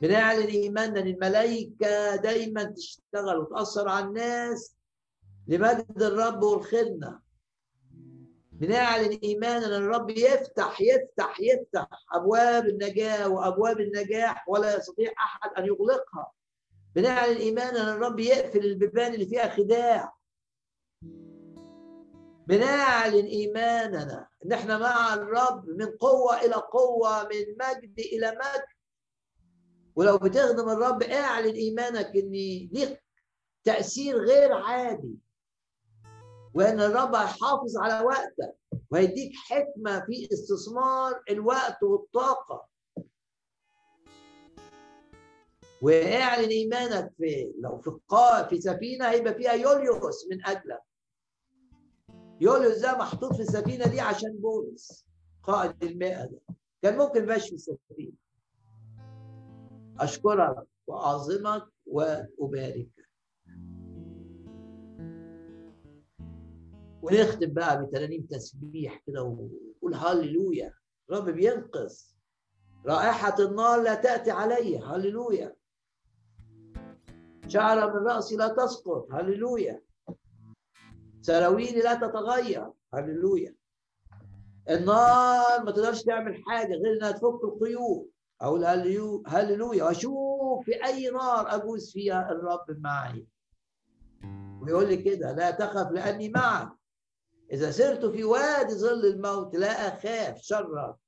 بنعلن 0.02 0.46
إيماننا 0.46 1.00
أن 1.00 1.06
الملائكة 1.06 2.16
دايما 2.16 2.64
تشتغل 2.64 3.38
وتأثر 3.38 3.88
على 3.88 4.06
الناس 4.06 4.77
لمجد 5.48 6.02
الرب 6.02 6.42
والخدمة. 6.42 7.20
بنعلن 8.52 9.18
إيماننا 9.24 9.66
أن 9.66 9.82
الرب 9.82 10.10
يفتح 10.10 10.80
يفتح 10.80 11.40
يفتح 11.40 11.88
أبواب 12.12 12.66
النجاة 12.66 13.28
وأبواب 13.28 13.80
النجاح 13.80 14.48
ولا 14.48 14.76
يستطيع 14.76 15.12
أحد 15.12 15.50
أن 15.58 15.66
يغلقها. 15.66 16.32
بنعلن 16.94 17.36
إيماننا 17.36 17.82
أن 17.82 17.96
الرب 17.96 18.20
يقفل 18.20 18.58
البيبان 18.58 19.14
اللي 19.14 19.26
فيها 19.26 19.48
خداع. 19.48 20.14
بنعلن 22.46 23.24
إيماننا 23.26 24.28
أن 24.46 24.52
إحنا 24.52 24.78
مع 24.78 25.14
الرب 25.14 25.68
من 25.68 25.86
قوة 25.86 26.40
إلى 26.40 26.54
قوة 26.54 27.22
من 27.22 27.66
مجد 27.66 27.98
إلى 27.98 28.30
مجد. 28.30 28.64
ولو 29.96 30.18
بتخدم 30.18 30.68
الرب 30.68 31.02
اعلن 31.02 31.54
إيمانك 31.54 32.16
أن 32.16 32.30
ليك 32.72 33.02
تأثير 33.64 34.18
غير 34.18 34.52
عادي. 34.52 35.27
وإن 36.54 36.80
الرب 36.80 37.14
هيحافظ 37.14 37.76
على 37.82 38.04
وقتك 38.06 38.56
وهيديك 38.90 39.32
حكمة 39.36 40.00
في 40.06 40.28
استثمار 40.32 41.22
الوقت 41.30 41.82
والطاقة. 41.82 42.68
واعلن 45.82 46.48
إيمانك 46.48 47.12
في 47.16 47.52
لو 47.58 47.78
في 47.78 47.90
قاء 48.08 48.48
في 48.48 48.60
سفينة 48.60 49.08
هيبقى 49.10 49.34
فيها 49.34 49.52
يوليوس 49.52 50.26
من 50.30 50.46
أجلك. 50.46 50.82
يوليوس 52.40 52.78
ده 52.78 52.98
محطوط 52.98 53.34
في 53.34 53.42
السفينة 53.42 53.86
دي 53.86 54.00
عشان 54.00 54.32
بولس 54.38 55.06
قائد 55.42 55.84
المئة 55.84 56.24
ده. 56.24 56.40
كان 56.82 56.98
ممكن 56.98 57.22
يبقاش 57.22 57.48
في 57.48 57.54
السفينة. 57.54 58.12
أشكرك 60.00 60.66
وأعظمك 60.86 61.62
وأباركك. 61.86 63.07
ونختم 67.02 67.52
بقى 67.52 67.84
بترانيم 67.86 68.22
تسبيح 68.30 69.02
كده 69.06 69.22
ونقول 69.22 69.94
هللويا 69.94 70.74
الرب 71.10 71.30
بينقذ. 71.30 71.94
رائحة 72.86 73.34
النار 73.38 73.82
لا 73.82 73.94
تأتي 73.94 74.30
علي 74.30 74.78
هللويا 74.78 75.54
شعرة 77.48 77.86
من 78.00 78.06
رأسي 78.06 78.36
لا 78.36 78.48
تسقط. 78.48 79.08
هللويا 79.12 79.82
سراويلي 81.22 81.80
لا 81.80 81.94
تتغير. 81.94 82.70
هللويا 82.94 83.54
النار 84.70 85.64
ما 85.64 85.70
تقدرش 85.70 86.02
تعمل 86.02 86.42
حاجة 86.46 86.72
غير 86.74 86.96
إنها 86.96 87.10
تفك 87.12 87.44
القيود. 87.44 88.10
أقول 88.40 88.64
هللو- 88.64 89.22
هللويا 89.26 89.84
واشوف 89.84 90.64
في 90.64 90.84
أي 90.84 91.10
نار 91.10 91.54
أجوز 91.54 91.92
فيها 91.92 92.32
الرب 92.32 92.66
معي. 92.80 93.26
ويقول 94.62 94.88
لي 94.88 94.96
كده 94.96 95.32
لا 95.32 95.50
تخف 95.50 95.90
لأني 95.90 96.28
معك. 96.28 96.77
إذا 97.52 97.70
سرت 97.70 98.06
في 98.06 98.24
وادي 98.24 98.74
ظل 98.74 99.06
الموت 99.06 99.56
لا 99.56 99.68
أخاف 99.68 100.42
شرا 100.42 100.98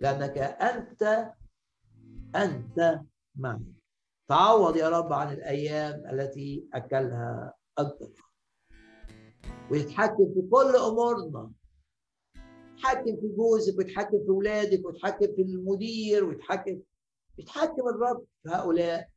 لأنك 0.00 0.38
أنت 0.38 1.32
أنت 2.36 3.00
معي. 3.36 3.60
تعوض 4.28 4.76
يا 4.76 4.88
رب 4.88 5.12
عن 5.12 5.32
الأيام 5.32 6.02
التي 6.12 6.68
أكلها 6.74 7.54
الضر 7.78 8.12
ويتحكم 9.70 10.34
في 10.34 10.48
كل 10.50 10.76
أمورنا. 10.76 11.50
يتحكم 12.76 13.16
في 13.20 13.28
جوزك 13.36 13.78
ويتحكم 13.78 14.18
في 14.24 14.28
أولادك 14.28 14.86
ويتحكم 14.86 15.26
في 15.36 15.42
المدير 15.42 16.24
ويتحكم 16.24 16.80
يتحكم 17.38 17.88
الرب 17.88 18.24
في 18.42 18.48
هؤلاء. 18.48 19.08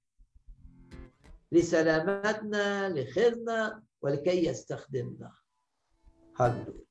لسلامتنا 1.51 2.89
لخيرنا 2.89 3.83
ولكي 4.01 4.47
يستخدمنا. 4.47 5.31
هللويا 6.39 6.85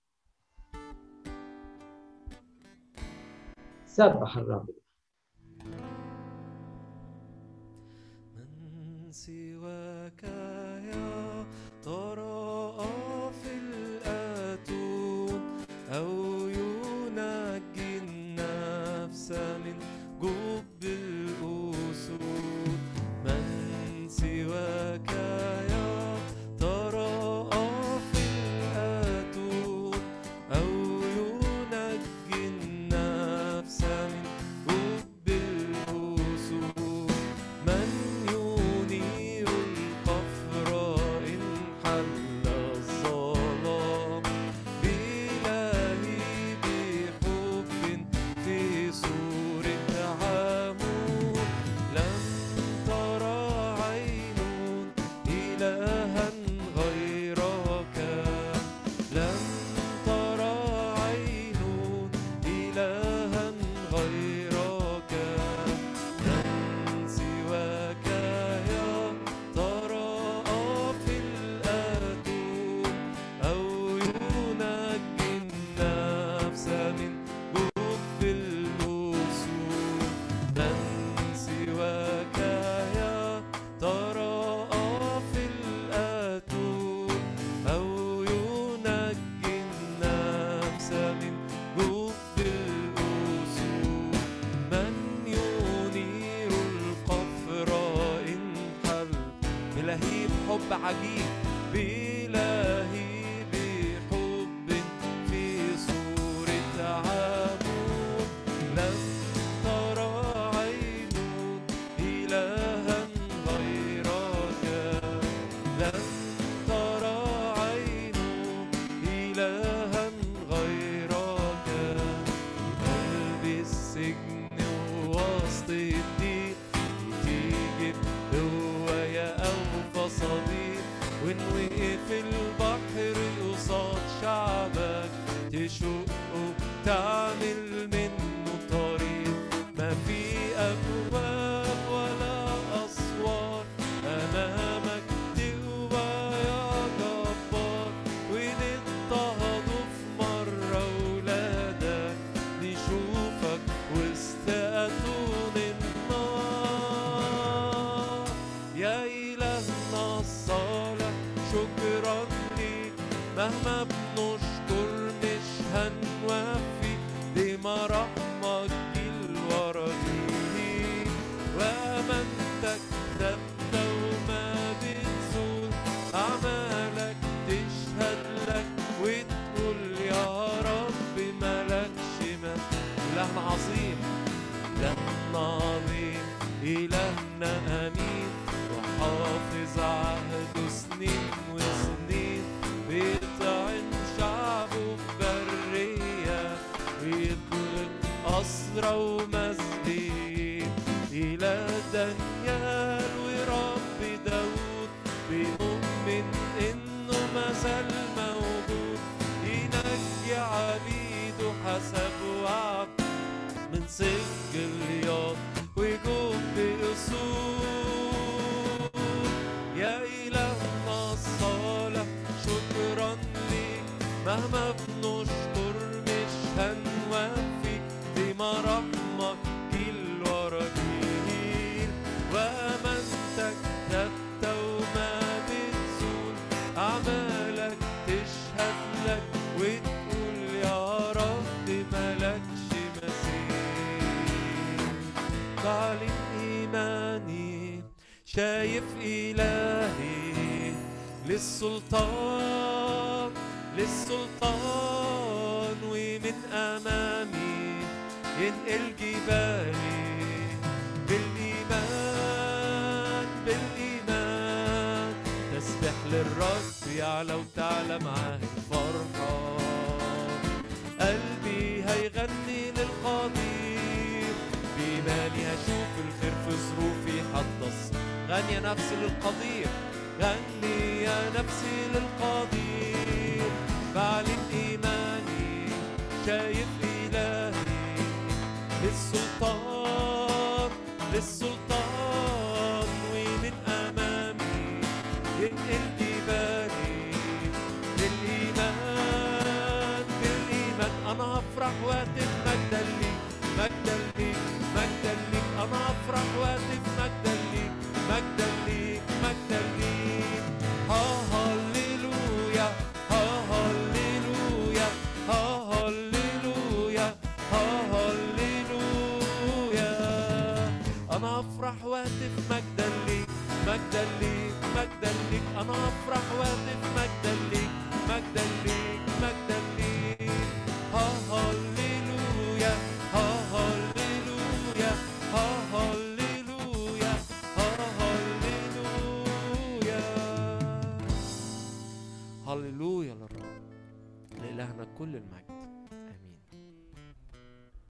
سبح 3.86 4.36
الرب. 4.36 4.68